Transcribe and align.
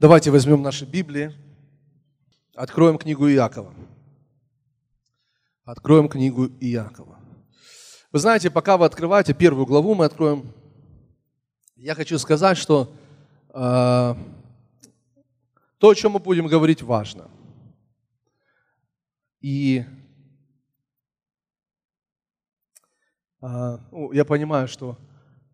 Давайте 0.00 0.30
возьмем 0.30 0.62
наши 0.62 0.86
Библии, 0.86 1.30
откроем 2.54 2.96
книгу 2.96 3.28
Иакова. 3.28 3.74
Откроем 5.62 6.08
книгу 6.08 6.46
Иакова. 6.58 7.18
Вы 8.10 8.18
знаете, 8.18 8.50
пока 8.50 8.78
вы 8.78 8.86
открываете 8.86 9.34
первую 9.34 9.66
главу, 9.66 9.94
мы 9.94 10.06
откроем. 10.06 10.54
Я 11.76 11.94
хочу 11.94 12.18
сказать, 12.18 12.56
что 12.56 12.90
э, 13.50 13.52
то, 13.52 14.16
о 15.90 15.94
чем 15.94 16.12
мы 16.12 16.18
будем 16.18 16.46
говорить, 16.46 16.80
важно. 16.80 17.30
И 19.42 19.84
э, 23.42 23.78
ну, 23.92 24.12
я 24.12 24.24
понимаю, 24.24 24.66
что 24.66 24.96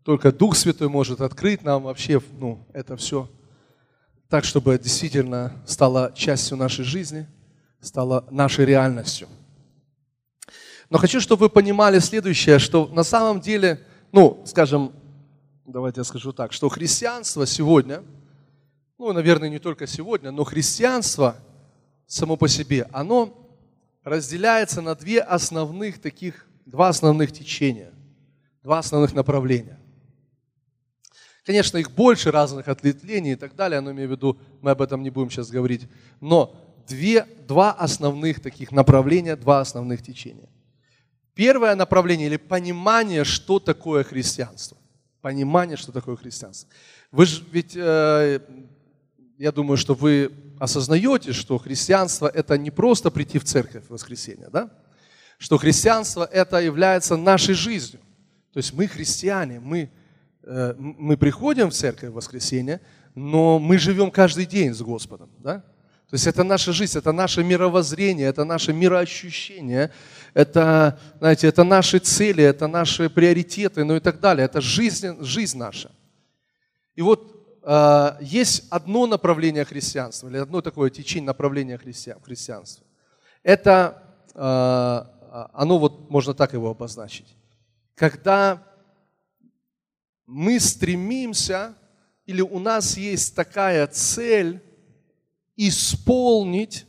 только 0.05 0.31
Дух 0.31 0.55
Святой 0.55 0.89
может 0.89 1.21
открыть 1.21 1.65
нам 1.65 1.83
вообще 1.83 2.23
ну, 2.39 2.65
это 2.73 2.97
все 2.97 3.29
так, 4.29 4.45
чтобы 4.45 4.79
действительно 4.79 5.53
стало 5.67 6.13
частью 6.15 6.57
нашей 6.57 6.85
жизни, 6.85 7.27
стало 7.81 8.27
нашей 8.31 8.65
реальностью. 8.65 9.29
Но 10.91 10.99
хочу, 10.99 11.21
чтобы 11.21 11.41
вы 11.43 11.49
понимали 11.49 11.99
следующее, 11.99 12.59
что 12.59 12.87
на 12.89 13.03
самом 13.03 13.41
деле, 13.41 13.85
ну, 14.13 14.43
скажем, 14.47 14.93
давайте 15.65 16.01
я 16.01 16.05
скажу 16.05 16.33
так, 16.33 16.53
что 16.53 16.69
христианство 16.69 17.47
сегодня, 17.47 18.03
ну, 18.99 19.13
наверное, 19.13 19.49
не 19.49 19.59
только 19.59 19.87
сегодня, 19.87 20.31
но 20.31 20.45
христианство 20.45 21.37
само 22.07 22.37
по 22.37 22.49
себе, 22.49 22.89
оно 22.93 23.37
разделяется 24.05 24.81
на 24.81 24.95
две 24.95 25.21
основных 25.21 26.01
таких, 26.01 26.47
два 26.65 26.89
основных 26.89 27.33
течения, 27.33 27.93
два 28.63 28.79
основных 28.79 29.13
направления. 29.13 29.79
Конечно, 31.47 31.79
их 31.79 31.93
больше 31.93 32.33
разных 32.33 32.67
ответвлений 32.67 33.33
и 33.33 33.37
так 33.37 33.55
далее, 33.55 33.81
но 33.81 33.93
имею 33.93 34.09
в 34.09 34.11
виду, 34.11 34.37
мы 34.63 34.73
об 34.73 34.83
этом 34.83 35.05
не 35.05 35.11
будем 35.11 35.31
сейчас 35.31 35.49
говорить. 35.49 35.89
Но 36.21 36.57
две, 36.89 37.25
два 37.47 37.71
основных 37.71 38.41
таких 38.41 38.73
направления, 38.73 39.37
два 39.37 39.61
основных 39.61 40.03
течения. 40.03 40.49
Первое 41.35 41.77
направление 41.77 42.27
или 42.27 42.37
понимание, 42.37 43.23
что 43.23 43.61
такое 43.61 44.03
христианство. 44.03 44.77
Понимание, 45.21 45.77
что 45.77 45.93
такое 45.93 46.17
христианство. 46.17 46.69
Вы 47.13 47.27
же 47.27 47.45
ведь, 47.53 47.77
э, 47.77 48.41
я 49.39 49.53
думаю, 49.53 49.77
что 49.77 49.95
вы 49.95 50.33
осознаете, 50.59 51.33
что 51.33 51.59
христианство 51.59 52.27
это 52.27 52.59
не 52.59 52.73
просто 52.73 53.13
прийти 53.13 53.39
в 53.39 53.45
церковь 53.45 53.85
в 53.87 53.91
воскресенье, 53.91 54.49
да? 54.51 54.71
Что 55.39 55.59
христианство 55.59 56.25
это 56.25 56.61
является 56.61 57.17
нашей 57.17 57.55
жизнью. 57.55 58.01
То 58.53 58.57
есть 58.57 58.73
мы 58.73 58.89
христиане, 58.89 59.61
мы 59.61 59.91
мы 60.47 61.17
приходим 61.17 61.71
в 61.71 61.75
церковь 61.75 62.11
в 62.11 62.15
воскресенье, 62.15 62.81
но 63.15 63.59
мы 63.59 63.79
живем 63.79 64.11
каждый 64.11 64.47
день 64.47 64.73
с 64.73 64.81
Господом. 64.81 65.31
Да? 65.39 65.65
То 66.09 66.15
есть 66.15 66.27
это 66.29 66.45
наша 66.45 66.73
жизнь, 66.73 66.97
это 66.97 67.11
наше 67.11 67.43
мировоззрение, 67.43 68.29
это 68.29 68.45
наше 68.45 68.73
мироощущение, 68.73 69.91
это, 70.35 71.01
знаете, 71.19 71.49
это 71.49 71.65
наши 71.65 71.99
цели, 71.99 72.45
это 72.45 72.69
наши 72.69 73.11
приоритеты, 73.11 73.85
ну 73.85 73.97
и 73.97 74.01
так 74.01 74.21
далее. 74.21 74.45
Это 74.45 74.61
жизнь, 74.61 75.21
жизнь 75.25 75.59
наша. 75.59 75.91
И 76.95 77.03
вот 77.03 77.59
э, 77.65 78.11
есть 78.21 78.69
одно 78.71 79.07
направление 79.09 79.65
христианства, 79.65 80.29
или 80.29 80.37
одно 80.37 80.61
такое 80.61 80.91
течение 80.91 81.27
направления 81.27 81.77
христиан, 81.77 82.21
христианства. 82.21 82.87
Это, 83.43 84.03
э, 84.33 85.49
оно 85.55 85.79
вот, 85.79 86.09
можно 86.09 86.35
так 86.35 86.53
его 86.53 86.71
обозначить. 86.71 87.35
Когда 87.97 88.63
мы 90.27 90.59
стремимся, 90.61 91.75
или 92.27 92.41
у 92.41 92.59
нас 92.59 92.97
есть 92.97 93.35
такая 93.35 93.87
цель 93.87 94.61
исполнить 95.57 96.85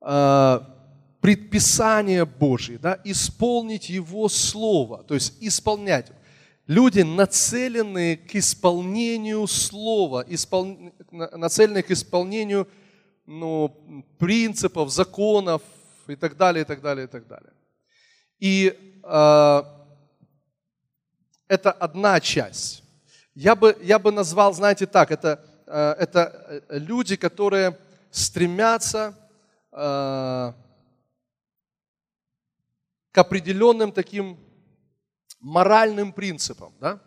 э, 0.00 0.60
предписание 1.20 2.24
Божие, 2.24 2.78
да, 2.78 2.98
исполнить 3.04 3.90
Его 3.90 4.28
Слово, 4.28 5.04
то 5.04 5.14
есть 5.14 5.36
исполнять. 5.40 6.10
Люди, 6.66 7.00
нацеленные 7.00 8.16
к 8.16 8.34
исполнению 8.34 9.46
Слова, 9.46 10.24
испол... 10.28 10.92
нацеленные 11.10 11.82
к 11.82 11.90
исполнению 11.90 12.68
ну, 13.26 14.04
принципов, 14.18 14.90
законов 14.90 15.62
и 16.08 16.16
так 16.16 16.36
далее, 16.36 16.62
и 16.62 16.64
так 16.64 16.80
далее, 16.80 17.04
и 17.04 17.08
так 17.08 17.26
далее. 17.26 17.52
И 18.38 18.74
э, 19.02 19.62
это 21.50 21.72
одна 21.72 22.20
часть. 22.20 22.84
Я 23.34 23.56
бы, 23.56 23.76
я 23.82 23.98
бы 23.98 24.12
назвал, 24.12 24.54
знаете, 24.54 24.86
так, 24.86 25.10
это, 25.10 25.44
э, 25.66 25.96
это 25.98 26.64
э, 26.68 26.78
люди, 26.78 27.16
которые 27.16 27.76
стремятся 28.12 29.14
э, 29.72 30.52
к 33.10 33.18
определенным 33.18 33.90
таким 33.90 34.38
моральным 35.40 36.12
принципам. 36.12 36.72
Да? 36.78 37.00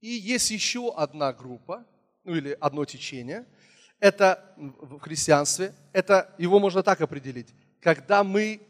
И 0.00 0.08
есть 0.08 0.50
еще 0.52 0.94
одна 0.94 1.32
группа, 1.32 1.84
ну 2.22 2.36
или 2.36 2.56
одно 2.60 2.84
течение– 2.84 3.44
это 4.02 4.52
в 4.56 4.98
христианстве, 4.98 5.72
это 5.92 6.34
его 6.36 6.58
можно 6.58 6.82
так 6.82 7.00
определить. 7.00 7.54
Когда 7.80 8.24
мы 8.24 8.60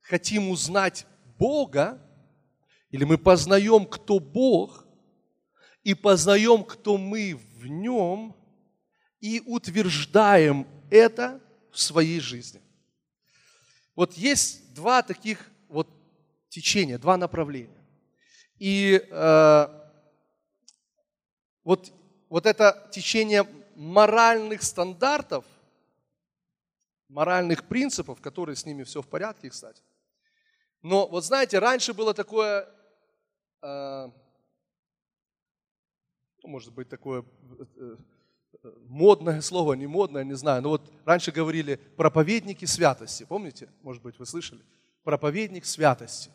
хотим 0.00 0.50
узнать 0.50 1.04
Бога, 1.36 2.00
или 2.90 3.02
мы 3.02 3.18
познаем, 3.18 3.86
кто 3.86 4.20
Бог, 4.20 4.86
и 5.82 5.94
познаем, 5.94 6.62
кто 6.62 6.96
мы 6.96 7.36
в 7.56 7.66
Нем, 7.66 8.36
и 9.20 9.42
утверждаем 9.46 10.64
это 10.92 11.40
в 11.72 11.80
своей 11.80 12.20
жизни. 12.20 12.62
Вот 13.96 14.14
есть 14.14 14.74
два 14.74 15.02
таких 15.02 15.50
вот 15.66 15.88
течения, 16.50 16.98
два 16.98 17.16
направления. 17.16 17.84
И 18.60 19.04
э, 19.10 19.68
вот, 21.64 21.92
вот 22.28 22.46
это 22.46 22.88
течение 22.92 23.44
моральных 23.78 24.64
стандартов, 24.64 25.44
моральных 27.08 27.68
принципов, 27.68 28.20
которые 28.20 28.56
с 28.56 28.66
ними 28.66 28.82
все 28.82 29.02
в 29.02 29.06
порядке, 29.06 29.50
кстати. 29.50 29.80
Но 30.82 31.06
вот 31.06 31.24
знаете, 31.24 31.60
раньше 31.60 31.94
было 31.94 32.12
такое, 32.12 32.68
э, 33.62 34.08
ну, 36.42 36.48
может 36.48 36.72
быть, 36.72 36.88
такое 36.88 37.24
э, 37.76 37.96
э, 38.64 38.72
модное 38.88 39.40
слово, 39.40 39.74
не 39.74 39.86
модное, 39.86 40.24
не 40.24 40.34
знаю. 40.34 40.60
Но 40.62 40.70
вот 40.70 40.92
раньше 41.04 41.30
говорили 41.30 41.76
проповедники 41.76 42.64
святости. 42.64 43.24
Помните? 43.28 43.68
Может 43.82 44.02
быть, 44.02 44.18
вы 44.18 44.26
слышали? 44.26 44.64
Проповедник 45.04 45.64
святости. 45.64 46.32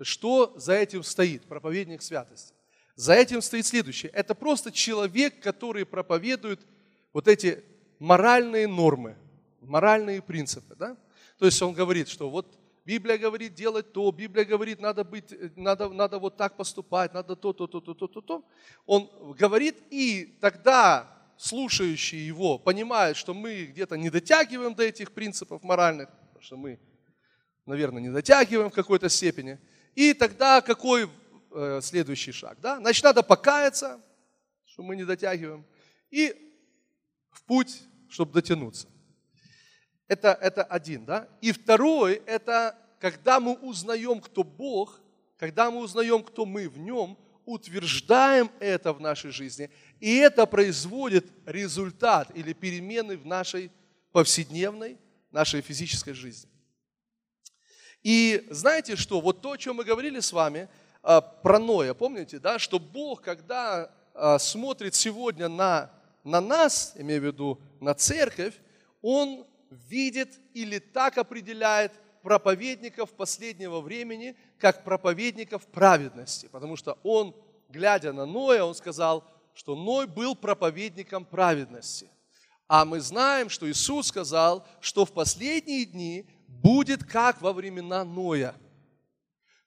Что 0.00 0.56
за 0.56 0.74
этим 0.74 1.02
стоит? 1.02 1.46
Проповедник 1.46 2.00
святости. 2.00 2.54
За 2.94 3.14
этим 3.14 3.42
стоит 3.42 3.66
следующее. 3.66 4.12
Это 4.12 4.36
просто 4.36 4.70
человек, 4.70 5.42
который 5.42 5.84
проповедует 5.84 6.64
вот 7.16 7.28
эти 7.28 7.64
моральные 7.98 8.68
нормы, 8.68 9.16
моральные 9.62 10.20
принципы. 10.20 10.74
Да? 10.74 10.98
То 11.38 11.46
есть 11.46 11.62
он 11.62 11.72
говорит, 11.72 12.08
что 12.08 12.28
вот 12.28 12.58
Библия 12.84 13.16
говорит 13.16 13.54
делать 13.54 13.90
то, 13.90 14.12
Библия 14.12 14.44
говорит, 14.44 14.80
надо, 14.80 15.02
быть, 15.02 15.32
надо, 15.56 15.88
надо 15.88 16.18
вот 16.18 16.36
так 16.36 16.58
поступать, 16.58 17.14
надо 17.14 17.34
то, 17.34 17.54
то, 17.54 17.66
то, 17.66 17.80
то, 17.80 17.94
то, 17.94 18.06
то, 18.06 18.20
то. 18.20 18.44
Он 18.84 19.10
говорит, 19.34 19.76
и 19.88 20.36
тогда 20.42 21.10
слушающие 21.38 22.26
его 22.26 22.58
понимают, 22.58 23.16
что 23.16 23.32
мы 23.32 23.64
где-то 23.64 23.96
не 23.96 24.10
дотягиваем 24.10 24.74
до 24.74 24.82
этих 24.82 25.12
принципов 25.12 25.62
моральных, 25.62 26.10
потому 26.10 26.42
что 26.42 26.58
мы, 26.58 26.78
наверное, 27.64 28.02
не 28.02 28.10
дотягиваем 28.10 28.70
в 28.70 28.74
какой-то 28.74 29.08
степени. 29.08 29.58
И 29.94 30.12
тогда 30.12 30.60
какой 30.60 31.08
э, 31.52 31.80
следующий 31.82 32.32
шаг? 32.32 32.58
Да? 32.60 32.76
Значит, 32.76 33.04
надо 33.04 33.22
покаяться, 33.22 34.02
что 34.66 34.82
мы 34.82 34.96
не 34.96 35.06
дотягиваем, 35.06 35.64
и 36.10 36.45
путь, 37.46 37.82
чтобы 38.08 38.32
дотянуться. 38.32 38.88
Это, 40.08 40.38
это 40.40 40.62
один, 40.62 41.04
да? 41.04 41.28
И 41.40 41.52
второй, 41.52 42.22
это 42.26 42.78
когда 43.00 43.40
мы 43.40 43.54
узнаем, 43.54 44.20
кто 44.20 44.44
Бог, 44.44 45.00
когда 45.36 45.70
мы 45.70 45.80
узнаем, 45.80 46.22
кто 46.22 46.46
мы 46.46 46.68
в 46.68 46.78
Нем, 46.78 47.18
утверждаем 47.44 48.50
это 48.58 48.92
в 48.92 49.00
нашей 49.00 49.30
жизни, 49.30 49.70
и 50.00 50.16
это 50.16 50.46
производит 50.46 51.26
результат 51.44 52.30
или 52.34 52.52
перемены 52.52 53.16
в 53.16 53.26
нашей 53.26 53.70
повседневной, 54.12 54.98
нашей 55.30 55.60
физической 55.60 56.12
жизни. 56.12 56.50
И 58.02 58.46
знаете 58.50 58.96
что, 58.96 59.20
вот 59.20 59.42
то, 59.42 59.52
о 59.52 59.58
чем 59.58 59.76
мы 59.76 59.84
говорили 59.84 60.20
с 60.20 60.32
вами, 60.32 60.68
а, 61.02 61.20
про 61.20 61.58
Ноя, 61.58 61.94
помните, 61.94 62.38
да, 62.38 62.58
что 62.58 62.78
Бог, 62.78 63.22
когда 63.22 63.90
а, 64.14 64.38
смотрит 64.38 64.94
сегодня 64.94 65.48
на 65.48 65.90
на 66.26 66.40
нас, 66.40 66.92
имею 66.96 67.20
в 67.20 67.24
виду 67.24 67.60
на 67.80 67.94
церковь, 67.94 68.54
он 69.00 69.46
видит 69.70 70.40
или 70.54 70.78
так 70.78 71.18
определяет 71.18 71.92
проповедников 72.22 73.12
последнего 73.12 73.80
времени, 73.80 74.36
как 74.58 74.82
проповедников 74.82 75.66
праведности. 75.68 76.48
Потому 76.50 76.74
что 76.74 76.98
он, 77.04 77.34
глядя 77.68 78.12
на 78.12 78.26
Ноя, 78.26 78.64
он 78.64 78.74
сказал, 78.74 79.24
что 79.54 79.76
Ной 79.76 80.08
был 80.08 80.34
проповедником 80.34 81.24
праведности. 81.24 82.10
А 82.66 82.84
мы 82.84 83.00
знаем, 83.00 83.48
что 83.48 83.70
Иисус 83.70 84.08
сказал, 84.08 84.66
что 84.80 85.04
в 85.04 85.12
последние 85.12 85.84
дни 85.84 86.26
будет 86.48 87.04
как 87.04 87.40
во 87.40 87.52
времена 87.52 88.04
Ноя. 88.04 88.56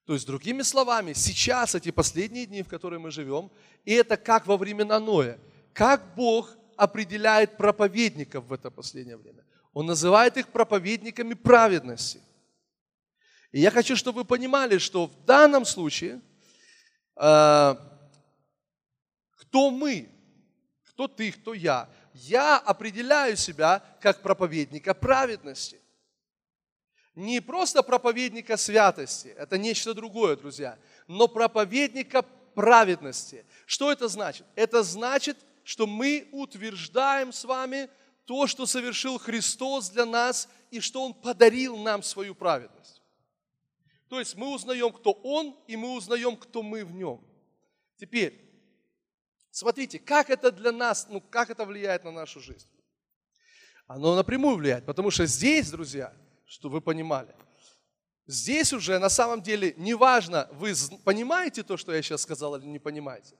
То 0.06 0.14
есть, 0.14 0.28
другими 0.28 0.64
словами, 0.64 1.14
сейчас 1.14 1.76
эти 1.76 1.92
последние 1.92 2.46
дни, 2.46 2.64
в 2.64 2.68
которые 2.68 3.00
мы 3.00 3.12
живем, 3.12 3.50
и 3.86 3.94
это 3.94 4.18
как 4.18 4.48
во 4.48 4.58
времена 4.58 5.00
Ноя. 5.00 5.40
Как 5.74 6.16
Бог 6.16 6.56
определяет 6.76 7.58
проповедников 7.58 8.46
в 8.46 8.54
это 8.54 8.72
последнее 8.72 9.18
время? 9.18 9.44
Он 9.74 9.86
называет 9.86 10.38
их 10.38 10.48
проповедниками 10.48 11.34
праведности. 11.34 12.22
И 13.52 13.62
я 13.62 13.72
хочу, 13.72 13.96
чтобы 13.96 14.20
вы 14.20 14.26
понимали, 14.26 14.78
что 14.78 15.08
в 15.08 15.26
данном 15.26 15.66
случае, 15.66 16.22
э, 17.16 17.76
кто 19.38 19.72
мы, 19.72 20.10
кто 20.86 21.08
ты, 21.08 21.32
кто 21.32 21.54
я, 21.54 21.90
я 22.14 22.58
определяю 22.58 23.38
себя 23.38 23.84
как 24.02 24.22
проповедника 24.22 24.94
праведности. 24.94 25.80
Не 27.16 27.42
просто 27.42 27.84
проповедника 27.84 28.56
святости, 28.56 29.30
это 29.38 29.58
нечто 29.58 29.94
другое, 29.94 30.36
друзья, 30.36 30.78
но 31.08 31.28
проповедника 31.28 32.22
праведности. 32.54 33.46
Что 33.66 33.92
это 33.92 34.08
значит? 34.08 34.46
Это 34.56 34.84
значит, 34.84 35.38
что 35.70 35.86
мы 35.86 36.28
утверждаем 36.32 37.32
с 37.32 37.44
вами 37.44 37.90
то, 38.26 38.48
что 38.48 38.66
совершил 38.66 39.20
Христос 39.20 39.92
для 39.92 40.08
нас 40.08 40.50
и 40.72 40.80
что 40.80 41.04
Он 41.04 41.14
подарил 41.14 41.78
нам 41.78 42.02
свою 42.02 42.34
праведность. 42.34 43.04
То 44.08 44.18
есть 44.18 44.34
мы 44.34 44.52
узнаем, 44.52 44.92
кто 44.92 45.12
Он, 45.12 45.56
и 45.68 45.78
мы 45.78 45.94
узнаем, 45.94 46.38
кто 46.38 46.64
мы 46.64 46.84
в 46.84 46.92
Нем. 46.92 47.22
Теперь, 47.98 48.50
Смотрите, 49.52 50.00
как 50.00 50.32
это 50.32 50.52
для 50.52 50.72
нас, 50.72 51.08
ну 51.10 51.22
как 51.22 51.52
это 51.52 51.66
влияет 51.66 52.04
на 52.04 52.12
нашу 52.12 52.40
жизнь? 52.40 52.68
Оно 53.86 54.16
напрямую 54.16 54.56
влияет, 54.56 54.86
потому 54.86 55.12
что 55.12 55.26
здесь, 55.28 55.70
друзья, 55.70 56.14
что 56.46 56.70
вы 56.70 56.82
понимали, 56.82 57.36
здесь 58.26 58.74
уже 58.74 58.98
на 58.98 59.10
самом 59.10 59.42
деле 59.42 59.76
не 59.78 59.94
важно, 59.94 60.48
вы 60.54 60.74
понимаете 61.04 61.62
то, 61.62 61.78
что 61.78 61.94
я 61.94 62.02
сейчас 62.02 62.22
сказал, 62.22 62.56
или 62.56 62.66
не 62.66 62.80
понимаете, 62.80 63.36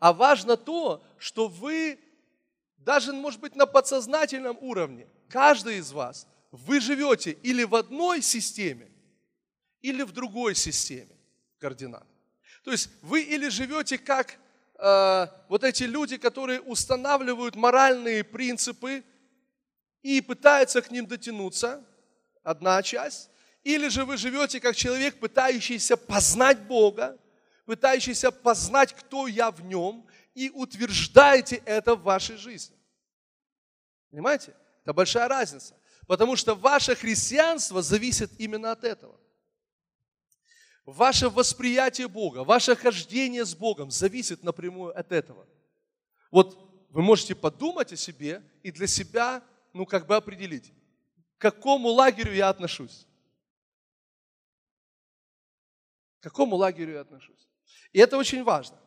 а 0.00 0.12
важно 0.12 0.56
то, 0.56 1.04
что 1.18 1.46
вы 1.46 2.00
даже, 2.78 3.12
может 3.12 3.40
быть, 3.40 3.54
на 3.54 3.66
подсознательном 3.66 4.56
уровне, 4.60 5.06
каждый 5.28 5.76
из 5.76 5.92
вас, 5.92 6.26
вы 6.50 6.80
живете 6.80 7.32
или 7.42 7.62
в 7.62 7.74
одной 7.74 8.22
системе, 8.22 8.90
или 9.82 10.02
в 10.02 10.12
другой 10.12 10.54
системе 10.54 11.14
координат. 11.58 12.06
То 12.64 12.72
есть 12.72 12.90
вы 13.02 13.22
или 13.22 13.48
живете 13.48 13.98
как 13.98 14.38
э, 14.78 15.26
вот 15.48 15.64
эти 15.64 15.84
люди, 15.84 16.16
которые 16.16 16.60
устанавливают 16.60 17.54
моральные 17.54 18.24
принципы 18.24 19.04
и 20.02 20.22
пытаются 20.22 20.80
к 20.80 20.90
ним 20.90 21.06
дотянуться, 21.06 21.84
одна 22.42 22.82
часть, 22.82 23.30
или 23.64 23.88
же 23.88 24.06
вы 24.06 24.16
живете 24.16 24.60
как 24.60 24.74
человек, 24.74 25.20
пытающийся 25.20 25.98
познать 25.98 26.60
Бога, 26.60 27.18
пытающийся 27.70 28.32
познать, 28.32 28.92
кто 28.92 29.28
я 29.28 29.52
в 29.52 29.60
нем, 29.60 30.04
и 30.34 30.50
утверждаете 30.50 31.62
это 31.64 31.94
в 31.94 32.02
вашей 32.02 32.36
жизни. 32.36 32.76
Понимаете? 34.10 34.56
Это 34.82 34.92
большая 34.92 35.28
разница. 35.28 35.76
Потому 36.08 36.34
что 36.34 36.56
ваше 36.56 36.96
христианство 36.96 37.80
зависит 37.80 38.32
именно 38.40 38.72
от 38.72 38.82
этого. 38.82 39.20
Ваше 40.84 41.28
восприятие 41.28 42.08
Бога, 42.08 42.42
ваше 42.42 42.74
хождение 42.74 43.44
с 43.44 43.54
Богом 43.54 43.92
зависит 43.92 44.42
напрямую 44.42 44.98
от 44.98 45.12
этого. 45.12 45.46
Вот 46.32 46.58
вы 46.90 47.02
можете 47.02 47.36
подумать 47.36 47.92
о 47.92 47.96
себе 47.96 48.42
и 48.64 48.72
для 48.72 48.88
себя, 48.88 49.44
ну, 49.72 49.86
как 49.86 50.08
бы 50.08 50.16
определить, 50.16 50.72
к 51.38 51.42
какому 51.42 51.90
лагерю 51.90 52.34
я 52.34 52.48
отношусь. 52.48 53.06
К 56.18 56.24
какому 56.24 56.56
лагерю 56.56 56.94
я 56.94 57.02
отношусь. 57.02 57.49
И 57.92 57.98
это 57.98 58.16
очень 58.16 58.44
важно. 58.44 58.78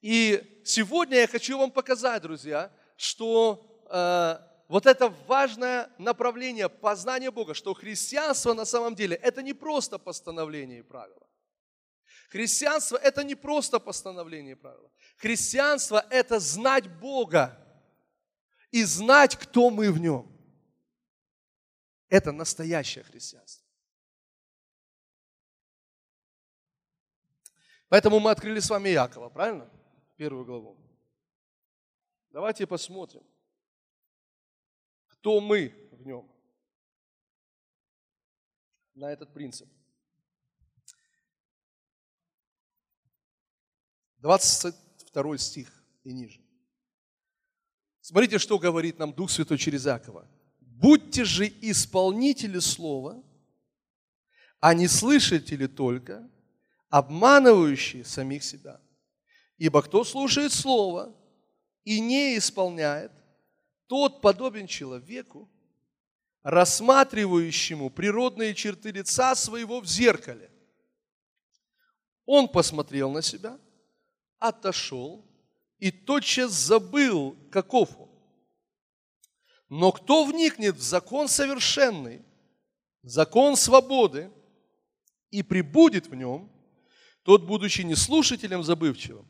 И 0.00 0.62
сегодня 0.64 1.18
я 1.18 1.26
хочу 1.26 1.58
вам 1.58 1.70
показать, 1.70 2.22
друзья, 2.22 2.72
что 2.96 3.84
э, 3.90 4.38
вот 4.68 4.86
это 4.86 5.08
важное 5.26 5.90
направление 5.98 6.68
познания 6.68 7.30
Бога, 7.30 7.54
что 7.54 7.74
христианство 7.74 8.54
на 8.54 8.64
самом 8.64 8.94
деле 8.94 9.16
это 9.16 9.42
не 9.42 9.52
просто 9.52 9.98
постановление 9.98 10.80
и 10.80 10.82
правила. 10.82 11.26
Христианство– 12.30 12.96
это 13.02 13.24
не 13.24 13.34
просто 13.34 13.80
постановление 13.80 14.54
правила. 14.54 14.90
Христианство– 15.16 16.06
это 16.10 16.38
знать 16.38 16.88
Бога 17.00 17.58
и 18.70 18.84
знать, 18.84 19.36
кто 19.36 19.70
мы 19.70 19.90
в 19.90 20.00
Нем. 20.00 20.30
Это 22.08 22.30
настоящее 22.30 23.02
христианство. 23.02 23.66
Поэтому 27.90 28.20
мы 28.20 28.30
открыли 28.30 28.60
с 28.60 28.70
вами 28.70 28.90
Якова, 28.90 29.28
правильно? 29.28 29.68
Первую 30.16 30.44
главу. 30.44 30.78
Давайте 32.30 32.64
посмотрим, 32.64 33.22
кто 35.08 35.40
мы 35.40 35.74
в 35.90 36.06
нем. 36.06 36.30
На 38.94 39.12
этот 39.12 39.34
принцип. 39.34 39.68
22 44.18 45.38
стих 45.38 45.84
и 46.04 46.12
ниже. 46.12 46.40
Смотрите, 48.00 48.38
что 48.38 48.58
говорит 48.60 49.00
нам 49.00 49.12
Дух 49.12 49.30
Святой 49.30 49.58
через 49.58 49.86
Якова. 49.86 50.30
«Будьте 50.60 51.24
же 51.24 51.48
исполнители 51.48 52.60
слова, 52.60 53.20
а 54.60 54.74
не 54.74 54.86
слышатели 54.86 55.66
только, 55.66 56.30
обманывающие 56.90 58.04
самих 58.04 58.44
себя. 58.44 58.80
Ибо 59.56 59.82
кто 59.82 60.04
слушает 60.04 60.52
слово 60.52 61.14
и 61.84 62.00
не 62.00 62.36
исполняет, 62.36 63.12
тот 63.86 64.20
подобен 64.20 64.66
человеку, 64.66 65.48
рассматривающему 66.42 67.90
природные 67.90 68.54
черты 68.54 68.90
лица 68.90 69.34
своего 69.34 69.80
в 69.80 69.86
зеркале. 69.86 70.50
Он 72.26 72.48
посмотрел 72.48 73.10
на 73.10 73.22
себя– 73.22 73.58
отошел 74.40 75.24
и 75.78 75.92
тотчас 75.92 76.50
забыл, 76.50 77.36
каков 77.52 77.96
он. 78.00 78.08
Но 79.68 79.92
кто 79.92 80.24
вникнет 80.24 80.76
в 80.76 80.82
закон 80.82 81.28
совершенный, 81.28 82.24
закон 83.02 83.54
свободы, 83.54 84.32
и 85.30 85.44
прибудет 85.44 86.08
в 86.08 86.14
нем, 86.16 86.50
тот, 87.22 87.44
будучи 87.44 87.82
не 87.82 87.94
слушателем 87.94 88.62
забывчивым, 88.62 89.28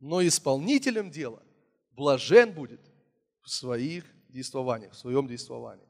но 0.00 0.26
исполнителем 0.26 1.10
дела, 1.10 1.42
блажен 1.90 2.52
будет 2.52 2.80
в 3.42 3.50
своих 3.50 4.04
действованиях, 4.28 4.92
в 4.92 4.96
своем 4.96 5.26
действовании. 5.26 5.86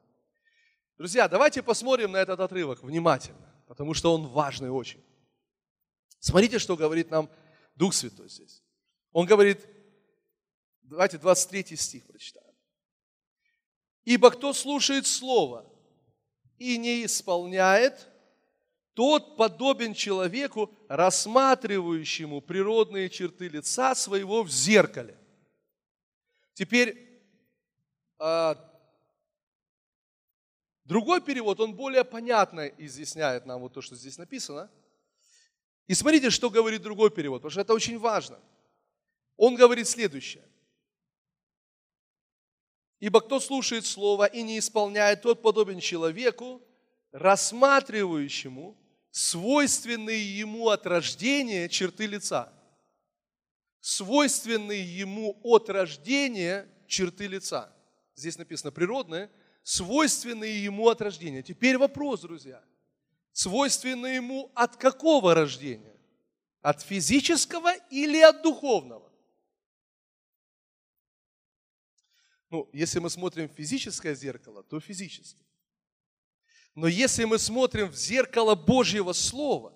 Друзья, 0.97 1.27
давайте 1.27 1.61
посмотрим 1.61 2.11
на 2.11 2.17
этот 2.17 2.39
отрывок 2.39 2.81
внимательно, 2.81 3.53
потому 3.67 3.93
что 3.93 4.13
он 4.13 4.27
важный 4.27 4.69
очень. 4.69 5.03
Смотрите, 6.19 6.59
что 6.59 6.75
говорит 6.75 7.11
нам 7.11 7.29
Дух 7.75 7.93
Святой 7.93 8.29
здесь. 8.29 8.63
Он 9.11 9.25
говорит, 9.25 9.65
давайте 10.81 11.17
23 11.17 11.75
стих 11.75 12.05
прочитаем. 12.07 12.55
Ибо 14.05 14.31
кто 14.31 14.53
слушает 14.53 15.05
Слово 15.05 15.69
и 16.57 16.77
не 16.77 17.05
исполняет, 17.05 18.07
тот 18.97 19.37
подобен 19.37 19.93
человеку, 19.93 20.73
рассматривающему 20.89 22.41
природные 22.41 23.11
черты 23.11 23.47
лица 23.47 23.93
своего 23.93 24.41
в 24.41 24.49
зеркале. 24.49 25.15
Теперь 26.55 27.21
а, 28.17 28.57
другой 30.83 31.21
перевод, 31.21 31.59
он 31.59 31.75
более 31.75 32.03
понятно 32.03 32.65
изъясняет 32.65 33.45
нам 33.45 33.61
вот 33.61 33.73
то, 33.73 33.81
что 33.81 33.95
здесь 33.95 34.17
написано– 34.17 34.71
и 35.87 35.93
смотрите, 35.93 36.29
что 36.29 36.49
говорит 36.49 36.81
другой 36.81 37.09
перевод, 37.09 37.41
потому 37.41 37.51
что 37.51 37.61
это 37.61 37.73
очень 37.73 37.97
важно. 37.97 38.37
Он 39.37 39.55
говорит 39.55 39.87
следующее. 39.87 40.43
Ибо 42.99 43.21
кто 43.21 43.39
слушает 43.39 43.85
Слово 43.85 44.25
и 44.25 44.41
не 44.41 44.59
исполняет, 44.59 45.21
тот 45.21 45.41
подобен 45.41 45.79
человеку, 45.79 46.61
рассматривающему 47.11 48.75
свойственные 49.17 50.37
ему 50.37 50.69
от 50.69 50.85
рождения 50.85 51.67
черты 51.69 52.05
лица. 52.05 52.53
Свойственные 53.79 54.83
ему 54.99 55.39
от 55.43 55.69
рождения 55.69 56.69
черты 56.87 57.25
лица. 57.25 57.73
Здесь 58.15 58.37
написано 58.37 58.71
природные, 58.71 59.31
свойственные 59.63 60.63
ему 60.63 60.87
от 60.87 61.01
рождения. 61.01 61.41
Теперь 61.41 61.79
вопрос, 61.79 62.21
друзья. 62.21 62.63
свойственны 63.31 64.07
ему 64.07 64.51
от 64.53 64.77
какого 64.77 65.33
рождения? 65.33 65.97
От 66.61 66.83
физического 66.83 67.73
или 67.89 68.19
от 68.19 68.43
духовного? 68.43 69.11
Ну, 72.51 72.69
если 72.71 72.99
мы 72.99 73.09
смотрим 73.09 73.49
физическое 73.49 74.13
зеркало, 74.13 74.61
то 74.61 74.79
физическое. 74.79 75.46
Но 76.77 76.85
если 76.85 77.23
мы 77.23 77.39
смотрим 77.39 77.87
в 77.87 77.95
зеркало 77.95 78.53
Божьего 78.53 79.11
Слова, 79.11 79.73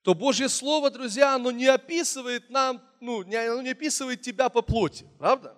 то 0.00 0.14
Божье 0.14 0.48
Слово, 0.48 0.90
друзья, 0.90 1.34
оно 1.34 1.50
не 1.50 1.66
описывает 1.66 2.48
нам, 2.48 2.82
ну, 2.98 3.20
оно 3.20 3.60
не 3.60 3.72
описывает 3.72 4.22
тебя 4.22 4.48
по 4.48 4.62
плоти, 4.62 5.06
правда? 5.18 5.54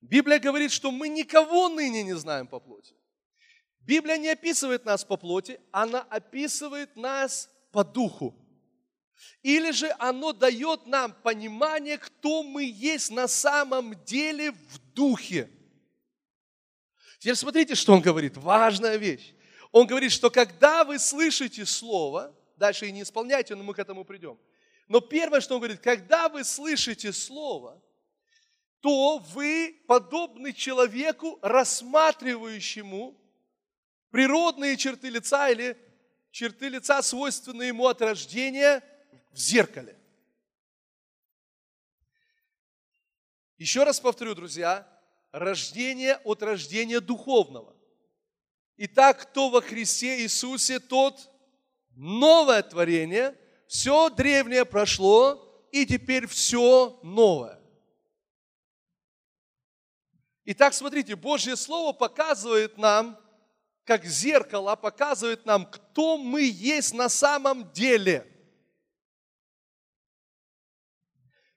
Библия 0.00 0.38
говорит, 0.38 0.70
что 0.70 0.92
мы 0.92 1.08
никого 1.08 1.68
ныне 1.68 2.04
не 2.04 2.14
знаем 2.14 2.46
по 2.46 2.60
плоти. 2.60 2.94
Библия 3.80 4.16
не 4.16 4.28
описывает 4.28 4.84
нас 4.84 5.04
по 5.04 5.16
плоти, 5.16 5.58
она 5.72 6.02
описывает 6.02 6.94
нас 6.94 7.50
по 7.72 7.82
духу. 7.82 8.32
Или 9.42 9.72
же 9.72 9.92
оно 9.98 10.32
дает 10.32 10.86
нам 10.86 11.12
понимание, 11.24 11.98
кто 11.98 12.44
мы 12.44 12.62
есть 12.62 13.10
на 13.10 13.26
самом 13.26 14.00
деле 14.04 14.52
в 14.52 14.78
духе. 14.94 15.50
Теперь 17.18 17.34
смотрите, 17.34 17.74
что 17.74 17.92
он 17.92 18.00
говорит. 18.00 18.36
Важная 18.36 18.98
вещь. 18.98 19.33
Он 19.74 19.88
говорит, 19.88 20.12
что 20.12 20.30
когда 20.30 20.84
вы 20.84 21.00
слышите 21.00 21.66
Слово, 21.66 22.32
дальше 22.56 22.86
и 22.86 22.92
не 22.92 23.02
исполняйте, 23.02 23.56
но 23.56 23.64
мы 23.64 23.74
к 23.74 23.80
этому 23.80 24.04
придем. 24.04 24.38
Но 24.86 25.00
первое, 25.00 25.40
что 25.40 25.54
он 25.54 25.60
говорит, 25.60 25.80
когда 25.80 26.28
вы 26.28 26.44
слышите 26.44 27.12
Слово, 27.12 27.82
то 28.78 29.18
вы 29.18 29.82
подобны 29.88 30.52
человеку, 30.52 31.40
рассматривающему 31.42 33.20
природные 34.12 34.76
черты 34.76 35.08
лица 35.08 35.50
или 35.50 35.76
черты 36.30 36.68
лица, 36.68 37.02
свойственные 37.02 37.68
ему 37.68 37.88
от 37.88 38.00
рождения 38.00 38.80
в 39.32 39.38
зеркале. 39.38 39.98
Еще 43.58 43.82
раз 43.82 43.98
повторю, 43.98 44.36
друзья, 44.36 44.86
рождение 45.32 46.20
от 46.22 46.44
рождения 46.44 47.00
духовного. 47.00 47.74
Итак, 48.76 49.22
кто 49.22 49.50
во 49.50 49.60
Христе 49.60 50.20
Иисусе, 50.22 50.80
тот 50.80 51.30
новое 51.90 52.62
творение, 52.62 53.38
все 53.68 54.10
древнее 54.10 54.64
прошло, 54.64 55.40
и 55.70 55.86
теперь 55.86 56.26
все 56.26 56.98
новое. 57.02 57.60
Итак, 60.44 60.74
смотрите, 60.74 61.16
Божье 61.16 61.56
Слово 61.56 61.92
показывает 61.92 62.76
нам, 62.76 63.18
как 63.84 64.04
зеркало 64.04 64.76
показывает 64.76 65.46
нам, 65.46 65.66
кто 65.66 66.18
мы 66.18 66.42
есть 66.42 66.92
на 66.94 67.08
самом 67.08 67.72
деле. 67.72 68.30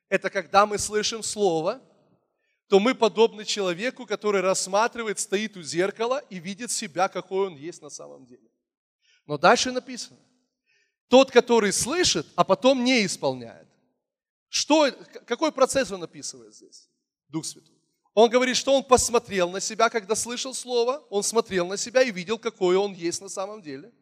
Это 0.08 0.30
когда 0.30 0.66
мы 0.66 0.78
слышим 0.78 1.22
Слово, 1.24 1.82
то 2.68 2.80
мы 2.80 2.94
подобны 2.94 3.46
человеку, 3.46 4.06
который 4.06 4.42
рассматривает, 4.42 5.20
стоит 5.20 5.56
у 5.56 5.62
зеркала 5.62 6.20
и 6.30 6.40
видит 6.40 6.72
себя, 6.72 7.08
какой 7.08 7.48
он 7.48 7.56
есть 7.56 7.82
на 7.82 7.90
самом 7.90 8.26
деле. 8.26 8.50
Но 9.26 9.38
дальше 9.38 9.72
написано, 9.72 10.20
тот, 11.08 11.32
который 11.32 11.72
слышит, 11.72 12.28
а 12.36 12.44
потом 12.44 12.84
не 12.84 13.06
исполняет. 13.06 13.68
Что, 14.50 14.92
какой 15.26 15.52
процесс 15.52 15.92
он 15.92 16.04
описывает 16.04 16.56
здесь? 16.56 16.90
Дух 17.30 17.46
Святой. 17.46 17.76
Он 18.14 18.30
говорит, 18.30 18.58
что 18.58 18.74
он 18.74 18.84
посмотрел 18.84 19.50
на 19.50 19.60
себя, 19.60 19.90
когда 19.90 20.16
слышал 20.16 20.54
слово, 20.54 21.06
он 21.10 21.24
смотрел 21.24 21.68
на 21.68 21.78
себя 21.78 22.02
и 22.02 22.12
видел, 22.12 22.40
какой 22.40 22.76
он 22.76 22.94
есть 22.94 23.22
на 23.22 23.30
самом 23.30 23.62
деле. 23.62 23.94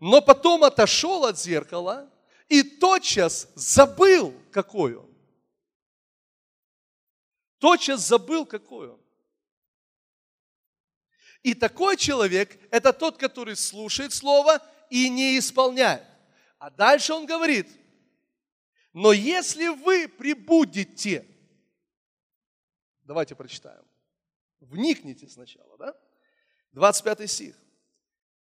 Но 0.00 0.20
потом 0.20 0.64
отошел 0.64 1.26
от 1.26 1.38
зеркала 1.38 2.10
и 2.48 2.62
тотчас 2.62 3.48
забыл, 3.54 4.34
какой 4.50 4.94
он. 4.94 5.11
Тотчас 7.62 8.00
забыл, 8.00 8.44
какой 8.44 8.90
он. 8.90 9.00
И 11.44 11.54
такой 11.54 11.96
человек– 11.96 12.58
это 12.72 12.92
тот, 12.92 13.18
который 13.18 13.54
слушает 13.54 14.12
слово 14.12 14.60
и 14.90 15.08
не 15.08 15.38
исполняет. 15.38 16.02
А 16.58 16.70
дальше 16.70 17.12
он 17.12 17.24
говорит, 17.24 17.68
но 18.92 19.12
если 19.12 19.68
вы 19.68 20.08
прибудете 20.08 21.24
Давайте 23.04 23.36
прочитаем. 23.36 23.84
Вникните 24.58 25.28
сначала, 25.28 25.78
да? 25.78 25.94
25 26.72 27.30
стих. 27.30 27.56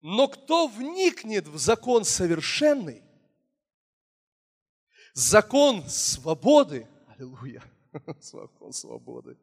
Но 0.00 0.28
кто 0.28 0.68
вникнет 0.68 1.46
в 1.48 1.58
закон 1.58 2.04
совершенный, 2.04 3.02
закон 5.12 5.86
свободы, 5.86 6.88
аллилуйя, 7.08 7.62
закон 8.20 8.72
свободы, 8.72 9.36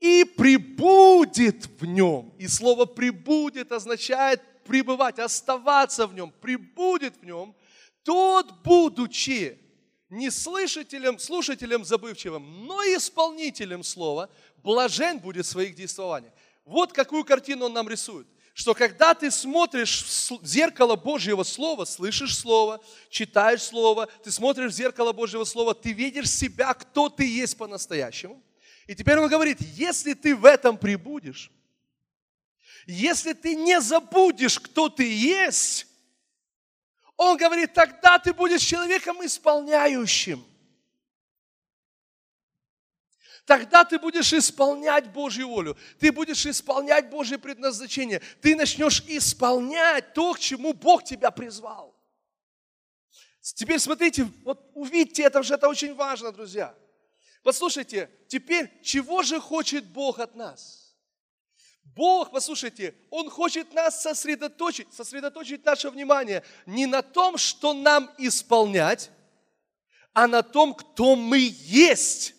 и 0.00 0.24
прибудет 0.24 1.66
в 1.80 1.84
нем. 1.86 2.34
И 2.38 2.46
слово 2.46 2.84
прибудет 2.84 3.72
означает 3.72 4.42
пребывать, 4.64 5.18
оставаться 5.18 6.06
в 6.06 6.14
нем, 6.14 6.32
прибудет 6.40 7.16
в 7.16 7.24
нем, 7.24 7.54
тот, 8.02 8.62
будучи 8.62 9.58
не 10.10 10.30
слышателем, 10.30 11.18
слушателем 11.18 11.84
забывчивым, 11.84 12.66
но 12.66 12.82
исполнителем 12.82 13.82
слова, 13.82 14.28
блажен 14.62 15.18
будет 15.18 15.46
в 15.46 15.48
своих 15.48 15.74
действованиях. 15.74 16.32
Вот 16.64 16.92
какую 16.92 17.24
картину 17.24 17.66
он 17.66 17.72
нам 17.72 17.88
рисует. 17.88 18.26
Что 18.54 18.72
когда 18.72 19.14
ты 19.14 19.32
смотришь 19.32 20.04
в 20.30 20.46
зеркало 20.46 20.94
Божьего 20.94 21.42
Слова, 21.42 21.84
слышишь 21.84 22.38
Слово, 22.38 22.80
читаешь 23.10 23.62
Слово, 23.62 24.06
ты 24.22 24.30
смотришь 24.30 24.70
в 24.70 24.76
зеркало 24.76 25.12
Божьего 25.12 25.42
Слова, 25.42 25.74
ты 25.74 25.92
видишь 25.92 26.30
себя, 26.30 26.72
кто 26.72 27.08
ты 27.08 27.26
есть 27.26 27.58
по-настоящему. 27.58 28.40
И 28.86 28.94
теперь 28.94 29.18
он 29.18 29.28
говорит, 29.28 29.60
если 29.60 30.14
ты 30.14 30.36
в 30.36 30.44
этом 30.44 30.78
прибудешь, 30.78 31.50
если 32.86 33.32
ты 33.32 33.56
не 33.56 33.80
забудешь, 33.80 34.60
кто 34.60 34.88
ты 34.88 35.12
есть, 35.12 35.88
он 37.16 37.36
говорит, 37.36 37.74
тогда 37.74 38.20
ты 38.20 38.32
будешь 38.32 38.62
человеком 38.62 39.24
исполняющим. 39.26 40.44
Тогда 43.46 43.84
ты 43.84 43.98
будешь 43.98 44.32
исполнять 44.32 45.12
Божью 45.12 45.48
волю, 45.48 45.76
ты 45.98 46.10
будешь 46.10 46.46
исполнять 46.46 47.10
Божье 47.10 47.36
предназначение, 47.36 48.22
ты 48.40 48.56
начнешь 48.56 49.02
исполнять 49.06 50.14
то, 50.14 50.32
к 50.32 50.38
чему 50.38 50.72
Бог 50.72 51.04
тебя 51.04 51.30
призвал. 51.30 51.94
Теперь 53.40 53.78
смотрите, 53.78 54.26
вот 54.44 54.70
увидьте, 54.72 55.24
это 55.24 55.42
же 55.42 55.54
это 55.54 55.68
очень 55.68 55.94
важно, 55.94 56.32
друзья. 56.32 56.74
Послушайте, 57.42 58.10
теперь 58.28 58.70
чего 58.82 59.22
же 59.22 59.38
хочет 59.38 59.84
Бог 59.84 60.18
от 60.18 60.34
нас? 60.34 60.96
Бог, 61.82 62.30
послушайте, 62.30 62.94
Он 63.10 63.28
хочет 63.28 63.74
нас 63.74 64.02
сосредоточить, 64.02 64.92
сосредоточить 64.94 65.62
наше 65.66 65.90
внимание 65.90 66.42
не 66.64 66.86
на 66.86 67.02
том, 67.02 67.36
что 67.36 67.74
нам 67.74 68.10
исполнять, 68.16 69.10
а 70.14 70.26
на 70.26 70.42
том, 70.42 70.72
кто 70.72 71.14
мы 71.14 71.52
есть. 71.60 72.34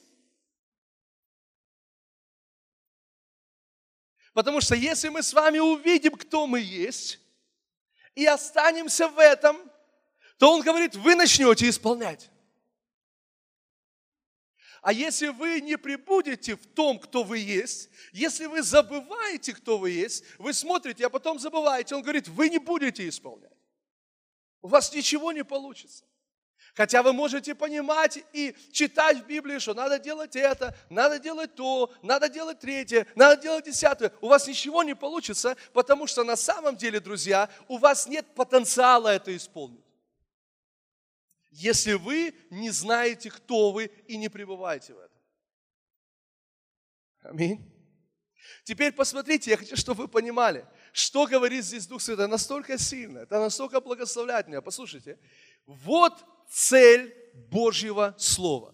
Потому 4.35 4.59
что 4.59 4.75
если 4.75 5.07
мы 5.07 5.23
с 5.23 5.31
вами 5.31 5.59
увидим, 5.59 6.11
кто 6.11 6.45
мы 6.45 6.59
есть, 6.59 7.21
и 8.15 8.25
останемся 8.25 9.07
в 9.07 9.17
этом, 9.17 9.57
то 10.37 10.51
Он 10.51 10.61
говорит, 10.61 10.93
вы 10.97 11.15
начнете 11.15 11.69
исполнять. 11.69 12.29
А 14.81 14.91
если 14.91 15.29
вы 15.29 15.61
не 15.61 15.77
прибудете 15.77 16.57
в 16.57 16.67
том, 16.67 16.99
кто 16.99 17.23
вы 17.23 17.39
есть, 17.39 17.89
если 18.11 18.47
вы 18.47 18.61
забываете, 18.61 19.53
кто 19.53 19.77
вы 19.77 19.91
есть, 19.91 20.25
вы 20.37 20.53
смотрите, 20.53 21.05
а 21.05 21.09
потом 21.09 21.39
забываете, 21.39 21.95
он 21.95 22.01
говорит, 22.01 22.27
вы 22.27 22.49
не 22.49 22.59
будете 22.59 23.07
исполнять. 23.07 23.57
У 24.61 24.67
вас 24.67 24.93
ничего 24.93 25.31
не 25.31 25.45
получится. 25.45 26.03
Хотя 26.75 27.01
вы 27.01 27.13
можете 27.13 27.55
понимать 27.55 28.20
и 28.34 28.55
читать 28.72 29.17
в 29.17 29.25
Библии, 29.25 29.60
что 29.60 29.74
надо 29.74 29.98
делать 29.98 30.36
это, 30.36 30.77
надо 30.89 31.20
делать 31.20 31.55
то, 31.55 31.91
надо 32.03 32.29
делать 32.29 32.60
третье, 32.60 33.08
надо 33.15 33.41
делать 33.41 33.65
десятое. 33.65 34.12
У 34.22 34.27
вас 34.27 34.48
ничего 34.48 34.84
не 34.84 34.96
получится, 34.96 35.55
потому 35.74 36.05
что 36.05 36.24
на 36.24 36.36
самом 36.36 36.75
деле, 36.75 37.00
друзья, 37.00 37.50
у 37.67 37.77
вас 37.77 38.08
нет 38.08 38.25
потенциала 38.36 39.10
это 39.10 39.36
исполнить 39.36 39.86
если 41.55 41.94
вы 41.94 42.36
не 42.50 42.70
знаете, 42.70 43.29
кто 43.29 43.72
вы 43.72 43.86
и 44.08 44.17
не 44.17 44.27
пребываете 44.27 44.94
в 44.94 45.00
этом. 45.00 45.17
Аминь. 47.22 47.72
Теперь 48.65 48.91
посмотрите, 48.91 49.51
я 49.51 49.58
хочу, 49.58 49.77
чтобы 49.77 50.03
вы 50.03 50.08
понимали, 50.10 50.67
что 50.91 51.25
говорит 51.25 51.63
здесь 51.63 51.88
Дух 51.88 52.01
Святой. 52.01 52.27
Настолько 52.27 52.77
сильно, 52.77 53.20
это 53.20 53.39
настолько 53.39 53.79
благословляет 53.79 54.48
меня. 54.48 54.62
Послушайте, 54.62 55.17
вот 55.65 56.25
цель 56.49 57.13
Божьего 57.49 58.15
Слова. 58.17 58.73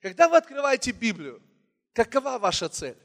Когда 0.00 0.28
вы 0.28 0.36
открываете 0.36 0.92
Библию, 0.92 1.42
какова 1.92 2.38
ваша 2.38 2.68
цель? 2.68 2.96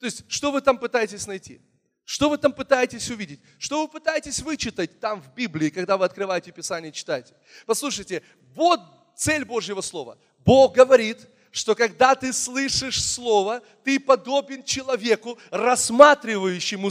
То 0.00 0.06
есть, 0.06 0.24
что 0.28 0.52
вы 0.52 0.60
там 0.60 0.78
пытаетесь 0.78 1.26
найти? 1.26 1.60
Что 2.04 2.30
вы 2.30 2.38
там 2.38 2.52
пытаетесь 2.52 3.10
увидеть? 3.10 3.40
Что 3.58 3.82
вы 3.82 3.88
пытаетесь 3.88 4.40
вычитать 4.40 5.00
там 5.00 5.20
в 5.20 5.34
Библии, 5.34 5.70
когда 5.70 5.96
вы 5.96 6.04
открываете 6.04 6.52
Писание 6.52 6.90
и 6.90 6.94
читаете? 6.94 7.34
Послушайте, 7.66 8.22
вот 8.54 8.80
цель 9.16 9.44
Божьего 9.44 9.80
Слова. 9.80 10.16
Бог 10.38 10.74
говорит, 10.74 11.26
что 11.50 11.74
когда 11.74 12.14
ты 12.14 12.32
слышишь 12.32 13.02
Слово, 13.02 13.62
ты 13.82 13.98
подобен 13.98 14.62
человеку, 14.62 15.38
рассматривающему, 15.50 16.90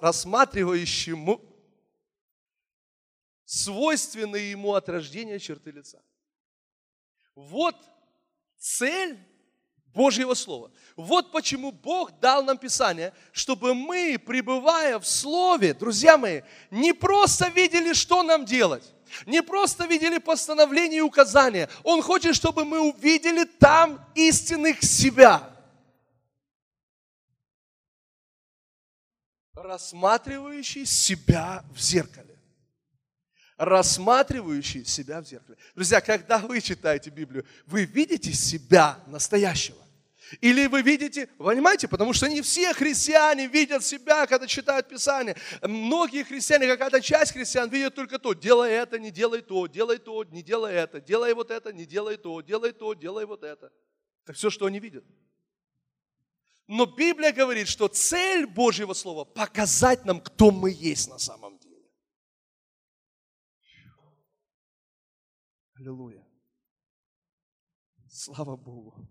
рассматривающему 0.00 1.42
свойственные 3.54 4.50
ему 4.50 4.74
от 4.74 4.88
рождения 4.88 5.38
черты 5.38 5.70
лица. 5.70 6.02
Вот 7.34 7.76
цель 8.58 9.18
Божьего 9.86 10.34
Слова. 10.34 10.72
Вот 10.96 11.30
почему 11.30 11.70
Бог 11.70 12.18
дал 12.18 12.42
нам 12.42 12.58
Писание, 12.58 13.12
чтобы 13.32 13.74
мы, 13.74 14.18
пребывая 14.18 14.98
в 14.98 15.06
Слове, 15.06 15.72
друзья 15.72 16.18
мои, 16.18 16.42
не 16.70 16.92
просто 16.92 17.48
видели, 17.48 17.92
что 17.92 18.24
нам 18.24 18.44
делать, 18.44 18.92
не 19.24 19.40
просто 19.40 19.86
видели 19.86 20.18
постановления 20.18 20.98
и 20.98 21.00
указания. 21.00 21.68
Он 21.84 22.02
хочет, 22.02 22.34
чтобы 22.34 22.64
мы 22.64 22.80
увидели 22.80 23.44
там 23.44 24.04
истинных 24.16 24.82
себя. 24.82 25.48
Рассматривающий 29.54 30.84
себя 30.84 31.64
в 31.72 31.78
зеркале 31.78 32.23
рассматривающий 33.56 34.84
себя 34.84 35.20
в 35.20 35.26
зеркале. 35.26 35.56
Друзья, 35.74 36.00
когда 36.00 36.38
вы 36.38 36.60
читаете 36.60 37.10
Библию, 37.10 37.44
вы 37.66 37.84
видите 37.84 38.32
себя 38.32 38.98
настоящего. 39.06 39.78
Или 40.40 40.66
вы 40.66 40.82
видите, 40.82 41.26
понимаете, 41.38 41.86
потому 41.86 42.12
что 42.12 42.28
не 42.28 42.40
все 42.40 42.72
христиане 42.72 43.46
видят 43.46 43.84
себя, 43.84 44.26
когда 44.26 44.46
читают 44.46 44.88
Писание. 44.88 45.36
Многие 45.62 46.24
христиане, 46.24 46.66
какая-то 46.66 47.00
часть 47.00 47.32
христиан 47.32 47.68
видят 47.68 47.94
только 47.94 48.18
то, 48.18 48.32
делай 48.32 48.72
это, 48.72 48.98
не 48.98 49.10
делай 49.10 49.42
то, 49.42 49.66
делай 49.66 49.98
то, 49.98 50.24
не 50.24 50.42
делай 50.42 50.72
это, 50.72 51.00
делай 51.00 51.34
вот 51.34 51.50
это, 51.50 51.72
не 51.72 51.84
делай 51.84 52.16
то, 52.16 52.40
делай 52.40 52.72
то, 52.72 52.94
делай 52.94 53.26
вот 53.26 53.44
это. 53.44 53.70
Это 54.24 54.32
все, 54.32 54.48
что 54.48 54.66
они 54.66 54.80
видят. 54.80 55.04
Но 56.66 56.86
Библия 56.86 57.30
говорит, 57.30 57.68
что 57.68 57.88
цель 57.88 58.46
Божьего 58.46 58.94
Слова– 58.94 59.24
показать 59.26 60.06
нам, 60.06 60.20
кто 60.20 60.50
мы 60.50 60.70
есть 60.70 61.10
на 61.10 61.18
самом 61.18 61.53
Аллилуйя. 65.84 66.26
Слава 68.10 68.56
Богу. 68.56 69.06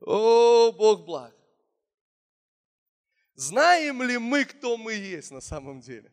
О, 0.00 0.72
Бог 0.72 1.04
благ. 1.04 1.32
Знаем 3.36 4.02
ли 4.02 4.18
мы, 4.18 4.44
кто 4.44 4.76
мы 4.76 4.94
есть 4.94 5.30
на 5.30 5.40
самом 5.40 5.80
деле? 5.80 6.12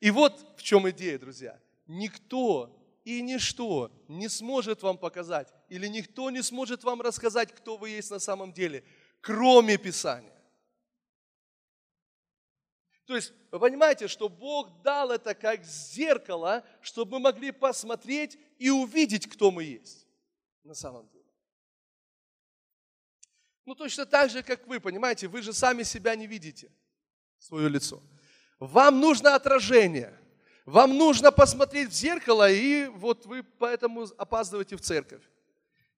И 0.00 0.10
вот 0.10 0.58
в 0.58 0.62
чем 0.62 0.88
идея, 0.88 1.18
друзья. 1.18 1.60
Никто 1.86 2.74
и 3.04 3.20
ничто 3.20 3.92
не 4.08 4.30
сможет 4.30 4.82
вам 4.82 4.96
показать, 4.96 5.52
или 5.68 5.88
никто 5.88 6.30
не 6.30 6.42
сможет 6.42 6.84
вам 6.84 7.02
рассказать, 7.02 7.52
кто 7.54 7.76
вы 7.76 7.90
есть 7.90 8.10
на 8.10 8.18
самом 8.18 8.50
деле, 8.50 8.82
кроме 9.20 9.76
Писания. 9.76 10.39
То 13.10 13.16
есть, 13.16 13.32
вы 13.50 13.58
понимаете, 13.58 14.06
что 14.06 14.28
Бог 14.28 14.82
дал 14.82 15.10
это 15.10 15.34
как 15.34 15.64
зеркало, 15.64 16.64
чтобы 16.80 17.14
мы 17.14 17.18
могли 17.18 17.50
посмотреть 17.50 18.38
и 18.56 18.70
увидеть, 18.70 19.28
кто 19.28 19.50
мы 19.50 19.64
есть 19.64 20.06
на 20.62 20.74
самом 20.74 21.08
деле. 21.08 21.24
Ну, 23.64 23.74
точно 23.74 24.06
так 24.06 24.30
же, 24.30 24.44
как 24.44 24.64
вы, 24.68 24.78
понимаете, 24.78 25.26
вы 25.26 25.42
же 25.42 25.52
сами 25.52 25.82
себя 25.82 26.14
не 26.14 26.28
видите, 26.28 26.70
свое 27.40 27.68
лицо. 27.68 28.00
Вам 28.60 29.00
нужно 29.00 29.34
отражение. 29.34 30.16
Вам 30.64 30.96
нужно 30.96 31.32
посмотреть 31.32 31.88
в 31.88 31.92
зеркало, 31.92 32.48
и 32.48 32.86
вот 32.86 33.26
вы 33.26 33.42
поэтому 33.42 34.06
опаздываете 34.18 34.76
в 34.76 34.82
церковь. 34.82 35.24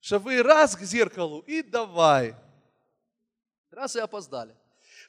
Что 0.01 0.19
вы 0.19 0.43
раз 0.43 0.77
к 0.77 0.81
зеркалу 0.81 1.41
и 1.41 1.61
давай. 1.61 2.35
Раз 3.71 3.97
и 3.97 3.99
опоздали. 3.99 4.57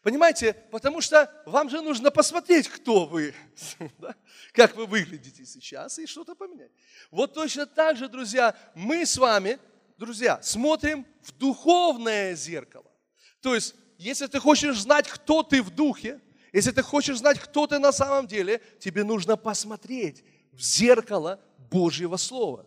Понимаете, 0.03 0.53
потому 0.69 1.01
что 1.01 1.31
вам 1.45 1.69
же 1.69 1.81
нужно 1.81 2.11
посмотреть, 2.11 2.67
кто 2.67 3.05
вы, 3.05 3.33
как 4.51 4.75
вы 4.75 4.85
выглядите 4.85 5.45
сейчас, 5.45 5.97
и 5.97 6.05
что-то 6.05 6.35
поменять. 6.35 6.71
Вот 7.09 7.33
точно 7.33 7.65
так 7.65 7.97
же, 7.97 8.07
друзья, 8.07 8.55
мы 8.75 9.05
с 9.05 9.17
вами 9.17 9.59
друзья, 9.97 10.39
смотрим 10.41 11.05
в 11.21 11.31
духовное 11.37 12.35
зеркало. 12.35 12.85
То 13.41 13.55
есть, 13.55 13.75
если 13.97 14.27
ты 14.27 14.39
хочешь 14.39 14.79
знать, 14.79 15.07
кто 15.07 15.43
ты 15.43 15.61
в 15.61 15.69
духе, 15.69 16.19
если 16.51 16.71
ты 16.71 16.81
хочешь 16.81 17.17
знать, 17.17 17.39
кто 17.39 17.67
ты 17.67 17.79
на 17.79 17.91
самом 17.91 18.27
деле, 18.27 18.61
тебе 18.79 19.03
нужно 19.03 19.37
посмотреть 19.37 20.23
в 20.51 20.61
зеркало 20.61 21.39
Божьего 21.57 22.17
Слова. 22.17 22.65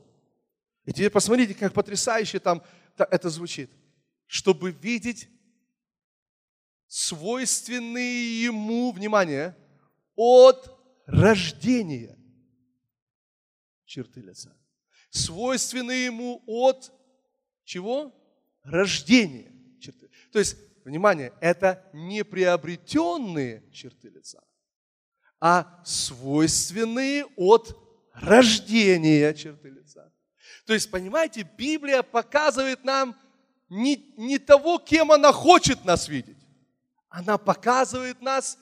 И 0.84 0.92
теперь 0.92 1.10
посмотрите, 1.10 1.54
как 1.54 1.72
потрясающе 1.72 2.38
там 2.38 2.62
это 2.96 3.28
звучит. 3.30 3.70
Чтобы 4.26 4.70
видеть 4.70 5.28
свойственные 6.88 8.44
ему, 8.44 8.92
внимание, 8.92 9.56
от 10.14 10.76
рождения 11.06 12.18
черты 13.84 14.20
лица. 14.20 14.56
Свойственные 15.10 16.06
ему 16.06 16.42
от 16.46 16.92
чего? 17.64 18.12
Рождение 18.62 19.52
черты. 19.80 20.10
То 20.32 20.38
есть, 20.38 20.56
внимание, 20.84 21.32
это 21.40 21.88
не 21.92 22.24
приобретенные 22.24 23.62
черты 23.72 24.08
лица, 24.08 24.42
а 25.40 25.82
свойственные 25.84 27.26
от 27.36 27.76
рождения 28.12 29.32
черты 29.34 29.70
лица. 29.70 30.12
То 30.66 30.74
есть, 30.74 30.90
понимаете, 30.90 31.48
Библия 31.56 32.02
показывает 32.02 32.84
нам 32.84 33.16
не, 33.68 33.96
не 34.16 34.38
того, 34.38 34.78
кем 34.78 35.12
она 35.12 35.32
хочет 35.32 35.84
нас 35.84 36.08
видеть. 36.08 36.35
Она 37.08 37.38
показывает 37.38 38.20
нас 38.20 38.58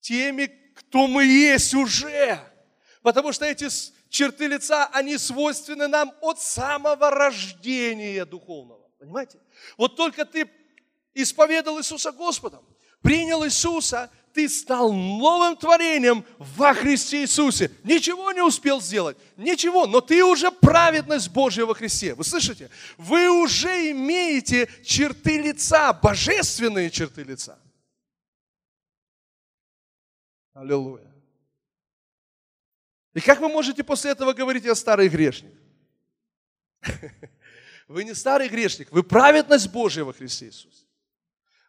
теми, 0.00 0.46
кто 0.74 1.06
мы 1.06 1.24
есть 1.24 1.74
уже. 1.74 2.38
Потому 3.02 3.32
что 3.32 3.44
эти 3.44 3.68
черты 4.08 4.46
лица, 4.46 4.86
они 4.92 5.18
свойственны 5.18 5.88
нам 5.88 6.12
от 6.20 6.40
самого 6.40 7.10
рождения 7.10 8.24
духовного. 8.24 8.88
Понимаете? 8.98 9.40
Вот 9.76 9.96
только 9.96 10.24
ты 10.24 10.50
исповедал 11.12 11.78
Иисуса 11.78 12.12
Господом, 12.12 12.64
принял 13.02 13.44
Иисуса, 13.44 14.10
ты 14.34 14.48
стал 14.48 14.92
новым 14.92 15.56
творением 15.56 16.24
во 16.38 16.74
Христе 16.74 17.22
Иисусе. 17.22 17.70
Ничего 17.84 18.32
не 18.32 18.42
успел 18.42 18.80
сделать, 18.80 19.16
ничего, 19.36 19.86
но 19.86 20.00
ты 20.00 20.24
уже 20.24 20.50
праведность 20.50 21.30
Божья 21.30 21.64
во 21.64 21.74
Христе. 21.74 22.14
Вы 22.14 22.24
слышите? 22.24 22.68
Вы 22.98 23.30
уже 23.30 23.92
имеете 23.92 24.68
черты 24.82 25.40
лица, 25.40 25.92
божественные 25.92 26.90
черты 26.90 27.22
лица. 27.22 27.58
Аллилуйя. 30.52 31.12
И 33.14 33.20
как 33.20 33.40
вы 33.40 33.48
можете 33.48 33.84
после 33.84 34.10
этого 34.10 34.32
говорить, 34.32 34.64
я 34.64 34.74
старый 34.74 35.08
грешник? 35.08 35.54
Вы 37.86 38.04
не 38.04 38.14
старый 38.14 38.48
грешник, 38.48 38.90
вы 38.90 39.02
праведность 39.02 39.70
Божья 39.70 40.04
во 40.04 40.14
Христе 40.14 40.46
Иисусе. 40.46 40.83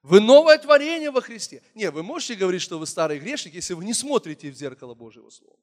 Вы 0.05 0.19
новое 0.19 0.59
творение 0.59 1.09
во 1.09 1.19
Христе. 1.19 1.63
Не, 1.73 1.89
вы 1.89 2.03
можете 2.03 2.35
говорить, 2.35 2.61
что 2.61 2.77
вы 2.77 2.85
старый 2.85 3.17
грешник, 3.17 3.55
если 3.55 3.73
вы 3.73 3.83
не 3.83 3.93
смотрите 3.95 4.51
в 4.51 4.55
зеркало 4.55 4.93
Божьего 4.93 5.31
Слова. 5.31 5.57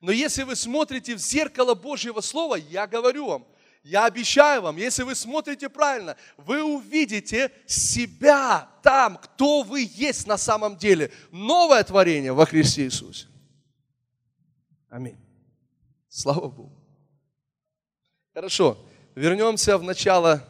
Но 0.00 0.12
если 0.12 0.44
вы 0.44 0.54
смотрите 0.54 1.16
в 1.16 1.18
зеркало 1.18 1.74
Божьего 1.74 2.20
Слова, 2.20 2.54
я 2.54 2.86
говорю 2.86 3.26
вам, 3.26 3.46
я 3.82 4.04
обещаю 4.06 4.62
вам, 4.62 4.76
если 4.76 5.02
вы 5.02 5.16
смотрите 5.16 5.68
правильно, 5.68 6.16
вы 6.36 6.62
увидите 6.62 7.50
себя 7.66 8.70
там, 8.84 9.16
кто 9.16 9.62
вы 9.62 9.90
есть 9.92 10.28
на 10.28 10.38
самом 10.38 10.76
деле. 10.76 11.10
Новое 11.32 11.82
творение 11.82 12.32
во 12.32 12.46
Христе 12.46 12.84
Иисусе. 12.84 13.26
Аминь. 14.88 15.18
Слава 16.08 16.48
Богу. 16.48 16.80
Хорошо, 18.34 18.78
вернемся 19.16 19.78
в 19.78 19.82
начало 19.82 20.44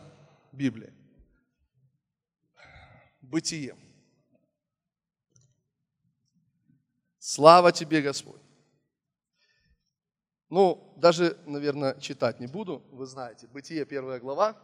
Библии. 0.53 0.94
Бытие. 3.25 3.77
Слава 7.19 7.73
тебе, 7.73 8.03
Господь. 8.03 8.41
Ну, 10.51 10.95
даже, 10.97 11.39
наверное, 11.47 11.99
читать 11.99 12.39
не 12.39 12.47
буду. 12.47 12.85
Вы 12.93 13.07
знаете, 13.07 13.47
Бытие, 13.49 13.85
первая 13.87 14.21
глава. 14.21 14.61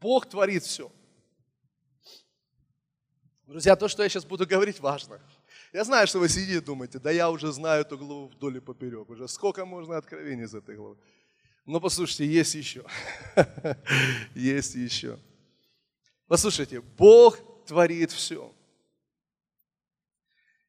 Бог 0.00 0.28
творит 0.28 0.64
все. 0.64 0.92
Друзья, 3.46 3.74
то, 3.74 3.88
что 3.88 4.02
я 4.02 4.08
сейчас 4.08 4.24
буду 4.24 4.46
говорить, 4.46 4.80
важно. 4.80 5.20
Я 5.72 5.84
знаю, 5.84 6.06
что 6.06 6.18
вы 6.18 6.28
сидите 6.28 6.58
и 6.58 6.60
думаете, 6.60 6.98
да 6.98 7.10
я 7.10 7.30
уже 7.30 7.50
знаю 7.52 7.80
эту 7.80 7.96
главу 7.96 8.28
вдоль 8.28 8.58
и 8.58 8.60
поперек. 8.60 9.08
Уже 9.08 9.26
сколько 9.28 9.64
можно 9.64 9.96
откровений 9.96 10.44
из 10.44 10.54
этой 10.54 10.76
главы. 10.76 10.98
Но 11.64 11.80
послушайте, 11.80 12.26
есть 12.26 12.54
еще. 12.54 12.84
Есть 14.34 14.74
еще. 14.74 15.18
Послушайте, 16.32 16.80
Бог 16.80 17.38
творит 17.66 18.10
все. 18.10 18.54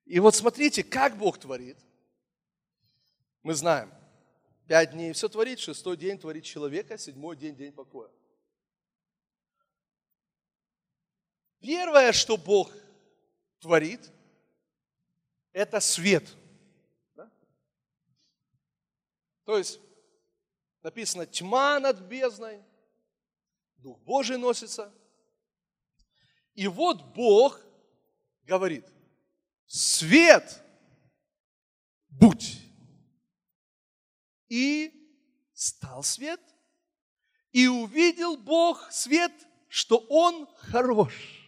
И 0.03 0.19
вот 0.19 0.35
смотрите, 0.35 0.83
как 0.83 1.17
Бог 1.17 1.39
творит. 1.39 1.77
Мы 3.43 3.53
знаем, 3.53 3.89
пять 4.67 4.91
дней 4.91 5.13
все 5.13 5.29
творит, 5.29 5.59
шестой 5.59 5.95
день 5.95 6.19
творит 6.19 6.43
человека, 6.43 6.97
седьмой 6.97 7.37
день– 7.37 7.55
день 7.55 7.71
покоя. 7.71 8.11
Первое, 11.61 12.11
что 12.11 12.35
Бог 12.35 12.69
творит, 13.59 14.11
это 15.53 15.79
свет. 15.79 16.27
Да? 17.15 17.31
То 19.45 19.57
есть 19.57 19.79
написано 20.81 21.25
тьма 21.25 21.79
над 21.79 22.01
бездной, 22.01 22.61
Дух 23.77 23.97
Божий 23.99 24.37
носится. 24.37 24.93
И 26.55 26.67
вот 26.67 27.13
Бог 27.13 27.59
говорит, 28.43 28.85
свет 29.65 30.63
будь. 32.09 32.59
И 34.49 34.91
стал 35.53 36.03
свет, 36.03 36.41
и 37.51 37.67
увидел 37.67 38.37
Бог 38.37 38.91
свет, 38.91 39.31
что 39.67 39.97
он 40.09 40.47
хорош. 40.57 41.43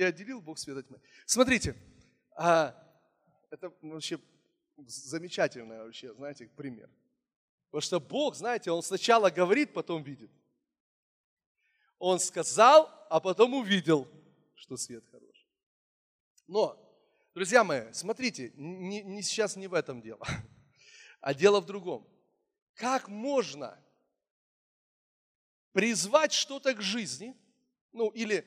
и 0.00 0.02
отделил 0.02 0.40
Бог 0.40 0.58
свет 0.58 0.78
от 0.78 0.88
тьмы. 0.88 0.98
Смотрите, 1.26 1.76
а, 2.34 2.74
это 3.50 3.70
вообще 3.82 4.18
замечательный 4.86 5.78
вообще, 5.78 6.14
знаете, 6.14 6.46
пример. 6.56 6.88
Потому 7.70 7.82
что 7.82 8.00
Бог, 8.00 8.34
знаете, 8.34 8.70
Он 8.70 8.82
сначала 8.82 9.30
говорит, 9.30 9.74
потом 9.74 10.02
видит. 10.02 10.30
Он 12.00 12.18
сказал, 12.18 12.90
а 13.10 13.20
потом 13.20 13.52
увидел, 13.52 14.08
что 14.54 14.78
свет 14.78 15.04
хорош. 15.12 15.46
Но, 16.46 16.80
друзья 17.34 17.62
мои, 17.62 17.92
смотрите, 17.92 18.52
не, 18.56 19.02
не 19.02 19.22
сейчас 19.22 19.54
не 19.54 19.66
в 19.66 19.74
этом 19.74 20.00
дело, 20.00 20.26
а 21.20 21.34
дело 21.34 21.60
в 21.60 21.66
другом. 21.66 22.08
Как 22.74 23.08
можно 23.08 23.78
призвать 25.72 26.32
что-то 26.32 26.72
к 26.74 26.80
жизни, 26.80 27.36
ну 27.92 28.08
или 28.08 28.46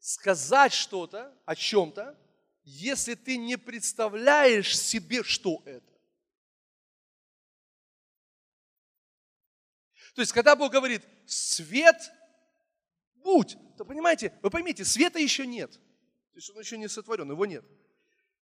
сказать 0.00 0.72
что-то 0.72 1.32
о 1.46 1.54
чем-то, 1.54 2.18
если 2.64 3.14
ты 3.14 3.36
не 3.36 3.56
представляешь 3.56 4.76
себе, 4.76 5.22
что 5.22 5.62
это. 5.64 5.86
То 10.16 10.22
есть, 10.22 10.32
когда 10.32 10.56
Бог 10.56 10.72
говорит, 10.72 11.02
свет 11.26 12.12
будь, 13.22 13.56
то 13.76 13.84
понимаете, 13.84 14.32
вы 14.42 14.50
поймите, 14.50 14.84
света 14.84 15.18
еще 15.18 15.46
нет. 15.46 15.72
То 15.72 16.36
есть 16.36 16.50
он 16.50 16.60
еще 16.60 16.78
не 16.78 16.88
сотворен, 16.88 17.30
его 17.30 17.46
нет. 17.46 17.64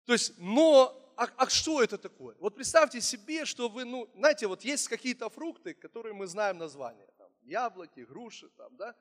То 0.05 0.13
есть, 0.13 0.33
но, 0.37 1.13
а, 1.17 1.27
а 1.37 1.49
что 1.49 1.81
это 1.81 1.97
такое? 1.97 2.35
Вот 2.39 2.55
представьте 2.55 3.01
себе, 3.01 3.45
что 3.45 3.69
вы, 3.69 3.85
ну, 3.85 4.09
знаете, 4.15 4.47
вот 4.47 4.63
есть 4.63 4.87
какие-то 4.87 5.29
фрукты, 5.29 5.73
которые 5.73 6.13
мы 6.13 6.27
знаем 6.27 6.57
название. 6.57 7.07
Там, 7.17 7.29
яблоки, 7.43 8.01
груши, 8.01 8.49
там, 8.49 8.75
да, 8.77 8.95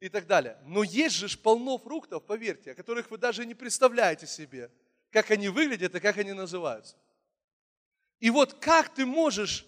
и 0.00 0.08
так 0.08 0.26
далее. 0.26 0.58
Но 0.64 0.82
есть 0.82 1.16
же 1.16 1.38
полно 1.38 1.78
фруктов, 1.78 2.24
поверьте, 2.24 2.72
о 2.72 2.74
которых 2.74 3.10
вы 3.10 3.18
даже 3.18 3.44
не 3.44 3.54
представляете 3.54 4.26
себе, 4.26 4.70
как 5.10 5.30
они 5.30 5.48
выглядят 5.48 5.94
и 5.94 6.00
как 6.00 6.18
они 6.18 6.32
называются. 6.32 6.96
И 8.20 8.30
вот 8.30 8.54
как 8.54 8.94
ты 8.94 9.06
можешь 9.06 9.66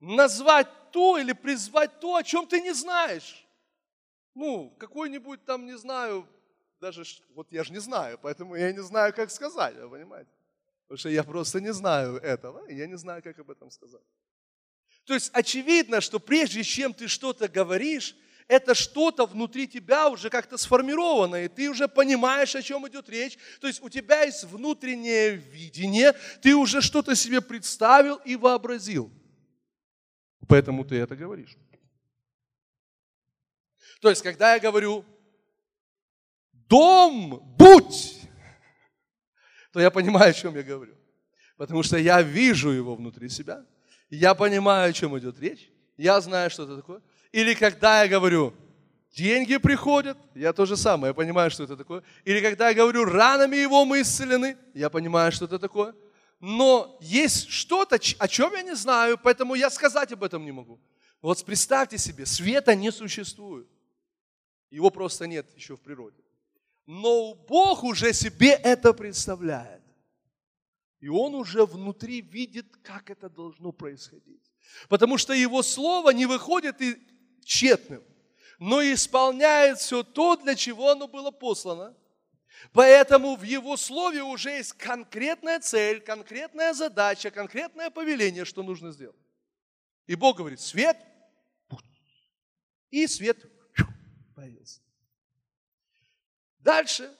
назвать 0.00 0.68
то 0.92 1.18
или 1.18 1.32
призвать 1.32 2.00
то, 2.00 2.16
о 2.16 2.22
чем 2.22 2.46
ты 2.46 2.60
не 2.60 2.72
знаешь? 2.72 3.45
Ну, 4.36 4.70
какой-нибудь 4.78 5.46
там, 5.46 5.64
не 5.64 5.78
знаю, 5.78 6.28
даже, 6.78 7.04
вот 7.34 7.50
я 7.52 7.64
же 7.64 7.72
не 7.72 7.80
знаю, 7.80 8.18
поэтому 8.22 8.54
я 8.54 8.70
не 8.70 8.82
знаю, 8.82 9.14
как 9.14 9.30
сказать, 9.30 9.74
вы 9.76 9.88
понимаете? 9.88 10.30
Потому 10.86 10.98
что 10.98 11.08
я 11.08 11.24
просто 11.24 11.58
не 11.58 11.72
знаю 11.72 12.18
этого, 12.18 12.66
и 12.68 12.76
я 12.76 12.86
не 12.86 12.98
знаю, 12.98 13.22
как 13.22 13.38
об 13.38 13.50
этом 13.50 13.70
сказать. 13.70 14.02
То 15.06 15.14
есть 15.14 15.30
очевидно, 15.32 16.02
что 16.02 16.20
прежде 16.20 16.62
чем 16.62 16.92
ты 16.92 17.08
что-то 17.08 17.48
говоришь, 17.48 18.14
это 18.46 18.74
что-то 18.74 19.24
внутри 19.24 19.66
тебя 19.66 20.10
уже 20.10 20.28
как-то 20.28 20.58
сформировано, 20.58 21.44
и 21.44 21.48
ты 21.48 21.70
уже 21.70 21.88
понимаешь, 21.88 22.54
о 22.54 22.60
чем 22.60 22.86
идет 22.86 23.08
речь. 23.08 23.38
То 23.62 23.66
есть 23.66 23.82
у 23.82 23.88
тебя 23.88 24.24
есть 24.24 24.44
внутреннее 24.44 25.36
видение, 25.36 26.12
ты 26.42 26.54
уже 26.54 26.82
что-то 26.82 27.14
себе 27.16 27.40
представил 27.40 28.16
и 28.16 28.36
вообразил. 28.36 29.10
Поэтому 30.46 30.84
ты 30.84 30.96
это 30.96 31.16
говоришь. 31.16 31.56
То 34.00 34.10
есть, 34.10 34.22
когда 34.22 34.54
я 34.54 34.60
говорю, 34.60 35.04
дом 36.52 37.40
будь, 37.56 38.20
то 39.72 39.80
я 39.80 39.90
понимаю, 39.90 40.30
о 40.30 40.34
чем 40.34 40.54
я 40.56 40.62
говорю. 40.62 40.94
Потому 41.56 41.82
что 41.82 41.96
я 41.96 42.22
вижу 42.22 42.70
его 42.70 42.94
внутри 42.94 43.28
себя, 43.28 43.64
я 44.10 44.34
понимаю, 44.34 44.90
о 44.90 44.92
чем 44.92 45.18
идет 45.18 45.38
речь, 45.40 45.70
я 45.96 46.20
знаю, 46.20 46.50
что 46.50 46.64
это 46.64 46.76
такое. 46.76 47.00
Или 47.32 47.54
когда 47.54 48.02
я 48.02 48.08
говорю, 48.08 48.52
деньги 49.14 49.56
приходят, 49.56 50.18
я 50.34 50.52
то 50.52 50.66
же 50.66 50.76
самое, 50.76 51.10
я 51.10 51.14
понимаю, 51.14 51.50
что 51.50 51.64
это 51.64 51.76
такое. 51.76 52.02
Или 52.24 52.40
когда 52.40 52.68
я 52.68 52.74
говорю, 52.74 53.04
ранами 53.04 53.56
его 53.56 53.84
мы 53.84 54.02
исцелены, 54.02 54.56
я 54.74 54.90
понимаю, 54.90 55.32
что 55.32 55.46
это 55.46 55.58
такое. 55.58 55.94
Но 56.38 56.98
есть 57.00 57.48
что-то, 57.48 57.98
о 58.18 58.28
чем 58.28 58.52
я 58.52 58.62
не 58.62 58.76
знаю, 58.76 59.18
поэтому 59.18 59.54
я 59.54 59.70
сказать 59.70 60.12
об 60.12 60.22
этом 60.22 60.44
не 60.44 60.52
могу. 60.52 60.78
Вот 61.22 61.42
представьте 61.44 61.96
себе, 61.96 62.26
света 62.26 62.74
не 62.74 62.92
существует. 62.92 63.66
Его 64.70 64.90
просто 64.90 65.26
нет 65.26 65.46
еще 65.54 65.76
в 65.76 65.80
природе. 65.80 66.22
Но 66.86 67.34
Бог 67.34 67.84
уже 67.84 68.12
себе 68.12 68.50
это 68.50 68.92
представляет. 68.92 69.82
И 71.00 71.08
Он 71.08 71.34
уже 71.34 71.66
внутри 71.66 72.20
видит, 72.20 72.66
как 72.82 73.10
это 73.10 73.28
должно 73.28 73.72
происходить. 73.72 74.42
Потому 74.88 75.18
что 75.18 75.32
Его 75.32 75.62
Слово 75.62 76.10
не 76.10 76.26
выходит 76.26 76.76
тщетным, 77.44 78.02
но 78.58 78.82
исполняет 78.82 79.78
все 79.78 80.02
то, 80.02 80.36
для 80.36 80.54
чего 80.54 80.90
оно 80.90 81.06
было 81.06 81.30
послано. 81.30 81.96
Поэтому 82.72 83.36
в 83.36 83.42
Его 83.42 83.76
Слове 83.76 84.22
уже 84.22 84.50
есть 84.50 84.72
конкретная 84.72 85.60
цель, 85.60 86.00
конкретная 86.00 86.72
задача, 86.72 87.30
конкретное 87.30 87.90
повеление, 87.90 88.44
что 88.44 88.62
нужно 88.62 88.92
сделать. 88.92 89.16
И 90.06 90.14
Бог 90.14 90.38
говорит, 90.38 90.60
свет, 90.60 90.96
и 92.90 93.06
свет 93.06 93.38
появился. 94.36 94.80
Дальше 96.58 97.10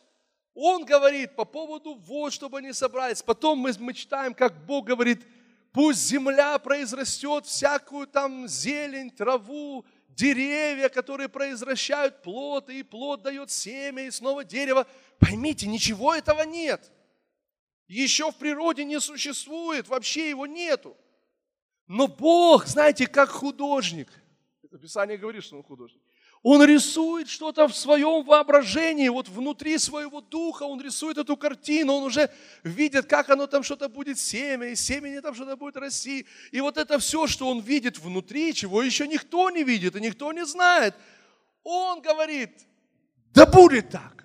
Он 0.54 0.84
говорит 0.84 1.34
по 1.34 1.44
поводу 1.44 1.94
вот, 1.94 2.32
чтобы 2.32 2.58
они 2.58 2.72
собрались. 2.72 3.22
Потом 3.22 3.58
мы, 3.58 3.72
мы 3.78 3.92
читаем, 3.92 4.32
как 4.34 4.64
Бог 4.64 4.86
говорит, 4.86 5.26
пусть 5.72 6.00
земля 6.06 6.58
произрастет 6.58 7.44
всякую 7.46 8.06
там 8.06 8.48
зелень, 8.48 9.10
траву, 9.10 9.84
деревья, 10.08 10.88
которые 10.88 11.28
произвращают 11.28 12.22
плод, 12.22 12.70
и 12.70 12.82
плод 12.82 13.22
дает 13.22 13.50
семя, 13.50 14.06
и 14.06 14.10
снова 14.10 14.44
дерево. 14.44 14.86
Поймите, 15.18 15.66
ничего 15.66 16.14
этого 16.14 16.42
нет. 16.42 16.90
Еще 17.86 18.30
в 18.30 18.36
природе 18.36 18.84
не 18.84 18.98
существует, 19.00 19.88
вообще 19.88 20.30
его 20.30 20.46
нету. 20.46 20.96
Но 21.86 22.08
Бог, 22.08 22.66
знаете, 22.66 23.06
как 23.06 23.28
художник, 23.28 24.08
это 24.62 24.78
Писание 24.78 25.18
говорит, 25.18 25.44
что 25.44 25.56
он 25.56 25.62
художник, 25.62 26.02
он 26.48 26.62
рисует 26.62 27.28
что-то 27.28 27.66
в 27.66 27.76
своем 27.76 28.24
воображении, 28.24 29.08
вот 29.08 29.28
внутри 29.28 29.78
своего 29.78 30.20
духа 30.20 30.62
он 30.62 30.80
рисует 30.80 31.18
эту 31.18 31.36
картину, 31.36 31.94
он 31.94 32.04
уже 32.04 32.30
видит, 32.62 33.06
как 33.06 33.30
оно 33.30 33.48
там 33.48 33.64
что-то 33.64 33.88
будет 33.88 34.16
семя, 34.16 34.68
и 34.68 34.76
семени 34.76 35.18
там 35.18 35.34
что-то 35.34 35.56
будет 35.56 35.76
расти. 35.76 36.24
И 36.52 36.60
вот 36.60 36.76
это 36.76 37.00
все, 37.00 37.26
что 37.26 37.48
он 37.48 37.58
видит 37.58 37.98
внутри, 37.98 38.54
чего 38.54 38.80
еще 38.80 39.08
никто 39.08 39.50
не 39.50 39.64
видит 39.64 39.96
и 39.96 40.00
никто 40.00 40.32
не 40.32 40.46
знает, 40.46 40.94
он 41.64 42.00
говорит, 42.00 42.64
да 43.34 43.44
будет 43.44 43.90
так. 43.90 44.24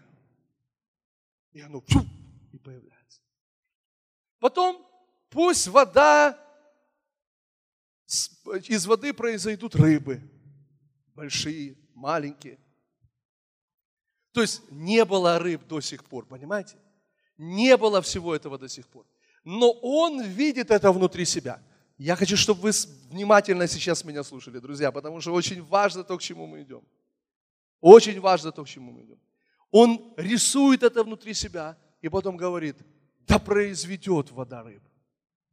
И 1.53 1.61
оно 1.61 1.81
фу, 1.81 2.05
и 2.53 2.59
появляется. 2.59 3.21
Потом 4.39 4.87
пусть 5.31 5.67
вода, 5.69 6.37
из 8.67 8.85
воды 8.85 9.11
произойдут 9.11 9.75
рыбы 9.75 10.21
большие, 11.15 11.80
маленькие. 12.01 12.57
То 14.33 14.41
есть 14.41 14.61
не 14.71 15.05
было 15.05 15.39
рыб 15.39 15.67
до 15.67 15.81
сих 15.81 16.03
пор, 16.03 16.25
понимаете? 16.25 16.75
Не 17.37 17.77
было 17.77 18.01
всего 18.01 18.35
этого 18.35 18.57
до 18.57 18.67
сих 18.67 18.87
пор. 18.87 19.05
Но 19.43 19.71
он 19.71 20.21
видит 20.21 20.71
это 20.71 20.91
внутри 20.91 21.25
себя. 21.25 21.61
Я 21.97 22.15
хочу, 22.15 22.37
чтобы 22.37 22.61
вы 22.61 22.71
внимательно 23.09 23.67
сейчас 23.67 24.03
меня 24.03 24.23
слушали, 24.23 24.59
друзья, 24.59 24.91
потому 24.91 25.21
что 25.21 25.33
очень 25.33 25.63
важно 25.63 26.03
то, 26.03 26.17
к 26.17 26.21
чему 26.21 26.47
мы 26.47 26.63
идем. 26.63 26.81
Очень 27.79 28.19
важно 28.19 28.51
то, 28.51 28.63
к 28.63 28.67
чему 28.67 28.91
мы 28.91 29.03
идем. 29.03 29.19
Он 29.71 30.13
рисует 30.17 30.83
это 30.83 31.03
внутри 31.03 31.33
себя 31.33 31.77
и 32.01 32.09
потом 32.09 32.37
говорит, 32.37 32.77
да 33.27 33.39
произведет 33.39 34.31
вода 34.31 34.63
рыб. 34.63 34.81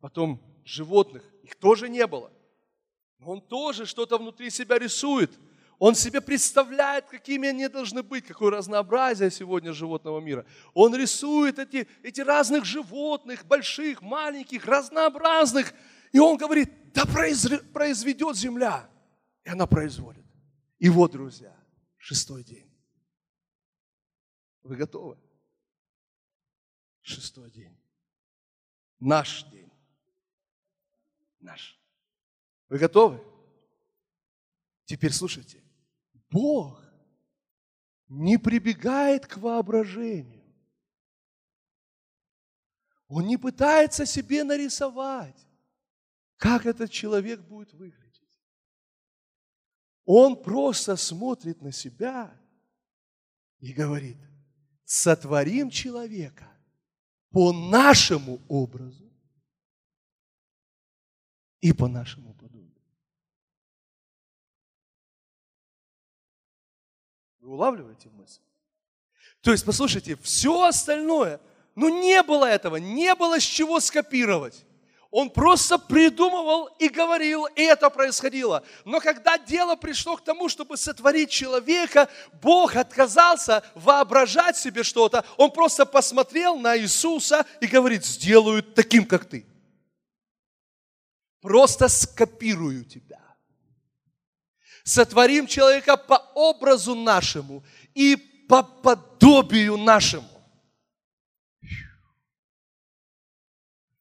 Потом 0.01 0.41
животных, 0.65 1.23
их 1.43 1.57
тоже 1.57 1.89
не 1.89 2.07
было. 2.07 2.31
Он 3.25 3.41
тоже 3.41 3.85
что-то 3.87 4.17
внутри 4.19 4.51
себя 4.51 4.79
рисует– 4.79 5.31
Он 5.79 5.95
себе 5.95 6.21
представляет, 6.21 7.07
какими 7.07 7.49
они 7.49 7.69
должны 7.69 8.03
быть, 8.03 8.27
какое 8.27 8.51
разнообразие 8.51 9.31
сегодня 9.31 9.73
животного 9.73 10.19
мира. 10.19 10.45
Он 10.75 10.95
рисует 10.95 11.61
эти, 11.61 11.87
эти 12.03 12.21
разных 12.21 12.65
животных, 12.65 13.47
больших, 13.47 14.03
маленьких, 14.03 14.65
разнообразных. 14.65 15.73
И 16.11 16.19
он 16.19 16.37
говорит, 16.37 16.93
да 16.93 17.05
произведет 17.07 18.37
земля. 18.37 18.91
И 19.45 19.51
она 19.51 19.67
производит. 19.69 20.25
И 20.81 20.89
вот, 20.89 21.13
друзья, 21.13 21.57
шестой 21.97 22.43
день. 22.43 22.69
Вы 24.65 24.75
готовы? 24.77 25.17
Шестой 27.03 27.53
день. 27.53 27.79
Наш 28.99 29.45
день. 29.45 29.71
Наш. 31.39 31.79
Вы 32.69 32.79
готовы? 32.79 33.25
Теперь 34.85 35.13
слушайте. 35.13 35.63
Бог 36.31 36.83
не 38.09 38.39
прибегает 38.39 39.27
к 39.27 39.37
воображению. 39.37 40.45
Он 43.07 43.27
не 43.27 43.39
пытается 43.39 44.05
себе 44.05 44.45
нарисовать, 44.45 45.47
как 46.37 46.67
этот 46.67 46.91
человек 46.91 47.41
будет 47.41 47.73
выглядеть. 47.73 48.09
Он 50.05 50.43
просто 50.43 50.97
смотрит 50.97 51.61
на 51.63 51.73
себя 51.73 52.35
и 53.61 53.73
говорит, 53.73 54.19
сотворим 54.85 55.71
человека 55.71 56.51
по 57.31 57.53
нашему 57.53 58.41
образу 58.49 59.13
и 61.61 61.73
по 61.73 61.89
нашему 61.89 62.33
подобию. 62.35 62.58
Вы 67.49 67.55
улавливаете 67.55 68.11
мысль? 68.11 68.41
То 69.41 69.53
есть, 69.53 69.65
послушайте, 69.65 70.19
все 70.23 70.65
остальное, 70.65 71.41
ну 71.75 71.89
не 71.89 72.23
было 72.23 72.45
этого, 72.45 72.77
не 72.77 73.15
было 73.15 73.41
с 73.41 73.43
чего 73.43 73.81
скопировать. 73.81 74.67
Он 75.11 75.31
просто 75.31 75.79
придумывал 75.79 76.67
и 76.79 76.91
говорил, 76.91 77.47
и 77.47 77.63
это 77.63 77.89
происходило. 77.89 78.63
Но 78.85 79.01
когда 79.01 79.39
дело 79.39 79.77
пришло 79.77 80.19
к 80.19 80.25
тому, 80.25 80.51
чтобы 80.51 80.77
сотворить 80.77 81.31
человека, 81.31 82.11
Бог 82.43 82.77
отказался 82.77 83.65
воображать 83.75 84.59
себе 84.59 84.83
что-то. 84.83 85.25
Он 85.39 85.51
просто 85.51 85.87
посмотрел 85.87 86.59
на 86.59 86.77
Иисуса 86.77 87.47
и 87.63 87.67
говорит, 87.67 88.05
сделаю 88.05 88.63
таким, 88.63 89.07
как 89.07 89.25
ты. 89.25 89.47
Просто 91.41 91.89
скопирую 91.89 92.85
тебя 92.85 93.28
сотворим 94.89 95.47
человека 95.47 95.97
по 95.97 96.17
образу 96.35 96.95
нашему 96.95 97.63
и 97.95 98.17
по 98.49 98.63
подобию 98.63 99.77
нашему. 99.77 100.29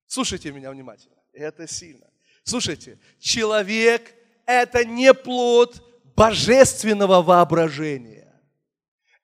Слушайте 0.05 0.51
меня 0.51 0.71
внимательно, 0.71 1.17
это 1.33 1.67
сильно. 1.67 2.09
Слушайте, 2.43 2.97
человек– 3.19 4.13
это 4.45 4.85
не 4.85 5.13
плод 5.13 5.83
божественного 6.15 7.21
воображения. 7.21 8.41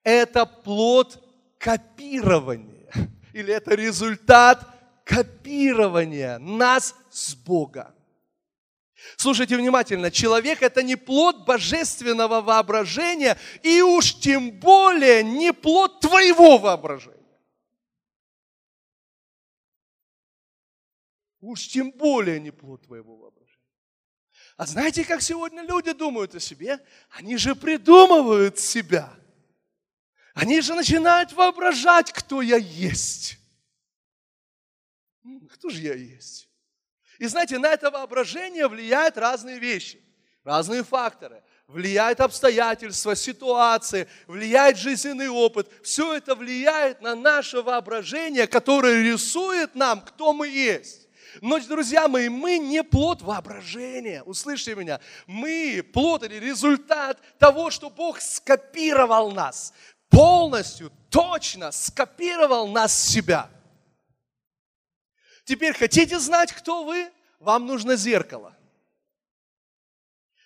Это 0.04 0.46
плод 0.46 1.24
копирования. 1.58 2.92
Или 3.32 3.54
это 3.54 3.74
результат 3.74 4.68
копирования 5.06 6.38
нас 6.40 6.94
с 7.10 7.34
Бога. 7.34 7.96
Слушайте 9.18 9.58
внимательно, 9.58 10.12
человек 10.12 10.62
это 10.62 10.84
не 10.84 10.96
плод 10.96 11.46
божественного 11.46 12.42
воображения, 12.42 13.38
и 13.62 13.82
уж 13.82 14.16
тем 14.20 14.52
более 14.52 15.24
не 15.24 15.54
плод 15.54 16.00
твоего 16.00 16.58
воображения. 16.58 17.20
Уж 21.42 21.68
тем 21.68 21.92
более 21.92 22.40
не 22.40 22.52
плод 22.52 22.84
твоего 22.84 23.18
воображения. 23.18 23.44
А 24.56 24.66
знаете, 24.66 25.04
как 25.04 25.22
сегодня 25.22 25.64
люди 25.64 25.92
думают 25.92 26.36
о 26.36 26.40
себе? 26.40 26.80
Они 27.10 27.38
же 27.38 27.56
придумывают 27.56 28.60
себя. 28.60 29.14
Они 30.34 30.62
же 30.62 30.74
начинают 30.74 31.34
воображать, 31.34 32.12
кто 32.12 32.42
я 32.42 32.58
есть. 32.58 33.38
Кто 35.52 35.70
же 35.70 35.82
я 35.82 35.94
есть? 35.94 36.50
И 37.20 37.28
знаете, 37.28 37.58
на 37.58 37.68
это 37.68 37.92
воображение 37.92 38.68
влияют 38.68 39.18
разные 39.18 39.60
вещи, 39.60 40.02
разные 40.44 40.84
факторы. 40.84 41.44
Влияет 41.68 42.20
обстоятельства, 42.20 43.16
ситуации, 43.16 44.08
влияет 44.28 44.78
жизненный 44.78 45.30
опыт. 45.30 45.72
Все 45.82 46.14
это 46.14 46.36
влияет 46.36 47.02
на 47.02 47.16
наше 47.16 47.62
воображение, 47.62 48.48
которое 48.48 49.02
рисует 49.02 49.74
нам, 49.74 50.02
кто 50.02 50.34
мы 50.34 50.50
есть. 50.50 51.08
Но, 51.42 51.60
друзья 51.60 52.08
мои, 52.08 52.30
мы 52.30 52.60
не 52.60 52.84
плод 52.84 53.22
воображения. 53.22 54.22
Услышьте 54.24 54.76
меня. 54.76 55.00
Мы 55.26 55.84
плод 55.94 56.24
или 56.24 56.36
результат 56.36 57.20
того, 57.40 57.72
что 57.72 57.90
Бог 57.90 58.22
скопировал 58.22 59.32
нас. 59.32 59.74
Полностью, 60.10 60.92
точно 61.10 61.72
скопировал 61.72 62.68
нас 62.68 62.94
с 62.94 63.08
себя. 63.08 63.50
Теперь 65.44 65.74
хотите 65.74 66.20
знать, 66.20 66.52
кто 66.52 66.84
вы? 66.84 67.12
Вам 67.40 67.66
нужно 67.66 67.96
зеркало. 67.96 68.56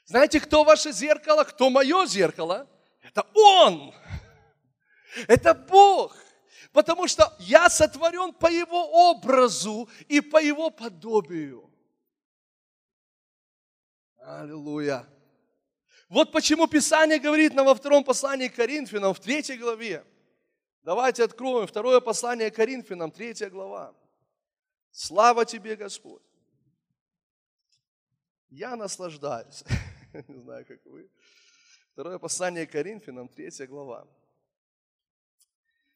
Знаете, 0.05 0.39
кто 0.39 0.63
ваше 0.63 0.91
зеркало, 0.91 1.43
кто 1.43 1.69
мое 1.69 2.05
зеркало? 2.05 2.67
Это 3.01 3.25
Он. 3.33 3.93
Это 5.27 5.53
Бог. 5.53 6.15
Потому 6.71 7.07
что 7.07 7.35
я 7.39 7.69
сотворен 7.69 8.33
по 8.33 8.47
Его 8.47 9.09
образу 9.09 9.89
и 10.07 10.21
по 10.21 10.41
Его 10.41 10.69
подобию. 10.69 11.69
Аллилуйя. 14.17 15.07
Вот 16.09 16.31
почему 16.31 16.67
Писание 16.67 17.19
говорит 17.19 17.53
нам 17.53 17.65
во 17.65 17.75
втором 17.75 18.03
послании 18.03 18.47
к 18.47 18.55
Коринфянам, 18.55 19.13
в 19.13 19.19
третьей 19.19 19.57
главе. 19.57 20.05
Давайте 20.83 21.23
откроем 21.23 21.67
второе 21.67 21.99
послание 21.99 22.49
к 22.49 22.55
Коринфянам, 22.55 23.11
третья 23.11 23.49
глава. 23.49 23.93
Слава 24.91 25.45
тебе, 25.45 25.75
Господь. 25.75 26.21
Я 28.49 28.75
наслаждаюсь. 28.75 29.63
Не 30.27 30.39
знаю, 30.39 30.65
как 30.65 30.85
вы. 30.85 31.09
Второе 31.93 32.19
послание 32.19 32.65
Коринфянам, 32.67 33.27
третья 33.27 33.67
глава. 33.67 34.07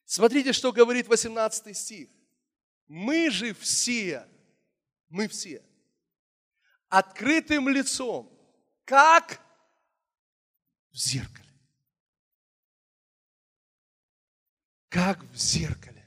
Смотрите, 0.06 0.52
что 0.52 0.72
говорит 0.72 1.08
18 1.08 1.78
стих. 1.78 2.10
Мы 2.88 3.30
же 3.30 3.54
все, 3.54 4.28
мы 5.08 5.28
все, 5.30 5.64
открытым 6.90 7.70
лицом, 7.70 8.30
как 8.84 9.40
в 10.92 10.98
зеркале. 10.98 11.50
Как 14.90 15.24
в 15.24 15.36
зеркале. 15.38 16.06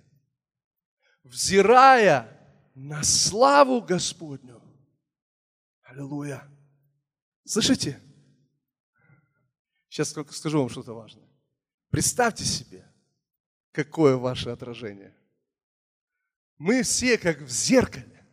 Взирая 1.22 2.33
на 2.74 3.02
славу 3.02 3.80
Господню. 3.80 4.60
Аллилуйя. 5.82 6.48
Слышите? 7.44 8.00
Сейчас 9.88 10.12
только 10.12 10.32
скажу 10.32 10.58
вам 10.58 10.68
что-то 10.68 10.92
важное. 10.92 11.28
Представьте 11.90 12.44
себе, 12.44 12.84
какое 13.70 14.16
ваше 14.16 14.50
отражение. 14.50 15.14
Мы 16.58 16.82
все 16.82 17.16
как 17.18 17.40
в 17.40 17.48
зеркале, 17.48 18.26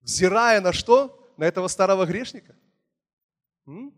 взирая 0.00 0.60
на 0.60 0.72
что? 0.72 1.16
На 1.36 1.44
этого 1.44 1.68
старого 1.68 2.06
грешника. 2.06 2.54
М? 3.66 3.92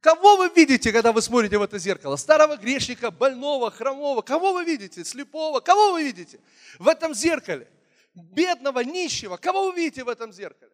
Кого 0.00 0.36
вы 0.36 0.48
видите, 0.54 0.90
когда 0.90 1.12
вы 1.12 1.20
смотрите 1.22 1.58
в 1.58 1.62
это 1.62 1.78
зеркало? 1.78 2.16
Старого 2.16 2.56
грешника, 2.56 3.10
больного, 3.10 3.70
хромого. 3.70 4.22
Кого 4.22 4.54
вы 4.54 4.64
видите? 4.64 5.04
Слепого. 5.04 5.60
Кого 5.60 5.92
вы 5.92 6.04
видите 6.04 6.40
в 6.78 6.88
этом 6.88 7.14
зеркале? 7.14 7.70
Бедного, 8.18 8.80
нищего. 8.80 9.36
Кого 9.36 9.70
вы 9.70 9.76
видите 9.76 10.04
в 10.04 10.08
этом 10.08 10.32
зеркале? 10.32 10.72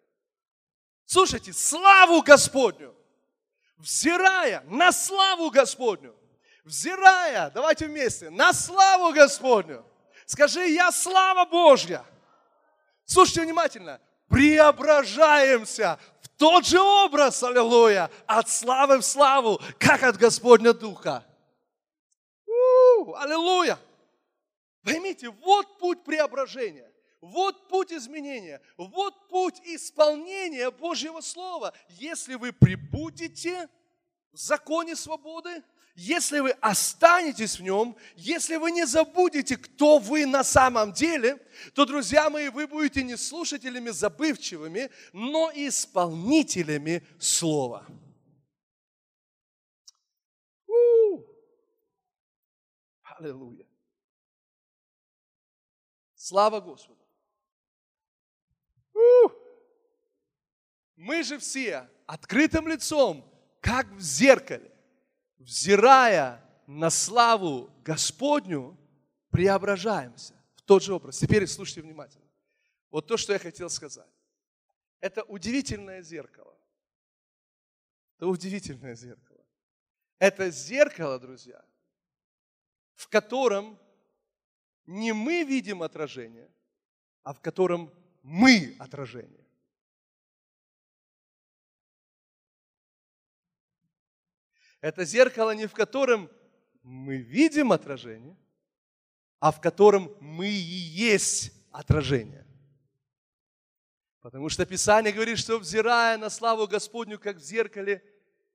Слушайте, 1.06 1.52
славу 1.52 2.22
Господню, 2.22 2.94
взирая 3.76 4.62
на 4.66 4.90
славу 4.92 5.50
Господню, 5.50 6.14
взирая, 6.64 7.50
давайте 7.50 7.86
вместе, 7.86 8.30
на 8.30 8.52
славу 8.52 9.12
Господню. 9.12 9.84
Скажи, 10.26 10.68
я 10.68 10.90
слава 10.90 11.44
Божья. 11.44 12.04
Слушайте 13.04 13.42
внимательно, 13.42 14.00
преображаемся 14.28 15.98
в 16.22 16.28
тот 16.38 16.66
же 16.66 16.80
образ, 16.80 17.42
аллилуйя, 17.42 18.10
от 18.26 18.48
славы 18.48 18.98
в 18.98 19.04
славу, 19.04 19.60
как 19.78 20.02
от 20.02 20.16
Господня 20.16 20.72
Духа. 20.72 21.24
У-у, 22.46 23.14
аллилуйя. 23.14 23.78
Поймите, 24.82 25.28
вот 25.28 25.78
путь 25.78 26.02
преображения. 26.04 26.90
Вот 27.24 27.68
путь 27.68 27.90
изменения, 27.90 28.60
вот 28.76 29.28
путь 29.28 29.58
исполнения 29.64 30.70
Божьего 30.70 31.22
Слова. 31.22 31.72
Если 31.88 32.34
вы 32.34 32.52
прибудете 32.52 33.70
в 34.30 34.36
законе 34.36 34.94
свободы, 34.94 35.62
если 35.94 36.40
вы 36.40 36.50
останетесь 36.50 37.58
в 37.58 37.62
нем, 37.62 37.96
если 38.14 38.56
вы 38.56 38.72
не 38.72 38.84
забудете, 38.84 39.56
кто 39.56 39.96
вы 39.96 40.26
на 40.26 40.44
самом 40.44 40.92
деле, 40.92 41.38
то, 41.72 41.86
друзья 41.86 42.28
мои, 42.28 42.50
вы 42.50 42.66
будете 42.66 43.02
не 43.02 43.16
слушателями 43.16 43.88
забывчивыми, 43.88 44.90
но 45.14 45.50
исполнителями 45.54 47.06
Слова. 47.18 47.86
Аллилуйя. 53.18 53.66
Слава 56.16 56.60
Господу. 56.60 57.03
Мы 60.96 61.22
же 61.22 61.38
все 61.38 61.88
открытым 62.06 62.68
лицом, 62.68 63.28
как 63.60 63.86
в 63.92 64.00
зеркале, 64.00 64.70
взирая 65.38 66.42
на 66.66 66.90
славу 66.90 67.70
Господню, 67.84 68.78
преображаемся 69.30 70.34
в 70.54 70.62
тот 70.62 70.82
же 70.82 70.94
образ. 70.94 71.18
Теперь 71.18 71.46
слушайте 71.46 71.82
внимательно. 71.82 72.24
Вот 72.90 73.06
то, 73.06 73.16
что 73.16 73.32
я 73.32 73.38
хотел 73.38 73.68
сказать. 73.68 74.08
Это 75.00 75.24
удивительное 75.24 76.02
зеркало. 76.02 76.56
Это 78.16 78.28
удивительное 78.28 78.94
зеркало. 78.94 79.44
Это 80.18 80.50
зеркало, 80.50 81.18
друзья, 81.18 81.62
в 82.94 83.08
котором 83.08 83.78
не 84.86 85.12
мы 85.12 85.42
видим 85.42 85.82
отражение, 85.82 86.50
а 87.22 87.34
в 87.34 87.40
котором 87.40 87.92
мы 88.22 88.76
отражение. 88.78 89.43
Это 94.84 95.06
зеркало 95.06 95.52
не 95.52 95.66
в 95.66 95.72
котором 95.72 96.30
мы 96.82 97.16
видим 97.16 97.72
отражение, 97.72 98.36
а 99.40 99.50
в 99.50 99.58
котором 99.58 100.14
мы 100.20 100.46
и 100.46 100.50
есть 100.50 101.52
отражение. 101.72 102.46
Потому 104.20 104.50
что 104.50 104.66
Писание 104.66 105.10
говорит, 105.10 105.38
что 105.38 105.58
взирая 105.58 106.18
на 106.18 106.28
славу 106.28 106.66
Господню, 106.66 107.18
как 107.18 107.38
в 107.38 107.40
зеркале, 107.40 108.04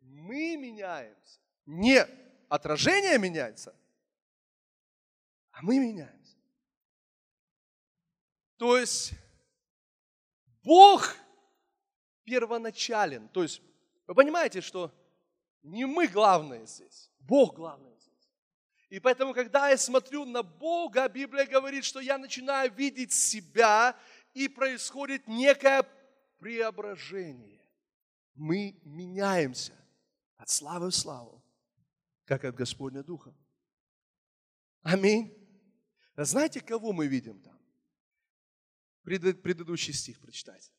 мы 0.01 0.55
меняемся. 0.55 1.39
Не 1.65 2.05
отражение 2.47 3.17
меняется, 3.17 3.75
а 5.49 5.63
мы 5.63 5.79
меняемся. 5.79 6.37
То 8.57 8.77
есть 8.77 9.13
Бог 10.61 11.15
первоначален. 12.23 13.29
То 13.29 13.41
есть 13.41 13.63
вы 14.05 14.13
понимаете, 14.13 14.61
что 14.61 14.93
не 15.63 15.85
мы 15.85 16.07
главные 16.07 16.65
здесь, 16.65 17.11
Бог 17.19 17.55
главный 17.55 17.95
здесь. 17.97 18.31
И 18.89 18.99
поэтому, 18.99 19.33
когда 19.33 19.69
я 19.69 19.77
смотрю 19.77 20.25
на 20.25 20.41
Бога, 20.41 21.07
Библия 21.07 21.45
говорит, 21.45 21.83
что 21.83 21.99
я 21.99 22.17
начинаю 22.17 22.71
видеть 22.73 23.13
себя, 23.13 23.95
и 24.33 24.47
происходит 24.47 25.27
некое 25.27 25.83
преображение. 26.39 27.61
Мы 28.35 28.79
меняемся 28.83 29.73
от 30.37 30.49
славы 30.49 30.91
в 30.91 30.95
славу, 30.95 31.43
как 32.25 32.45
от 32.45 32.55
Господня 32.55 33.03
Духа. 33.03 33.35
Аминь. 34.81 35.35
А 36.15 36.23
знаете, 36.23 36.61
кого 36.61 36.93
мы 36.93 37.07
видим 37.07 37.41
там? 37.41 37.59
Предыдущий 39.03 39.93
стих 39.93 40.19
прочитайте. 40.19 40.71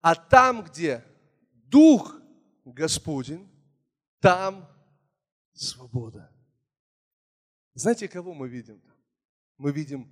А 0.00 0.14
там, 0.14 0.64
где 0.64 1.04
Дух 1.52 2.20
Господень, 2.64 3.48
там 4.20 4.68
свобода. 5.52 6.30
Знаете, 7.74 8.08
кого 8.08 8.34
мы 8.34 8.48
видим 8.48 8.80
там? 8.80 8.96
Мы 9.58 9.72
видим 9.72 10.08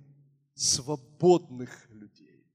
свободных 0.53 1.89
людей. 1.89 2.45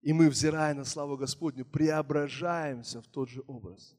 И 0.00 0.12
мы, 0.12 0.28
взирая 0.28 0.74
на 0.74 0.84
славу 0.84 1.16
Господню, 1.16 1.64
преображаемся 1.64 3.02
в 3.02 3.06
тот 3.06 3.28
же 3.28 3.42
образ. 3.46 3.96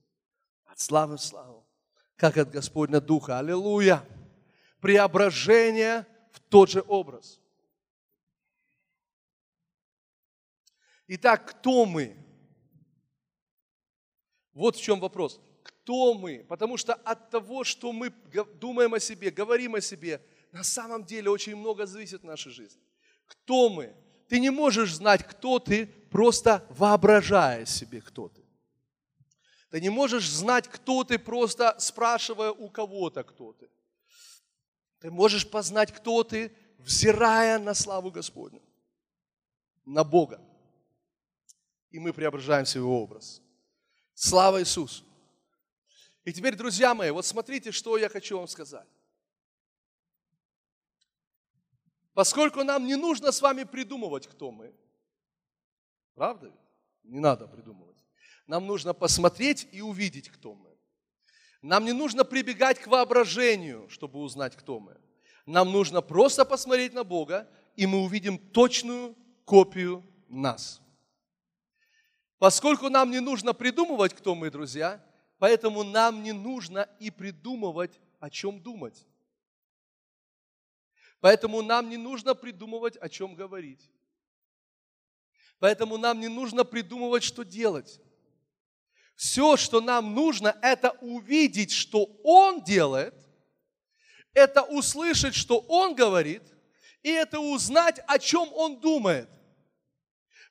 От 0.65 0.79
славы 0.79 1.17
в 1.17 1.21
славу, 1.21 1.67
как 2.15 2.37
от 2.37 2.51
Господня 2.51 2.99
Духа. 2.99 3.39
Аллилуйя! 3.39 4.05
Преображение 4.81 6.05
в 6.31 6.39
тот 6.39 6.69
же 6.69 6.81
образ. 6.87 7.39
Итак, 11.07 11.49
кто 11.49 11.85
мы? 11.85 12.15
Вот 14.59 14.75
в 14.75 14.81
чем 14.81 14.99
вопрос. 14.99 15.39
Кто 15.63 16.13
мы? 16.13 16.45
Потому 16.49 16.75
что 16.75 16.93
от 16.93 17.29
того, 17.29 17.63
что 17.63 17.93
мы 17.93 18.09
думаем 18.59 18.93
о 18.93 18.99
себе, 18.99 19.31
говорим 19.31 19.75
о 19.75 19.81
себе, 19.81 20.21
на 20.51 20.63
самом 20.63 21.05
деле 21.05 21.29
очень 21.29 21.55
много 21.55 21.85
зависит 21.85 22.23
нашей 22.25 22.51
жизни. 22.51 22.81
Кто 23.25 23.69
мы? 23.69 23.95
Ты 24.27 24.41
не 24.41 24.49
можешь 24.49 24.95
знать, 24.95 25.23
кто 25.23 25.59
ты, 25.59 25.87
просто 26.11 26.67
воображая 26.71 27.65
себе, 27.65 28.01
кто 28.01 28.27
ты. 28.27 28.43
Ты 29.69 29.79
не 29.79 29.89
можешь 29.89 30.29
знать, 30.29 30.67
кто 30.67 31.05
ты, 31.05 31.17
просто 31.17 31.75
спрашивая 31.79 32.51
у 32.51 32.69
кого-то, 32.69 33.23
кто 33.23 33.53
ты. 33.53 33.69
Ты 34.99 35.09
можешь 35.09 35.49
познать, 35.49 35.93
кто 35.93 36.23
ты, 36.23 36.51
взирая 36.79 37.59
на 37.59 37.73
славу 37.73 38.11
Господню, 38.11 38.61
на 39.85 40.03
Бога. 40.03 40.41
И 41.91 41.99
мы 41.99 42.11
преображаемся 42.11 42.79
в 42.79 42.81
Его 42.81 43.01
образ. 43.01 43.41
Слава 44.21 44.59
Иисусу! 44.59 45.05
И 46.25 46.33
теперь, 46.33 46.53
друзья 46.53 46.93
мои, 46.93 47.09
вот 47.09 47.25
смотрите, 47.25 47.71
что 47.71 47.97
я 47.97 48.09
хочу 48.09 48.37
вам 48.37 48.49
сказать. 48.49 48.85
Поскольку 52.13 52.65
нам 52.65 52.85
не 52.85 52.97
нужно 52.97 53.31
с 53.31 53.41
вами 53.41 53.63
придумывать, 53.63 54.27
кто 54.27 54.51
мы. 54.51 54.75
Правда? 56.15 56.51
Не 57.03 57.21
надо 57.21 57.47
придумывать. 57.47 57.95
Нам 58.45 58.67
нужно 58.67 58.93
посмотреть 58.93 59.69
и 59.71 59.79
увидеть, 59.79 60.27
кто 60.27 60.53
мы. 60.53 60.77
Нам 61.61 61.85
не 61.85 61.93
нужно 61.93 62.25
прибегать 62.25 62.77
к 62.77 62.87
воображению, 62.87 63.87
чтобы 63.87 64.19
узнать, 64.19 64.53
кто 64.57 64.81
мы. 64.81 64.97
Нам 65.45 65.71
нужно 65.71 66.01
просто 66.01 66.43
посмотреть 66.43 66.93
на 66.93 67.05
Бога, 67.05 67.49
и 67.77 67.87
мы 67.87 67.99
увидим 67.99 68.37
точную 68.37 69.15
копию 69.45 70.03
нас. 70.27 70.81
Поскольку 72.39 72.89
нам 72.89 73.11
не 73.11 73.19
нужно 73.19 73.53
придумывать, 73.53 74.13
кто 74.13 74.33
мы, 74.33 74.49
друзья, 74.49 75.05
поэтому 75.37 75.83
нам 75.83 76.23
не 76.23 76.31
нужно 76.31 76.89
и 76.97 77.11
придумывать, 77.11 77.99
о 78.19 78.29
чем 78.29 78.61
думать. 78.61 79.05
Поэтому 81.19 81.61
нам 81.61 81.89
не 81.89 81.97
нужно 81.97 82.33
придумывать, 82.33 82.95
о 82.95 83.09
чем 83.09 83.35
говорить. 83.35 83.91
Поэтому 85.59 85.97
нам 85.97 86.21
не 86.21 86.29
нужно 86.29 86.63
придумывать, 86.63 87.23
что 87.23 87.43
делать. 87.43 87.99
Все, 89.15 89.57
что 89.57 89.81
нам 89.81 90.15
нужно, 90.15 90.57
это 90.61 90.91
увидеть, 91.01 91.73
что 91.73 92.05
Он 92.23 92.63
делает, 92.63 93.13
это 94.33 94.61
услышать, 94.63 95.35
что 95.35 95.59
Он 95.67 95.93
говорит, 95.93 96.43
и 97.03 97.09
это 97.09 97.41
узнать, 97.41 97.99
о 98.07 98.17
чем 98.17 98.47
Он 98.53 98.79
думает. 98.79 99.29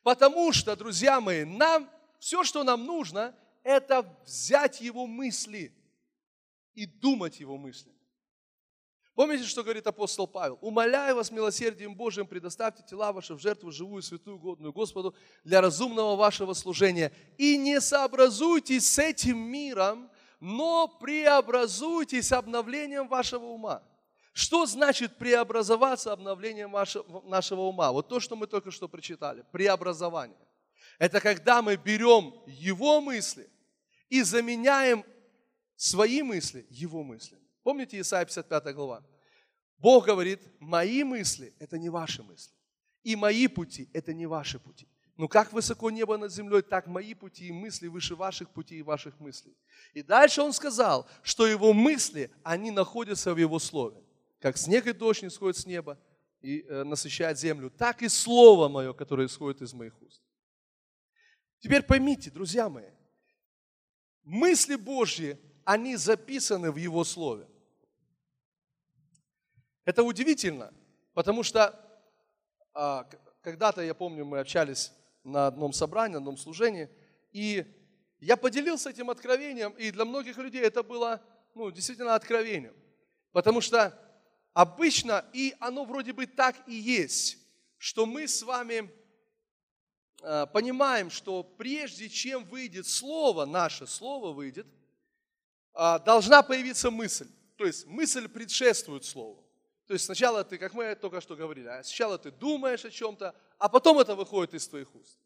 Потому 0.08 0.54
что, 0.54 0.74
друзья 0.74 1.20
мои, 1.20 1.44
нам 1.44 1.86
все, 2.18 2.42
что 2.42 2.64
нам 2.64 2.86
нужно, 2.86 3.34
это 3.62 4.10
взять 4.24 4.80
его 4.80 5.06
мысли 5.06 5.70
и 6.72 6.86
думать 6.86 7.40
его 7.40 7.58
мысли. 7.58 7.92
Помните, 9.14 9.44
что 9.44 9.62
говорит 9.62 9.86
апостол 9.86 10.26
Павел? 10.26 10.58
«Умоляю 10.62 11.16
вас 11.16 11.30
милосердием 11.30 11.94
Божьим, 11.94 12.26
предоставьте 12.26 12.82
тела 12.88 13.12
ваши 13.12 13.34
в 13.34 13.38
жертву 13.38 13.70
живую, 13.70 14.00
святую, 14.00 14.38
годную 14.38 14.72
Господу 14.72 15.14
для 15.44 15.60
разумного 15.60 16.16
вашего 16.16 16.54
служения. 16.54 17.12
И 17.36 17.58
не 17.58 17.78
сообразуйтесь 17.78 18.90
с 18.90 18.98
этим 18.98 19.36
миром, 19.36 20.10
но 20.40 20.88
преобразуйтесь 20.88 22.32
обновлением 22.32 23.08
вашего 23.08 23.44
ума». 23.44 23.82
Что 24.38 24.66
значит 24.66 25.16
преобразоваться 25.16 26.12
обновлением 26.12 26.70
нашего 27.28 27.62
ума? 27.62 27.90
Вот 27.90 28.08
то, 28.08 28.20
что 28.20 28.36
мы 28.36 28.46
только 28.46 28.70
что 28.70 28.86
прочитали. 28.86 29.44
Преобразование. 29.50 30.38
Это 31.00 31.20
когда 31.20 31.60
мы 31.60 31.74
берем 31.74 32.32
его 32.46 33.00
мысли 33.00 33.50
и 34.08 34.22
заменяем 34.22 35.04
свои 35.74 36.22
мысли 36.22 36.64
его 36.70 37.02
мыслями. 37.02 37.42
Помните 37.64 37.98
Исайя 37.98 38.24
55 38.26 38.74
глава? 38.76 39.02
Бог 39.76 40.06
говорит, 40.06 40.40
мои 40.60 41.02
мысли– 41.02 41.52
это 41.58 41.76
не 41.76 41.88
ваши 41.88 42.22
мысли. 42.22 42.54
И 43.02 43.16
мои 43.16 43.48
пути– 43.48 43.90
это 43.92 44.14
не 44.14 44.26
ваши 44.26 44.60
пути. 44.60 44.86
Но 45.16 45.26
как 45.26 45.52
высоко 45.52 45.90
небо 45.90 46.16
над 46.16 46.32
землей, 46.32 46.62
так 46.62 46.86
мои 46.86 47.14
пути 47.14 47.48
и 47.48 47.52
мысли 47.52 47.88
выше 47.88 48.14
ваших 48.14 48.50
путей 48.50 48.78
и 48.78 48.82
ваших 48.82 49.18
мыслей. 49.18 49.56
И 49.94 50.02
дальше 50.04 50.42
он 50.42 50.52
сказал, 50.52 51.08
что 51.24 51.44
его 51.44 51.72
мысли, 51.72 52.30
они 52.44 52.70
находятся 52.70 53.34
в 53.34 53.36
его 53.36 53.58
слове 53.58 54.00
как 54.40 54.56
снег 54.56 54.86
и 54.86 54.92
дождь 54.92 55.22
не 55.22 55.30
сходит 55.30 55.56
с 55.56 55.66
неба 55.66 55.98
и 56.40 56.62
э, 56.62 56.84
насыщает 56.84 57.38
землю, 57.38 57.70
так 57.70 58.02
и 58.02 58.08
Слово 58.08 58.68
Мое, 58.68 58.92
которое 58.92 59.26
исходит 59.26 59.62
из 59.62 59.72
моих 59.72 60.00
уст. 60.02 60.22
Теперь 61.60 61.82
поймите, 61.82 62.30
друзья 62.30 62.68
мои, 62.68 62.90
мысли 64.22 64.76
Божьи, 64.76 65.38
они 65.64 65.96
записаны 65.96 66.70
в 66.70 66.76
Его 66.76 67.02
Слове. 67.04 67.48
Это 69.84 70.02
удивительно, 70.02 70.72
потому 71.14 71.42
что 71.42 71.74
а, 72.74 73.08
когда-то, 73.40 73.82
я 73.82 73.94
помню, 73.94 74.24
мы 74.24 74.38
общались 74.38 74.92
на 75.24 75.48
одном 75.48 75.72
собрании, 75.72 76.12
на 76.12 76.18
одном 76.18 76.36
служении, 76.36 76.88
и 77.32 77.66
я 78.20 78.36
поделился 78.36 78.90
этим 78.90 79.10
откровением, 79.10 79.72
и 79.72 79.90
для 79.90 80.04
многих 80.04 80.36
людей 80.38 80.62
это 80.62 80.82
было 80.82 81.22
ну, 81.54 81.70
действительно 81.70 82.14
откровением. 82.14 82.74
Потому 83.32 83.60
что 83.60 83.98
обычно, 84.58 85.24
и 85.32 85.54
оно 85.60 85.84
вроде 85.84 86.12
бы 86.12 86.26
так 86.26 86.56
и 86.66 86.74
есть, 86.74 87.38
что 87.76 88.06
мы 88.06 88.26
с 88.26 88.42
вами 88.42 88.90
э, 90.20 90.46
понимаем, 90.52 91.10
что 91.10 91.44
прежде 91.44 92.08
чем 92.08 92.44
выйдет 92.44 92.88
слово, 92.88 93.44
наше 93.44 93.86
слово 93.86 94.32
выйдет, 94.32 94.66
э, 95.74 96.00
должна 96.04 96.42
появиться 96.42 96.90
мысль. 96.90 97.28
То 97.56 97.66
есть 97.66 97.86
мысль 97.86 98.26
предшествует 98.26 99.04
слову. 99.04 99.48
То 99.86 99.92
есть 99.92 100.06
сначала 100.06 100.42
ты, 100.42 100.58
как 100.58 100.74
мы 100.74 100.92
только 100.96 101.20
что 101.20 101.36
говорили, 101.36 101.68
а 101.68 101.84
сначала 101.84 102.18
ты 102.18 102.32
думаешь 102.32 102.84
о 102.84 102.90
чем-то, 102.90 103.36
а 103.58 103.68
потом 103.68 104.00
это 104.00 104.16
выходит 104.16 104.54
из 104.54 104.66
твоих 104.66 104.92
уст. 104.92 105.20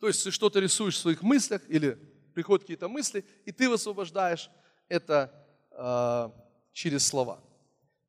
То 0.00 0.08
есть 0.08 0.24
ты 0.24 0.32
что-то 0.32 0.58
рисуешь 0.58 0.96
в 0.96 1.02
своих 1.02 1.22
мыслях 1.22 1.62
или 1.68 1.92
приходят 2.34 2.64
какие-то 2.64 2.88
мысли, 2.88 3.24
и 3.44 3.52
ты 3.52 3.70
высвобождаешь 3.70 4.50
это 4.88 5.32
э, 5.70 6.30
через 6.72 7.06
слова. 7.06 7.44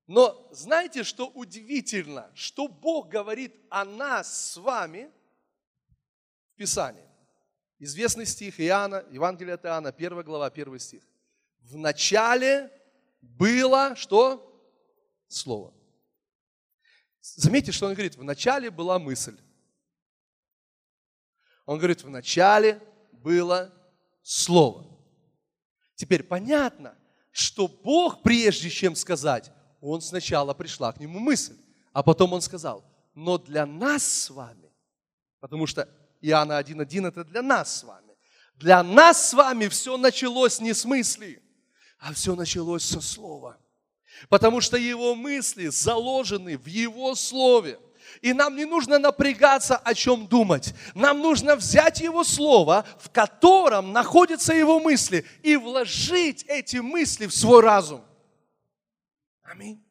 Но 0.10 0.49
знаете, 0.49 1.03
что 1.03 1.28
удивительно, 1.28 2.32
что 2.34 2.68
Бог 2.68 3.10
говорит 3.10 3.55
о 3.70 3.86
нас 3.86 4.53
с 4.53 4.57
вами 4.57 5.12
в 6.51 6.55
Писании. 6.55 7.07
Известный 7.78 8.26
стих 8.26 8.60
Иоанна, 8.60 9.05
Евангелие 9.12 9.53
от 9.53 9.66
Иоанна, 9.66 9.89
1 9.89 10.24
глава, 10.24 10.47
1 10.47 10.80
стих. 10.80 11.03
В 11.60 11.78
начале 11.78 12.72
было 13.22 13.95
что? 13.95 14.43
Слово. 15.28 15.76
Заметьте, 17.22 17.72
что 17.72 17.86
он 17.86 17.93
говорит, 17.93 18.16
в 18.16 18.24
начале 18.24 18.72
была 18.72 18.97
мысль. 18.97 19.39
Он 21.68 21.78
говорит, 21.78 22.01
в 22.01 22.10
начале 22.10 22.82
было 23.12 23.72
Слово. 24.24 24.88
Теперь 25.93 26.24
понятно, 26.24 26.97
что 27.30 27.68
Бог, 27.68 28.24
прежде 28.24 28.72
чем 28.72 28.95
сказать, 28.95 29.51
Он 29.82 30.02
сначала 30.02 30.54
пришла 30.54 30.92
к 30.92 31.00
нему 31.00 31.20
мысль, 31.20 31.58
а 31.94 32.04
потом 32.04 32.34
Он 32.34 32.42
сказал, 32.42 32.84
но 33.14 33.38
для 33.38 33.66
нас 33.66 34.04
с 34.04 34.30
вами, 34.30 34.72
потому 35.40 35.68
что 35.68 35.88
Иоанна 36.22 36.60
1.1 36.60 37.08
это 37.08 37.24
для 37.24 37.42
нас 37.42 37.80
с 37.80 37.84
вами, 37.84 38.16
для 38.56 38.84
нас 38.84 39.30
с 39.30 39.34
вами 39.34 39.68
все 39.68 39.98
началось 39.98 40.60
не 40.60 40.74
с 40.74 40.86
мысли, 40.86 41.42
а 41.98 42.14
все 42.14 42.36
началось 42.36 42.84
со 42.84 43.02
слова– 43.02 43.58
Потому 44.28 44.60
что 44.60 44.78
его 44.78 45.16
мысли 45.16 45.68
заложены 45.68 46.58
в 46.58 46.66
его 46.66 47.16
слове. 47.16 47.80
И 48.22 48.34
нам 48.34 48.56
не 48.56 48.66
нужно 48.66 49.00
напрягаться, 49.00 49.78
о 49.78 49.94
чем 49.94 50.28
думать. 50.28 50.74
Нам 50.96 51.20
нужно 51.20 51.56
взять 51.56 52.02
Его 52.02 52.24
Слово, 52.24 52.84
в 53.00 53.12
котором 53.12 53.94
находятся 53.94 54.54
Его 54.54 54.80
мысли, 54.80 55.26
и 55.44 55.56
вложить 55.56 56.44
эти 56.48 56.78
мысли 56.78 57.28
в 57.28 57.36
свой 57.36 57.62
разум. 57.62 58.02
Аминь. 59.50 59.84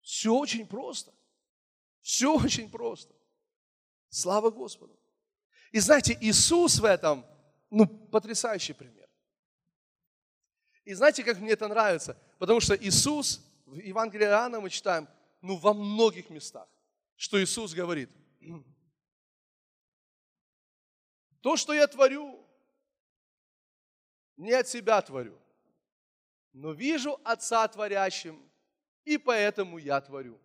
Все 0.00 0.32
очень 0.32 0.66
просто. 0.66 1.12
Все 2.00 2.32
очень 2.32 2.70
просто. 2.70 3.12
Слава 4.08 4.50
Господу. 4.50 4.96
И 5.72 5.80
знаете, 5.80 6.16
Иисус 6.20 6.78
в 6.78 6.84
этом, 6.84 7.26
ну, 7.68 7.86
потрясающий 7.86 8.74
пример. 8.74 9.08
И 10.84 10.94
знаете, 10.94 11.24
как 11.24 11.38
мне 11.40 11.50
это 11.50 11.66
нравится? 11.66 12.16
Потому 12.38 12.60
что 12.60 12.76
Иисус, 12.76 13.40
в 13.66 13.74
Евангелии 13.74 14.24
Иоанна 14.24 14.60
мы 14.60 14.70
читаем, 14.70 15.08
ну, 15.42 15.56
во 15.56 15.74
многих 15.74 16.30
местах, 16.30 16.68
что 17.16 17.42
Иисус 17.42 17.74
говорит, 17.74 18.08
то, 21.40 21.56
что 21.56 21.72
я 21.72 21.86
творю, 21.88 22.46
не 24.36 24.52
от 24.52 24.68
себя 24.68 25.02
творю, 25.02 25.38
но 26.58 26.72
вижу 26.72 27.20
Отца 27.22 27.66
творящим, 27.68 28.42
и 29.04 29.16
поэтому 29.16 29.78
я 29.78 30.00
творю. 30.00 30.40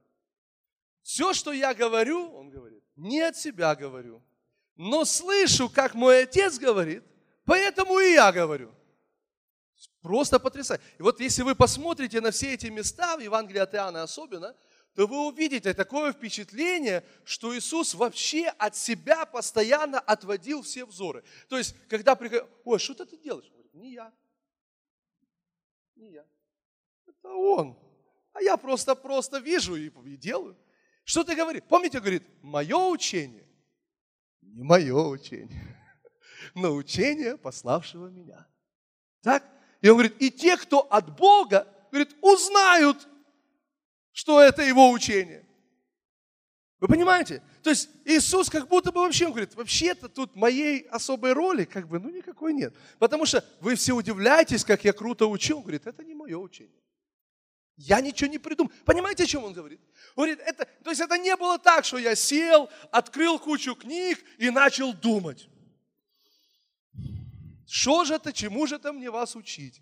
Все, 1.01 1.33
что 1.33 1.51
я 1.51 1.73
говорю, 1.73 2.31
он 2.35 2.49
говорит, 2.49 2.83
не 2.95 3.19
от 3.21 3.35
себя 3.35 3.75
говорю, 3.75 4.21
но 4.75 5.05
слышу, 5.05 5.69
как 5.69 5.95
мой 5.95 6.23
Отец 6.23 6.59
говорит, 6.59 7.03
поэтому 7.45 7.99
и 7.99 8.13
я 8.13 8.31
говорю. 8.31 8.71
Просто 10.01 10.39
потрясающе. 10.39 10.83
И 10.99 11.01
вот 11.01 11.19
если 11.19 11.41
вы 11.41 11.55
посмотрите 11.55 12.21
на 12.21 12.29
все 12.29 12.53
эти 12.53 12.67
места, 12.67 13.17
в 13.17 13.19
Евангелии 13.19 13.59
от 13.59 13.73
Иоанна 13.73 14.03
особенно, 14.03 14.55
то 14.95 15.07
вы 15.07 15.27
увидите 15.27 15.73
такое 15.73 16.13
впечатление, 16.13 17.03
что 17.25 17.57
Иисус 17.57 17.95
вообще 17.95 18.49
от 18.59 18.75
себя 18.75 19.25
постоянно 19.25 19.99
отводил 19.99 20.61
все 20.61 20.85
взоры. 20.85 21.23
То 21.49 21.57
есть, 21.57 21.75
когда 21.87 22.15
приходит, 22.15 22.45
ой, 22.65 22.77
что 22.77 22.93
ты 22.93 23.17
делаешь? 23.17 23.49
Говорит, 23.49 23.73
не 23.73 23.93
я. 23.93 24.13
Не 25.95 26.11
я. 26.11 26.25
Это 27.05 27.29
он. 27.29 27.77
А 28.33 28.41
я 28.41 28.57
просто-просто 28.57 29.39
вижу 29.39 29.75
и, 29.75 29.91
и 30.05 30.17
делаю. 30.17 30.57
Что 31.03 31.23
ты 31.23 31.35
говоришь? 31.35 31.63
Помните, 31.67 31.99
говорит, 31.99 32.23
мое 32.41 32.77
учение, 32.77 33.47
не 34.41 34.63
мое 34.63 35.07
учение, 35.07 35.77
но 36.55 36.73
учение 36.73 37.37
пославшего 37.37 38.07
меня. 38.07 38.47
Так? 39.21 39.43
И 39.81 39.89
он 39.89 39.95
говорит, 39.95 40.15
и 40.19 40.31
те, 40.31 40.57
кто 40.57 40.79
от 40.79 41.15
Бога, 41.17 41.67
говорит, 41.91 42.15
узнают, 42.21 43.07
что 44.13 44.41
это 44.41 44.63
его 44.63 44.91
учение. 44.91 45.45
Вы 46.83 46.89
понимаете? 46.89 47.41
То 47.61 47.69
есть 47.69 47.87
Иисус 48.03 48.49
как 48.49 48.67
будто 48.67 48.91
бы 48.91 48.99
вообще, 48.99 49.27
он 49.27 49.31
говорит, 49.31 49.55
вообще-то 49.55 50.09
тут 50.09 50.35
моей 50.35 50.81
особой 50.89 51.31
роли 51.31 51.63
как 51.63 51.87
бы, 51.87 51.97
ну 51.97 52.09
никакой 52.09 52.51
нет. 52.51 52.75
Потому 52.99 53.25
что 53.25 53.41
вы 53.61 53.75
все 53.75 53.93
удивляетесь, 53.93 54.65
как 54.65 54.83
я 54.83 54.91
круто 54.91 55.27
учил. 55.27 55.59
Он 55.59 55.63
говорит, 55.63 55.87
это 55.87 56.03
не 56.03 56.13
мое 56.13 56.37
учение. 56.37 56.81
Я 57.77 58.01
ничего 58.01 58.29
не 58.29 58.37
придумал. 58.37 58.69
Понимаете, 58.83 59.23
о 59.23 59.25
чем 59.25 59.45
он 59.45 59.53
говорит? 59.53 59.79
Он 60.17 60.25
говорит, 60.25 60.41
это, 60.45 60.67
то 60.83 60.89
есть 60.89 60.99
это 60.99 61.17
не 61.17 61.33
было 61.37 61.57
так, 61.57 61.85
что 61.85 61.97
я 61.97 62.15
сел, 62.15 62.69
открыл 62.91 63.39
кучу 63.39 63.75
книг 63.75 64.19
и 64.37 64.49
начал 64.49 64.91
думать. 64.91 65.47
Что 67.65 68.03
же 68.03 68.15
это, 68.15 68.33
чему 68.33 68.67
же 68.67 68.75
это 68.75 68.91
мне 68.91 69.09
вас 69.09 69.37
учить? 69.37 69.81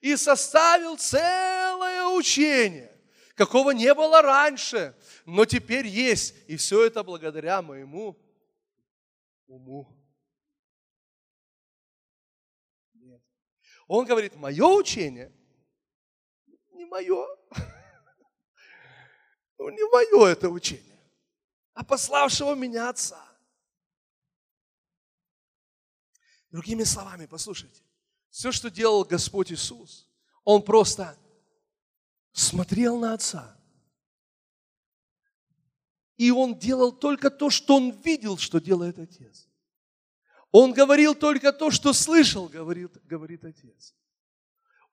И 0.00 0.14
составил 0.14 0.96
целое 0.96 2.04
учение, 2.04 2.96
какого 3.34 3.72
не 3.72 3.92
было 3.94 4.22
раньше, 4.22 4.94
но 5.26 5.44
теперь 5.44 5.86
есть. 5.86 6.34
И 6.48 6.56
все 6.56 6.84
это 6.86 7.02
благодаря 7.02 7.62
моему 7.62 8.18
уму. 9.46 9.88
Нет. 12.94 13.22
Он 13.86 14.04
говорит, 14.04 14.36
мое 14.36 14.66
учение 14.66 15.32
не 16.82 16.84
мое. 16.86 17.26
Ну, 19.58 19.68
не 19.70 19.84
мое 19.92 20.32
это 20.32 20.48
учение, 20.48 20.98
а 21.72 21.84
пославшего 21.84 22.56
меня 22.56 22.88
Отца. 22.88 23.24
Другими 26.50 26.82
словами, 26.82 27.26
послушайте, 27.26 27.80
все, 28.28 28.50
что 28.50 28.70
делал 28.70 29.04
Господь 29.04 29.52
Иисус, 29.52 30.08
Он 30.42 30.62
просто 30.62 31.16
смотрел 32.32 32.98
на 32.98 33.14
Отца. 33.14 33.56
И 36.22 36.30
Он 36.30 36.56
делал 36.56 36.92
только 36.92 37.30
то, 37.30 37.50
что 37.50 37.74
Он 37.74 37.90
видел, 37.90 38.38
что 38.38 38.60
делает 38.60 38.98
Отец. 38.98 39.48
Он 40.52 40.72
говорил 40.72 41.16
только 41.16 41.52
то, 41.52 41.72
что 41.72 41.92
слышал, 41.92 42.48
говорит, 42.48 42.96
говорит 43.04 43.44
Отец. 43.44 43.94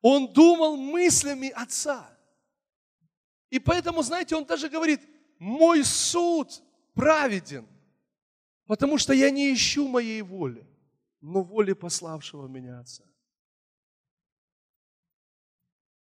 Он 0.01 0.33
думал 0.33 0.75
мыслями 0.75 1.49
Отца. 1.49 2.09
И 3.51 3.59
поэтому, 3.59 4.01
знаете, 4.01 4.35
он 4.35 4.45
даже 4.45 4.69
говорит, 4.69 5.01
мой 5.37 5.83
суд 5.83 6.63
праведен, 6.95 7.67
потому 8.65 8.97
что 8.97 9.13
я 9.13 9.29
не 9.29 9.53
ищу 9.53 9.87
моей 9.87 10.23
воли 10.23 10.65
но 11.21 11.43
воли 11.43 11.73
пославшего 11.73 12.47
меня 12.47 12.79
Отца. 12.79 13.03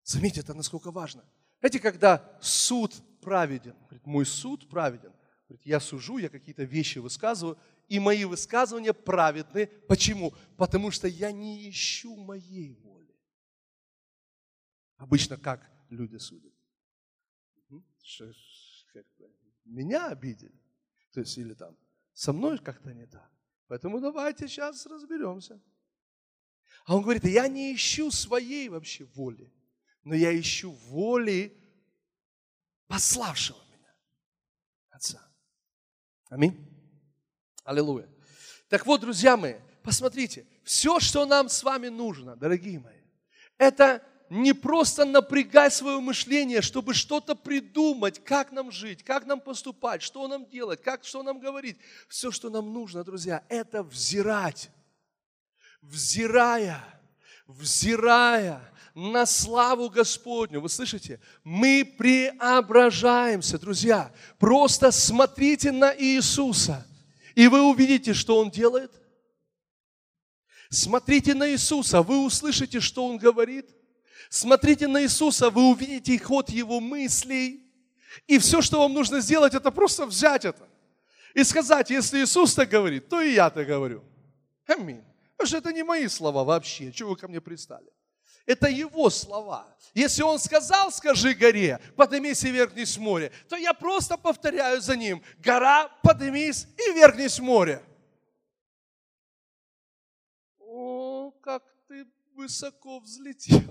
Заметьте, 0.03 0.41
это 0.41 0.53
насколько 0.53 0.91
важно. 0.91 1.23
Знаете, 1.59 1.79
когда 1.79 2.37
суд 2.41 2.93
праведен, 3.21 3.75
говорит, 3.85 4.05
мой 4.05 4.25
суд 4.25 4.69
праведен, 4.69 5.14
говорит, 5.47 5.65
я 5.65 5.79
сужу, 5.79 6.17
я 6.17 6.29
какие-то 6.29 6.63
вещи 6.63 6.99
высказываю, 6.99 7.57
и 7.87 7.99
мои 7.99 8.25
высказывания 8.25 8.93
праведны. 8.93 9.67
Почему? 9.87 10.33
Потому 10.57 10.91
что 10.91 11.07
я 11.07 11.31
не 11.31 11.69
ищу 11.69 12.15
моей 12.15 12.73
воли. 12.73 13.15
Обычно 14.97 15.37
как 15.37 15.69
люди 15.89 16.17
судят? 16.17 16.53
Меня 19.65 20.07
обидели. 20.07 20.59
То 21.11 21.21
есть, 21.21 21.37
или 21.37 21.53
там, 21.53 21.77
со 22.13 22.33
мной 22.33 22.59
как-то 22.59 22.93
не 22.93 23.05
так. 23.05 23.31
Поэтому 23.67 23.99
давайте 23.99 24.47
сейчас 24.47 24.85
разберемся. 24.85 25.61
А 26.85 26.95
он 26.95 27.01
говорит, 27.01 27.25
я 27.25 27.47
не 27.47 27.73
ищу 27.73 28.11
своей 28.11 28.69
вообще 28.69 29.05
воли, 29.05 29.51
но 30.03 30.13
я 30.13 30.37
ищу 30.37 30.71
воли 30.71 31.57
пославшего 32.87 33.57
меня, 33.71 33.95
Отца. 34.91 35.34
Аминь. 36.35 36.53
Аллилуйя. 37.63 38.09
Так 38.67 38.85
вот, 38.85 38.99
друзья 38.99 39.37
мои, 39.37 39.53
посмотрите, 39.81 40.45
все, 40.65 40.99
что 40.99 41.25
нам 41.25 41.47
с 41.47 41.63
вами 41.63 41.87
нужно, 41.87 42.35
дорогие 42.35 42.77
мои, 42.77 42.99
это 43.57 44.03
не 44.29 44.51
просто 44.51 45.05
напрягать 45.05 45.73
свое 45.73 45.97
мышление, 46.01 46.61
чтобы 46.61 46.93
что-то 46.93 47.35
придумать, 47.35 48.21
как 48.21 48.51
нам 48.51 48.69
жить, 48.69 49.01
как 49.01 49.25
нам 49.25 49.39
поступать, 49.39 50.01
что 50.01 50.27
нам 50.27 50.45
делать, 50.45 50.81
как, 50.81 51.05
что 51.05 51.23
нам 51.23 51.39
говорить. 51.39 51.77
Все, 52.09 52.31
что 52.31 52.49
нам 52.49 52.73
нужно, 52.73 53.05
друзья, 53.05 53.45
это 53.47 53.81
взирать. 53.81 54.71
Взирая, 55.81 56.83
взирая 57.47 58.73
на 58.95 59.27
славу 59.27 59.89
Господню. 59.89 60.61
Вы 60.61 60.69
слышите? 60.69 61.19
Мы 61.43 61.85
преображаемся, 61.85 63.59
друзья. 63.59 64.11
Просто 64.39 64.89
смотрите 64.91 65.71
на 65.71 65.95
Иисуса, 65.95 66.87
и 67.35 67.47
вы 67.47 67.61
увидите, 67.61 68.13
что 68.13 68.39
Он 68.39 68.49
делает. 68.49 68.91
Смотрите 70.69 71.35
на 71.35 71.51
Иисуса, 71.51 72.01
вы 72.01 72.25
услышите, 72.25 72.79
что 72.79 73.05
Он 73.05 73.17
говорит– 73.17 73.69
Смотрите 74.29 74.87
на 74.87 75.03
Иисуса, 75.03 75.49
вы 75.49 75.69
увидите 75.69 76.17
ход 76.19 76.49
Его 76.49 76.79
мыслей. 76.79 77.61
И 78.27 78.37
все, 78.37 78.61
что 78.61 78.79
вам 78.79 78.93
нужно 78.93 79.19
сделать, 79.19 79.53
это 79.53 79.71
просто 79.71 80.05
взять 80.05 80.45
это. 80.45 80.67
И 81.33 81.43
сказать, 81.43 81.89
если 81.89 82.23
Иисус 82.23 82.53
так 82.53 82.69
говорит, 82.69 83.09
то 83.09 83.21
и 83.21 83.33
я 83.33 83.49
так 83.49 83.67
говорю. 83.67 84.03
Аминь. 84.65 85.03
Потому 85.35 85.47
что 85.47 85.57
это 85.57 85.73
не 85.73 85.83
мои 85.83 86.07
слова 86.07 86.43
вообще. 86.43 86.91
Чего 86.91 87.11
вы 87.11 87.17
ко 87.17 87.27
мне 87.27 87.41
пристали? 87.41 87.89
Это 88.45 88.67
его 88.67 89.09
слова. 89.09 89.65
Если 89.93 90.21
он 90.21 90.39
сказал, 90.39 90.91
скажи 90.91 91.33
горе, 91.33 91.79
поднимись 91.95 92.43
и 92.43 92.51
вернись 92.51 92.97
в 92.97 93.01
море, 93.01 93.31
то 93.49 93.55
я 93.55 93.73
просто 93.73 94.17
повторяю 94.17 94.81
за 94.81 94.95
ним. 94.95 95.23
Гора, 95.39 95.87
поднимись 96.03 96.67
и 96.77 96.93
вернись 96.93 97.39
в 97.39 97.43
море. 97.43 97.81
О, 100.59 101.31
как 101.41 101.63
ты 101.87 102.05
высоко 102.35 102.99
взлетел. 102.99 103.63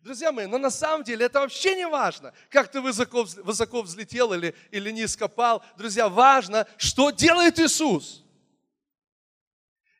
Друзья 0.00 0.32
мои, 0.32 0.46
но 0.46 0.58
на 0.58 0.70
самом 0.70 1.04
деле 1.04 1.26
это 1.26 1.40
вообще 1.40 1.76
не 1.76 1.86
важно, 1.86 2.34
как 2.50 2.70
ты 2.70 2.80
высоко, 2.80 3.26
высоко 3.42 3.82
взлетел 3.82 4.32
или, 4.34 4.54
или 4.70 4.90
низко 4.90 5.28
пал. 5.28 5.62
Друзья, 5.78 6.08
важно, 6.08 6.66
что 6.76 7.10
делает 7.10 7.58
Иисус. 7.58 8.23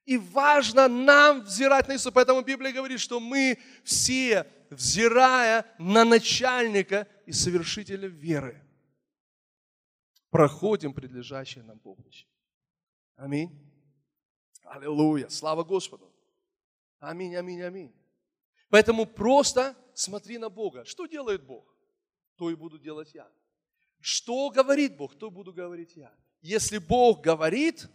И 0.05 0.19
важно 0.19 0.89
нам 0.89 1.43
взирать 1.43 1.89
на 1.89 1.95
Иисуса. 1.95 2.13
Поэтому 2.13 2.43
Библия 2.43 2.73
говорит, 2.73 3.01
что 3.01 3.21
мы 3.21 3.59
все, 3.85 4.47
взирая 4.71 5.65
на 5.79 6.05
начальника 6.05 7.09
и 7.27 7.33
совершителя 7.33 8.09
веры, 8.09 8.63
проходим 10.31 10.93
предлежащее 10.93 11.65
нам 11.65 11.79
помощь. 11.79 12.27
Аминь. 13.17 13.51
Аллилуйя. 14.65 15.29
Слава 15.29 15.65
Господу. 15.65 16.13
Аминь, 16.99 17.37
аминь, 17.37 17.63
аминь. 17.63 17.95
Поэтому 18.69 19.07
просто 19.07 19.77
смотри 19.95 20.39
на 20.39 20.49
Бога. 20.49 20.85
Что 20.85 21.07
делает 21.07 21.45
Бог? 21.45 21.65
То 22.37 22.51
и 22.51 22.55
буду 22.55 22.79
делать 22.79 23.15
я. 23.15 23.31
Что 24.01 24.51
говорит 24.51 24.97
Бог? 24.97 25.17
То 25.17 25.31
буду 25.31 25.53
говорить 25.53 25.97
я. 25.97 26.13
Если 26.43 26.79
Бог 26.79 27.23
говорит, 27.23 27.87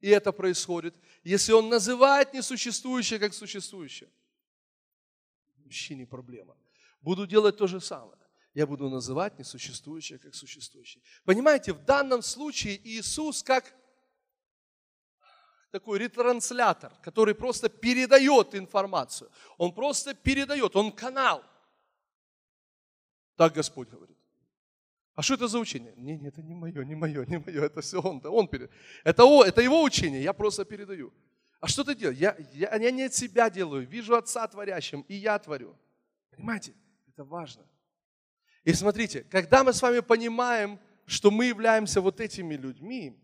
и 0.00 0.08
это 0.08 0.32
происходит, 0.32 0.94
если 1.24 1.52
Он 1.52 1.68
называет 1.68 2.32
несуществующее 2.34 3.18
как 3.18 3.34
существующее, 3.34 4.10
вообще 5.58 5.94
не 5.94 6.04
проблема. 6.04 6.56
Буду 7.00 7.26
делать 7.26 7.56
то 7.56 7.66
же 7.66 7.80
самое. 7.80 8.18
Я 8.54 8.66
буду 8.66 8.88
называть 8.88 9.38
несуществующее 9.38 10.18
как 10.18 10.34
существующее. 10.34 11.02
Понимаете, 11.24 11.72
в 11.72 11.84
данном 11.84 12.22
случае 12.22 12.80
Иисус 12.88 13.42
как 13.42 13.74
такой 15.70 15.98
ретранслятор, 15.98 16.92
который 17.02 17.34
просто 17.34 17.68
передает 17.68 18.54
информацию. 18.54 19.30
Он 19.58 19.74
просто 19.74 20.14
передает, 20.14 20.74
он 20.74 20.90
канал. 20.90 21.44
Так 23.36 23.52
Господь 23.52 23.90
говорит. 23.90 24.15
А 25.16 25.22
что 25.22 25.34
это 25.34 25.48
за 25.48 25.58
учение? 25.58 25.94
Не, 25.96 26.18
не, 26.18 26.28
это 26.28 26.42
не 26.42 26.54
мое, 26.54 26.84
не 26.84 26.94
мое, 26.94 27.24
не 27.26 27.38
мое, 27.38 27.64
это 27.64 27.80
все 27.80 28.00
он, 28.00 28.20
да, 28.20 28.30
он 28.30 28.46
перед... 28.46 28.70
это, 29.02 29.24
о, 29.24 29.44
это 29.44 29.62
его 29.62 29.82
учение, 29.82 30.22
я 30.22 30.32
просто 30.32 30.64
передаю. 30.64 31.12
А 31.58 31.66
что 31.66 31.82
ты 31.84 31.94
делаешь? 31.94 32.18
Я, 32.18 32.36
я, 32.52 32.76
я 32.76 32.90
не 32.90 33.04
от 33.04 33.14
себя 33.14 33.50
делаю, 33.50 33.86
вижу 33.86 34.14
Отца 34.14 34.46
творящим, 34.46 35.04
и 35.08 35.14
я 35.14 35.38
творю. 35.38 35.74
Понимаете? 36.30 36.74
Это 37.08 37.24
важно. 37.24 37.64
И 38.62 38.74
смотрите, 38.74 39.24
когда 39.30 39.64
мы 39.64 39.72
с 39.72 39.80
вами 39.80 40.00
понимаем, 40.00 40.78
что 41.06 41.30
мы 41.30 41.46
являемся 41.46 42.00
вот 42.00 42.20
этими 42.20 42.54
людьми, 42.54 43.18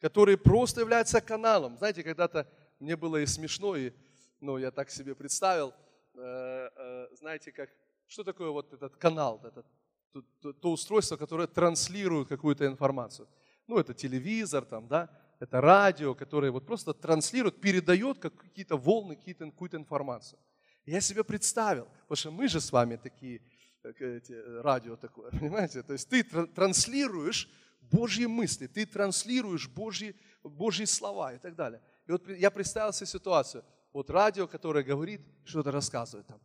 которые 0.00 0.36
просто 0.36 0.80
являются 0.80 1.20
каналом. 1.20 1.78
Знаете, 1.78 2.02
когда-то 2.02 2.46
мне 2.80 2.96
было 2.96 3.16
и 3.16 3.26
смешно, 3.26 3.76
и 3.76 3.92
ну, 4.40 4.58
я 4.58 4.70
так 4.70 4.90
себе 4.90 5.14
представил, 5.14 5.72
э, 6.14 6.70
э, 6.76 7.08
знаете, 7.16 7.52
как, 7.52 7.70
что 8.06 8.24
такое 8.24 8.50
вот 8.50 8.72
этот 8.72 8.96
канал, 8.96 9.40
этот, 9.44 9.66
то, 10.12 10.22
то, 10.40 10.52
то 10.52 10.72
устройство, 10.72 11.16
которое 11.16 11.46
транслирует 11.46 12.28
какую-то 12.28 12.66
информацию. 12.66 13.28
Ну, 13.66 13.78
это 13.78 13.94
телевизор, 13.94 14.64
там, 14.64 14.88
да, 14.88 15.08
это 15.38 15.60
радио, 15.60 16.14
которое 16.14 16.50
вот 16.50 16.66
просто 16.66 16.92
транслирует, 16.92 17.60
передает 17.60 18.18
какие-то 18.18 18.76
волны, 18.76 19.16
какие-то, 19.16 19.46
какую-то 19.46 19.76
информацию. 19.76 20.38
Я 20.84 21.00
себе 21.00 21.24
представил, 21.24 21.86
потому 22.02 22.16
что 22.16 22.30
мы 22.30 22.48
же 22.48 22.60
с 22.60 22.72
вами 22.72 22.96
такие, 22.96 23.40
эти, 23.82 24.60
радио 24.60 24.96
такое, 24.96 25.30
понимаете? 25.40 25.82
То 25.82 25.92
есть 25.92 26.08
ты 26.08 26.24
транслируешь 26.24 27.48
Божьи 27.80 28.26
мысли, 28.26 28.66
ты 28.66 28.86
транслируешь 28.86 29.68
Божьи, 29.68 30.14
Божьи 30.42 30.84
слова 30.84 31.32
и 31.32 31.38
так 31.38 31.54
далее. 31.54 31.80
И 32.06 32.12
вот 32.12 32.28
я 32.28 32.50
представил 32.50 32.92
себе 32.92 33.06
ситуацию. 33.06 33.64
Вот 33.92 34.10
радио, 34.10 34.46
которое 34.46 34.84
говорит, 34.84 35.20
что-то 35.44 35.70
рассказывает 35.70 36.26
там. 36.26 36.40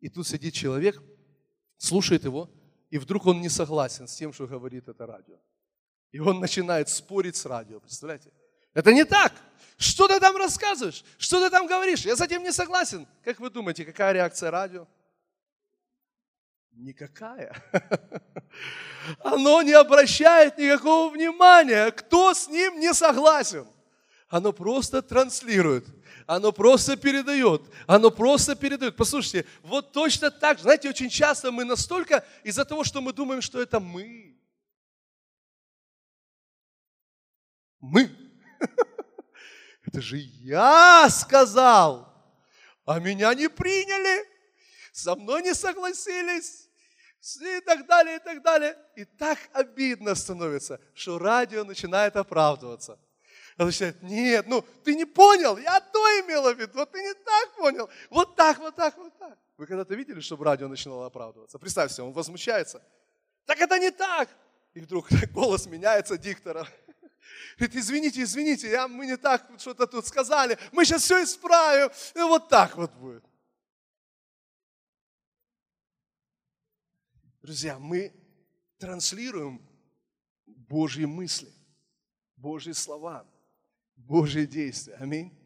И 0.00 0.08
тут 0.08 0.26
сидит 0.26 0.54
человек, 0.54 1.00
слушает 1.76 2.24
его, 2.24 2.50
и 2.90 2.98
вдруг 2.98 3.26
он 3.26 3.40
не 3.40 3.48
согласен 3.48 4.06
с 4.06 4.14
тем, 4.14 4.32
что 4.32 4.46
говорит 4.46 4.88
это 4.88 5.06
радио. 5.06 5.38
И 6.12 6.18
он 6.18 6.40
начинает 6.40 6.88
спорить 6.88 7.36
с 7.36 7.46
радио, 7.46 7.80
представляете? 7.80 8.32
Это 8.74 8.92
не 8.92 9.04
так. 9.04 9.32
Что 9.76 10.08
ты 10.08 10.20
там 10.20 10.36
рассказываешь? 10.36 11.04
Что 11.16 11.42
ты 11.42 11.50
там 11.50 11.66
говоришь? 11.66 12.04
Я 12.04 12.16
с 12.16 12.20
этим 12.20 12.42
не 12.42 12.52
согласен. 12.52 13.06
Как 13.24 13.40
вы 13.40 13.50
думаете, 13.50 13.84
какая 13.84 14.12
реакция 14.12 14.50
радио? 14.50 14.86
Никакая. 16.72 17.54
Оно 19.20 19.62
не 19.62 19.72
обращает 19.72 20.58
никакого 20.58 21.12
внимания, 21.12 21.90
кто 21.92 22.34
с 22.34 22.48
ним 22.48 22.78
не 22.80 22.92
согласен. 22.92 23.66
Оно 24.28 24.52
просто 24.52 25.02
транслирует, 25.02 25.86
оно 26.30 26.52
просто 26.52 26.96
передает, 26.96 27.60
оно 27.88 28.08
просто 28.12 28.54
передает. 28.54 28.94
Послушайте, 28.94 29.48
вот 29.62 29.90
точно 29.90 30.30
так 30.30 30.58
же, 30.58 30.62
знаете, 30.62 30.88
очень 30.88 31.08
часто 31.08 31.50
мы 31.50 31.64
настолько 31.64 32.24
из-за 32.44 32.64
того, 32.64 32.84
что 32.84 33.00
мы 33.00 33.12
думаем, 33.12 33.42
что 33.42 33.60
это 33.60 33.80
мы. 33.80 34.38
Мы. 37.80 38.16
Это 39.86 40.00
же 40.00 40.18
я 40.18 41.08
сказал, 41.10 42.14
а 42.84 43.00
меня 43.00 43.34
не 43.34 43.48
приняли, 43.48 44.24
со 44.92 45.16
мной 45.16 45.42
не 45.42 45.52
согласились 45.52 46.68
и 47.40 47.60
так 47.62 47.86
далее, 47.88 48.16
и 48.16 48.20
так 48.20 48.40
далее. 48.40 48.78
И 48.94 49.04
так 49.04 49.38
обидно 49.52 50.14
становится, 50.14 50.80
что 50.94 51.18
радио 51.18 51.64
начинает 51.64 52.14
оправдываться. 52.14 53.00
Он 53.60 53.66
начинает, 53.66 54.02
нет, 54.02 54.46
ну 54.48 54.64
ты 54.84 54.94
не 54.94 55.04
понял, 55.04 55.58
я 55.58 55.80
то 55.80 55.98
имела 56.22 56.54
в 56.54 56.58
виду, 56.58 56.78
вот 56.78 56.92
ты 56.92 57.02
не 57.02 57.12
так 57.12 57.54
понял, 57.56 57.90
вот 58.08 58.34
так, 58.34 58.58
вот 58.58 58.74
так, 58.74 58.96
вот 58.96 59.12
так. 59.18 59.38
Вы 59.58 59.66
когда-то 59.66 59.94
видели, 59.94 60.20
чтобы 60.20 60.46
радио 60.46 60.66
начинало 60.66 61.04
оправдываться? 61.04 61.58
Представьте, 61.58 62.00
он 62.00 62.12
возмущается. 62.12 62.82
Так 63.44 63.60
это 63.60 63.78
не 63.78 63.90
так. 63.90 64.30
И 64.72 64.80
вдруг 64.80 65.08
голос 65.34 65.66
меняется 65.66 66.16
диктора. 66.16 66.66
Говорит, 67.58 67.76
извините, 67.76 68.22
извините, 68.22 68.70
я, 68.70 68.88
мы 68.88 69.04
не 69.04 69.18
так 69.18 69.46
что-то 69.58 69.86
тут 69.86 70.06
сказали, 70.06 70.56
мы 70.72 70.86
сейчас 70.86 71.02
все 71.02 71.22
исправим. 71.22 71.90
И 72.14 72.18
вот 72.20 72.48
так 72.48 72.78
вот 72.78 72.90
будет. 72.92 73.22
Друзья, 77.42 77.78
мы 77.78 78.10
транслируем 78.78 79.60
Божьи 80.46 81.04
мысли, 81.04 81.52
Божьи 82.36 82.72
слова, 82.72 83.26
Божьи 84.06 84.46
действия. 84.46 84.94
Аминь. 84.94 85.36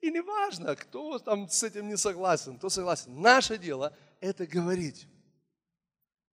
И 0.00 0.10
не 0.10 0.20
важно, 0.20 0.76
кто 0.76 1.18
там 1.18 1.48
с 1.48 1.62
этим 1.62 1.88
не 1.88 1.96
согласен, 1.96 2.58
кто 2.58 2.68
согласен. 2.68 3.20
Наше 3.20 3.58
дело– 3.58 3.96
это 4.20 4.46
говорить. 4.46 5.06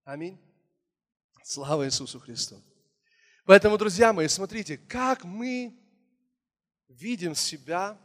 Аминь. 0.04 0.38
Слава 1.44 1.86
Иисусу 1.86 2.20
Христу. 2.20 2.62
Поэтому, 3.46 3.78
друзья 3.78 4.14
мои, 4.14 4.28
смотрите, 4.28 4.78
как 4.78 5.24
мы 5.24 5.78
видим 6.88 7.36
себя 7.36 8.00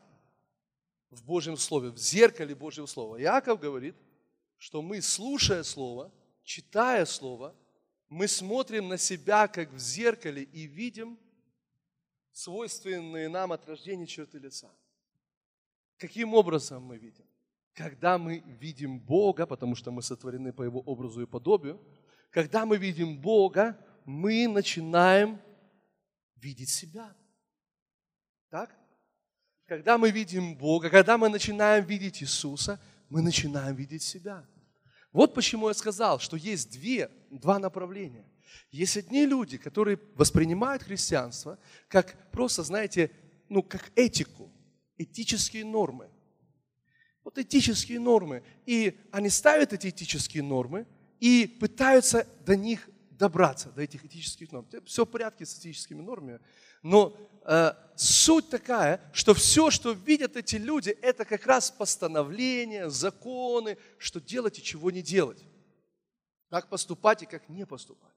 в 1.10 1.24
Божьем 1.24 1.56
Слове, 1.56 1.90
в 1.90 1.98
зеркале 1.98 2.54
Божьего 2.54 2.86
Слова. 2.86 3.16
Яков 3.16 3.60
говорит, 3.60 3.96
что 4.56 4.82
мы, 4.82 5.00
слушая 5.00 5.62
Слово, 5.62 6.12
читая 6.42 7.04
Слово, 7.04 7.54
мы 8.08 8.26
смотрим 8.26 8.88
на 8.88 8.98
себя, 8.98 9.48
как 9.48 9.72
в 9.72 9.78
зеркале, 9.78 10.42
и 10.42 10.66
видим 10.66 11.18
свойственные 12.38 13.28
нам 13.28 13.50
от 13.52 13.66
рождения 13.66 14.06
черты 14.06 14.38
лица. 14.38 14.70
Каким 15.96 16.34
образом 16.34 16.84
мы 16.84 16.96
видим? 16.96 17.26
Когда 17.74 18.16
мы 18.16 18.38
видим 18.60 19.00
Бога, 19.00 19.44
потому 19.46 19.74
что 19.74 19.90
мы 19.90 20.02
сотворены 20.02 20.52
по 20.52 20.62
Его 20.62 20.80
образу 20.80 21.20
и 21.20 21.26
подобию, 21.26 21.80
когда 22.30 22.64
мы 22.64 22.76
видим 22.78 23.20
Бога, 23.20 23.76
мы 24.04 24.46
начинаем 24.46 25.40
видеть 26.36 26.68
себя. 26.68 27.12
Так? 28.50 28.72
Когда 29.66 29.98
мы 29.98 30.10
видим 30.10 30.56
Бога, 30.56 30.90
когда 30.90 31.18
мы 31.18 31.28
начинаем 31.28 31.84
видеть 31.84 32.22
Иисуса, 32.22 32.80
мы 33.08 33.20
начинаем 33.20 33.74
видеть 33.74 34.02
себя. 34.02 34.46
Вот 35.12 35.34
почему 35.34 35.68
я 35.68 35.74
сказал, 35.74 36.20
что 36.20 36.36
есть 36.36 36.70
две, 36.70 37.10
два 37.30 37.58
направления. 37.58 38.30
Есть 38.70 38.96
одни 38.96 39.26
люди, 39.26 39.58
которые 39.58 39.98
воспринимают 40.14 40.82
христианство 40.82 41.58
как 41.88 42.30
просто, 42.30 42.62
знаете, 42.62 43.10
ну, 43.48 43.62
как 43.62 43.90
этику, 43.94 44.52
этические 44.96 45.64
нормы. 45.64 46.08
Вот 47.24 47.38
этические 47.38 48.00
нормы. 48.00 48.42
И 48.66 48.98
они 49.10 49.28
ставят 49.28 49.72
эти 49.72 49.88
этические 49.88 50.42
нормы 50.42 50.86
и 51.20 51.46
пытаются 51.46 52.26
до 52.44 52.56
них 52.56 52.88
добраться, 53.18 53.70
до 53.70 53.82
этих 53.82 54.04
этических 54.04 54.52
норм. 54.52 54.66
Все 54.86 55.04
в 55.04 55.08
порядке 55.08 55.44
с 55.44 55.58
этическими 55.58 56.00
нормами, 56.00 56.40
но 56.82 57.16
э, 57.44 57.72
суть 57.96 58.48
такая, 58.48 59.00
что 59.12 59.34
все, 59.34 59.70
что 59.70 59.92
видят 59.92 60.36
эти 60.36 60.56
люди, 60.56 60.90
это 60.90 61.24
как 61.24 61.44
раз 61.46 61.70
постановления, 61.70 62.88
законы, 62.88 63.76
что 63.98 64.20
делать 64.20 64.58
и 64.58 64.62
чего 64.62 64.90
не 64.90 65.02
делать. 65.02 65.42
Как 66.48 66.68
поступать 66.68 67.22
и 67.22 67.26
как 67.26 67.48
не 67.48 67.66
поступать. 67.66 68.14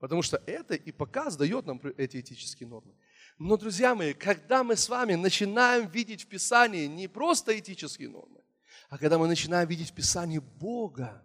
Потому 0.00 0.22
что 0.22 0.42
это 0.46 0.74
и 0.74 0.90
показ 0.90 1.36
дает 1.36 1.66
нам 1.66 1.80
эти 1.98 2.20
этические 2.20 2.68
нормы. 2.68 2.94
Но, 3.38 3.56
друзья 3.56 3.94
мои, 3.94 4.14
когда 4.14 4.64
мы 4.64 4.74
с 4.74 4.88
вами 4.88 5.14
начинаем 5.14 5.86
видеть 5.88 6.24
в 6.24 6.26
Писании 6.26 6.86
не 6.86 7.06
просто 7.06 7.56
этические 7.58 8.08
нормы, 8.08 8.40
а 8.88 8.98
когда 8.98 9.18
мы 9.18 9.28
начинаем 9.28 9.68
видеть 9.68 9.90
в 9.90 9.94
Писании 9.94 10.38
Бога, 10.38 11.22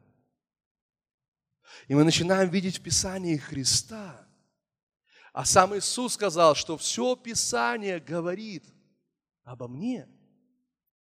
и 1.87 1.95
мы 1.95 2.03
начинаем 2.03 2.49
видеть 2.49 2.79
в 2.79 2.83
Писании 2.83 3.37
Христа, 3.37 4.27
а 5.31 5.45
сам 5.45 5.75
Иисус 5.77 6.13
сказал, 6.13 6.53
что 6.53 6.77
все 6.77 7.15
Писание 7.15 7.99
говорит 7.99 8.65
обо 9.43 9.67
мне. 9.67 10.07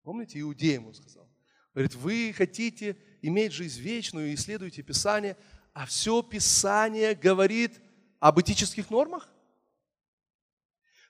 Помните, 0.03 0.39
иудеям 0.39 0.87
он 0.87 0.93
сказал. 0.93 1.29
Говорит, 1.73 1.95
вы 1.95 2.33
хотите 2.37 2.97
иметь 3.21 3.51
жизнь 3.51 3.81
вечную 3.81 4.31
и 4.31 4.35
исследуете 4.35 4.83
Писание, 4.83 5.37
а 5.73 5.85
все 5.85 6.21
Писание 6.21 7.15
говорит 7.15 7.81
об 8.19 8.39
этических 8.39 8.89
нормах? 8.89 9.29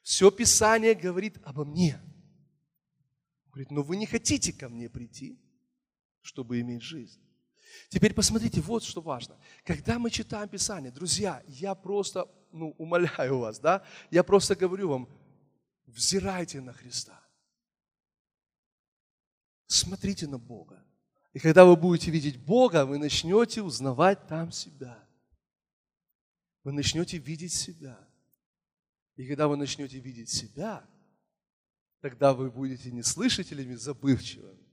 Все 0.01 0.32
Писание 0.32 0.95
говорит 0.95 1.38
обо 1.43 1.66
мне. 1.66 1.99
Говорит, 3.47 3.72
но 3.72 3.84
вы 3.84 3.97
не 3.97 4.05
хотите 4.05 4.51
ко 4.51 4.70
мне 4.70 4.89
прийти, 4.89 5.39
чтобы 6.22 6.59
иметь 6.61 6.82
жизнь. 6.82 7.22
Теперь 7.89 8.14
посмотрите, 8.14 8.61
вот 8.61 8.84
что 8.84 9.01
важно. 9.01 9.38
Когда 9.64 9.99
мы 9.99 10.09
читаем 10.09 10.49
Писание, 10.49 10.91
друзья, 10.91 11.43
я 11.47 11.76
просто 11.76 12.28
ну, 12.51 12.72
умоляю 12.78 13.39
вас, 13.39 13.59
да, 13.59 13.84
я 14.11 14.24
просто 14.24 14.55
говорю 14.55 14.89
вам, 14.89 15.09
взирайте 15.86 16.61
на 16.61 16.74
Христа. 16.74 17.20
Смотрите 19.68 20.28
на 20.28 20.38
Бога. 20.38 20.83
И 21.34 21.40
когда 21.40 21.66
вы 21.66 21.76
будете 21.76 22.12
видеть 22.12 22.38
Бога, 22.38 22.86
вы 22.86 23.00
начнете 23.00 23.64
узнавать 23.64 24.28
там 24.28 24.52
себя. 24.52 25.04
Вы 26.64 26.72
начнете 26.74 27.18
видеть 27.18 27.54
себя. 27.54 28.00
И 29.16 29.28
когда 29.28 29.48
вы 29.48 29.58
начнете 29.58 30.00
видеть 30.00 30.30
себя, 30.30 30.88
тогда 32.02 32.34
вы 32.34 32.52
будете 32.52 32.92
не 32.92 33.02
слышателями 33.02 33.74
забывчивыми, 33.76 34.68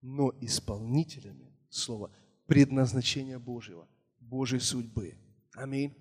но 0.00 0.32
исполнителями 0.40 1.52
слова 1.68 2.10
предназначения 2.46 3.38
Божьего, 3.38 3.88
Божьей 4.20 4.60
судьбы. 4.60 5.18
Аминь. 5.54 5.94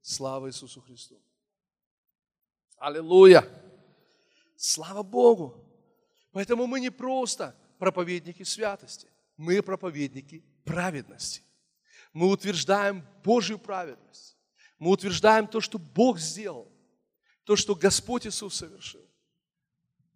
Слава 0.00 0.48
Иисусу 0.48 0.80
Христу. 0.80 1.20
Аллилуйя. 2.78 3.46
Слава 4.56 5.02
Богу. 5.02 5.64
Поэтому 6.32 6.66
мы 6.66 6.80
не 6.80 6.90
просто 6.90 7.56
проповедники 7.80 8.44
святости, 8.44 9.08
мы 9.36 9.60
проповедники 9.62 10.44
праведности. 10.64 11.42
Мы 12.12 12.28
утверждаем 12.28 13.04
Божью 13.24 13.58
праведность. 13.58 14.36
Мы 14.78 14.90
утверждаем 14.90 15.46
то, 15.46 15.60
что 15.60 15.78
Бог 15.78 16.18
сделал, 16.18 16.70
то, 17.44 17.56
что 17.56 17.74
Господь 17.74 18.26
Иисус 18.26 18.54
совершил. 18.54 19.04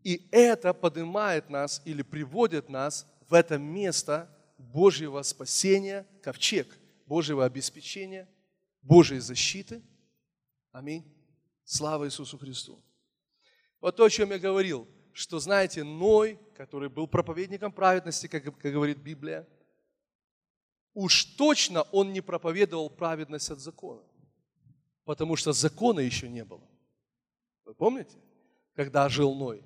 И 0.02 0.28
это 0.30 0.74
поднимает 0.74 1.50
нас 1.50 1.82
или 1.84 2.02
приводит 2.02 2.68
нас 2.68 3.06
в 3.28 3.34
это 3.34 3.58
место 3.58 4.30
Божьего 4.58 5.22
спасения, 5.22 6.06
ковчег 6.22 6.68
Божьего 7.06 7.44
обеспечения, 7.44 8.28
Божьей 8.82 9.20
защиты. 9.20 9.82
Аминь. 10.72 11.04
Слава 11.64 12.06
Иисусу 12.06 12.36
Христу. 12.38 12.82
Вот 13.80 13.96
то, 13.96 14.04
о 14.04 14.10
чем 14.10 14.30
я 14.30 14.38
говорил, 14.38 14.86
что, 15.14 15.38
знаете, 15.38 15.84
Ной, 15.84 16.38
который 16.56 16.88
был 16.88 17.06
проповедником 17.06 17.72
праведности, 17.72 18.26
как, 18.26 18.42
как 18.44 18.72
говорит 18.72 18.98
Библия, 18.98 19.46
уж 20.92 21.24
точно 21.36 21.82
он 21.92 22.12
не 22.12 22.20
проповедовал 22.20 22.90
праведность 22.90 23.48
от 23.50 23.60
закона, 23.60 24.02
потому 25.04 25.36
что 25.36 25.52
закона 25.52 26.00
еще 26.00 26.28
не 26.28 26.44
было. 26.44 26.68
Вы 27.64 27.74
помните, 27.74 28.18
когда 28.74 29.08
жил 29.08 29.34
Ной? 29.36 29.64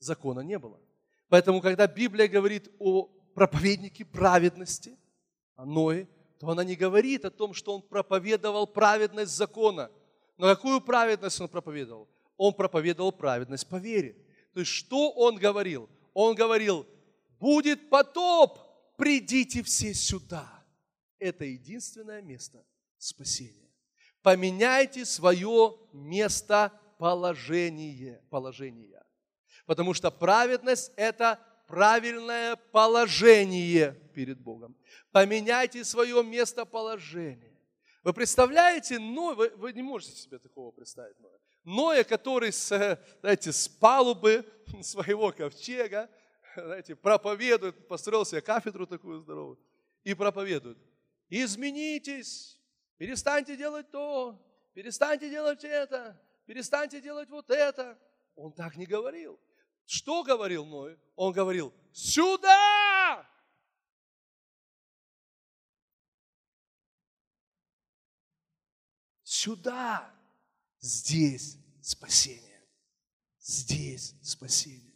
Закона 0.00 0.40
не 0.40 0.58
было. 0.58 0.80
Поэтому, 1.28 1.60
когда 1.60 1.86
Библия 1.86 2.26
говорит 2.26 2.70
о 2.80 3.04
проповеднике 3.34 4.04
праведности, 4.04 4.98
о 5.54 5.64
Ное, 5.64 6.08
то 6.40 6.50
она 6.50 6.64
не 6.64 6.74
говорит 6.74 7.24
о 7.24 7.30
том, 7.30 7.54
что 7.54 7.76
он 7.76 7.82
проповедовал 7.82 8.66
праведность 8.66 9.36
закона. 9.36 9.88
Но 10.36 10.52
какую 10.52 10.80
праведность 10.80 11.40
он 11.40 11.48
проповедовал? 11.48 12.08
Он 12.36 12.52
проповедовал 12.54 13.12
праведность 13.12 13.68
по 13.68 13.76
вере. 13.76 14.16
То 14.52 14.60
есть 14.60 14.72
что 14.72 15.10
он 15.10 15.36
говорил? 15.36 15.88
Он 16.12 16.34
говорил, 16.34 16.86
будет 17.40 17.88
потоп, 17.90 18.58
придите 18.96 19.62
все 19.62 19.94
сюда. 19.94 20.64
Это 21.18 21.44
единственное 21.44 22.22
место 22.22 22.64
спасения. 22.98 23.70
Поменяйте 24.22 25.04
свое 25.04 25.76
местоположение. 25.92 28.22
Положение. 28.30 29.02
Потому 29.66 29.94
что 29.94 30.10
праведность– 30.10 30.92
это 30.96 31.38
правильное 31.66 32.56
положение 32.56 33.92
перед 34.14 34.40
Богом. 34.40 34.76
Поменяйте 35.12 35.84
свое 35.84 36.22
местоположение. 36.22 37.58
Вы 38.02 38.12
представляете, 38.12 38.98
Ной, 38.98 39.34
вы, 39.34 39.48
вы 39.56 39.72
не 39.72 39.82
можете 39.82 40.14
себе 40.14 40.38
такого 40.38 40.70
представить, 40.70 41.18
Ноя. 41.20 41.38
Ноя, 41.64 42.04
который 42.04 42.52
с, 42.52 42.68
знаете, 43.20 43.52
с 43.52 43.68
палубы 43.68 44.46
своего 44.82 45.32
ковчега, 45.32 46.10
знаете, 46.54 46.94
проповедует, 46.94 47.88
построил 47.88 48.24
себе 48.24 48.42
кафедру 48.42 48.86
такую 48.86 49.20
здоровую, 49.20 49.58
и 50.04 50.14
проповедует. 50.14 50.78
Изменитесь, 51.30 52.60
перестаньте 52.98 53.56
делать 53.56 53.90
то, 53.90 54.38
перестаньте 54.74 55.30
делать 55.30 55.64
это, 55.64 56.20
перестаньте 56.46 57.00
делать 57.00 57.30
вот 57.30 57.50
это. 57.50 57.98
Он 58.36 58.52
так 58.52 58.76
не 58.76 58.86
говорил. 58.86 59.40
Что 59.86 60.22
говорил 60.22 60.64
Ной? 60.66 60.98
Он 61.16 61.32
говорил, 61.32 61.72
сюда! 61.92 63.26
Сюда! 69.22 70.14
Здесь 70.84 71.56
спасение. 71.80 72.62
Здесь 73.40 74.14
спасение. 74.20 74.94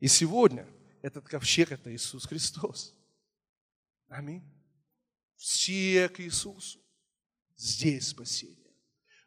И 0.00 0.06
сегодня 0.06 0.68
этот 1.00 1.26
ковчег– 1.26 1.70
это 1.72 1.94
Иисус 1.94 2.26
Христос. 2.26 2.94
Аминь. 4.08 4.44
Все 5.36 6.10
к 6.10 6.20
Иисусу. 6.20 6.78
Здесь 7.56 8.08
спасение. 8.08 8.70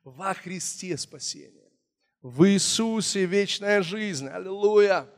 Во 0.04 0.36
Христе 0.36 0.95
спасение. 1.00 1.74
В 2.22 2.47
Иисусе 2.47 3.26
вечная 3.26 3.82
жизнь. 3.82 4.28
Аллилуйя. 4.28 5.12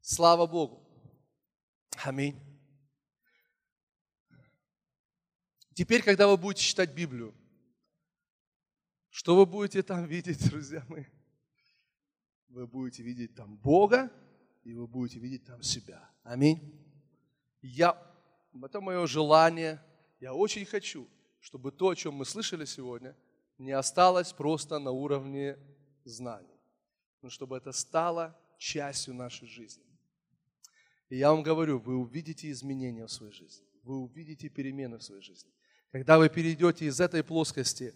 Слава 0.00 0.48
Богу. 0.48 0.84
Аминь. 2.02 2.36
Теперь, 5.74 6.02
когда 6.02 6.26
вы 6.26 6.36
будете 6.36 6.64
читать 6.64 6.92
Библию, 6.92 7.32
что 9.20 9.36
вы 9.36 9.44
будете 9.44 9.82
там 9.82 10.06
видеть, 10.06 10.48
друзья 10.50 10.82
мои? 10.88 11.04
вы 12.48 12.66
будете 12.66 13.02
видеть 13.02 13.34
там 13.34 13.58
Бога, 13.58 14.10
и 14.64 14.72
вы 14.72 14.86
будете 14.86 15.20
видеть 15.20 15.44
там 15.44 15.62
себя. 15.62 16.10
Аминь. 16.22 16.58
Я, 17.60 18.02
это 18.62 18.80
мое 18.80 19.06
желание. 19.06 19.78
Я 20.20 20.32
очень 20.32 20.64
хочу, 20.64 21.06
чтобы 21.38 21.70
то, 21.70 21.90
о 21.90 21.94
чем 21.94 22.14
мы 22.14 22.24
слышали 22.24 22.64
сегодня, 22.64 23.14
не 23.58 23.72
осталось 23.72 24.32
просто 24.32 24.78
на 24.78 24.90
уровне 24.90 25.58
знаний, 26.04 26.58
но 27.20 27.28
чтобы 27.28 27.58
это 27.58 27.72
стало 27.72 28.34
частью 28.56 29.12
нашей 29.12 29.48
жизни. 29.48 29.84
И 31.10 31.18
я 31.18 31.30
вам 31.30 31.42
говорю, 31.42 31.78
вы 31.78 31.94
увидите 31.94 32.50
изменения 32.50 33.04
в 33.04 33.12
своей 33.12 33.34
жизни, 33.34 33.66
вы 33.82 33.98
увидите 33.98 34.48
перемены 34.48 34.96
в 34.96 35.02
своей 35.02 35.20
жизни. 35.20 35.52
Когда 35.92 36.16
вы 36.18 36.30
перейдете 36.30 36.86
из 36.86 37.00
этой 37.02 37.22
плоскости, 37.22 37.94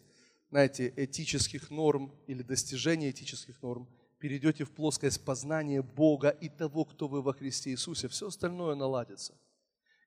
знаете, 0.54 0.94
этических 0.96 1.68
норм 1.68 2.12
или 2.28 2.40
достижения 2.44 3.10
этических 3.10 3.60
норм, 3.60 3.88
перейдете 4.20 4.62
в 4.62 4.70
плоскость 4.70 5.24
познания 5.24 5.82
Бога 5.82 6.28
и 6.28 6.48
того, 6.48 6.84
кто 6.84 7.08
вы 7.08 7.22
во 7.22 7.32
Христе 7.32 7.70
Иисусе, 7.70 8.06
все 8.06 8.28
остальное 8.28 8.76
наладится. 8.76 9.34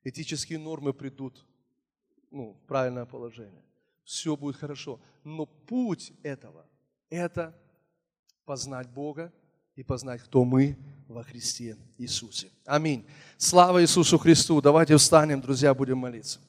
Этические 0.05 0.59
нормы 0.59 0.93
придут 0.93 1.45
ну, 2.31 2.53
в 2.53 2.65
правильное 2.65 3.05
положение. 3.05 3.61
Все 4.05 4.37
будет 4.37 4.55
хорошо. 4.55 5.01
Но 5.25 5.47
путь 5.47 6.13
этого– 6.23 6.65
это 7.09 7.53
познать 8.45 8.87
Бога 8.87 9.33
и 9.75 9.83
познать, 9.83 10.21
кто 10.21 10.45
мы 10.45 10.77
во 11.09 11.23
Христе 11.23 11.75
Иисусе. 11.97 12.49
Аминь. 12.63 13.05
Слава 13.35 13.81
Иисусу 13.81 14.17
Христу. 14.17 14.61
Давайте 14.61 14.95
встанем, 14.95 15.41
друзья, 15.41 15.73
будем 15.73 15.97
молиться. 15.97 16.39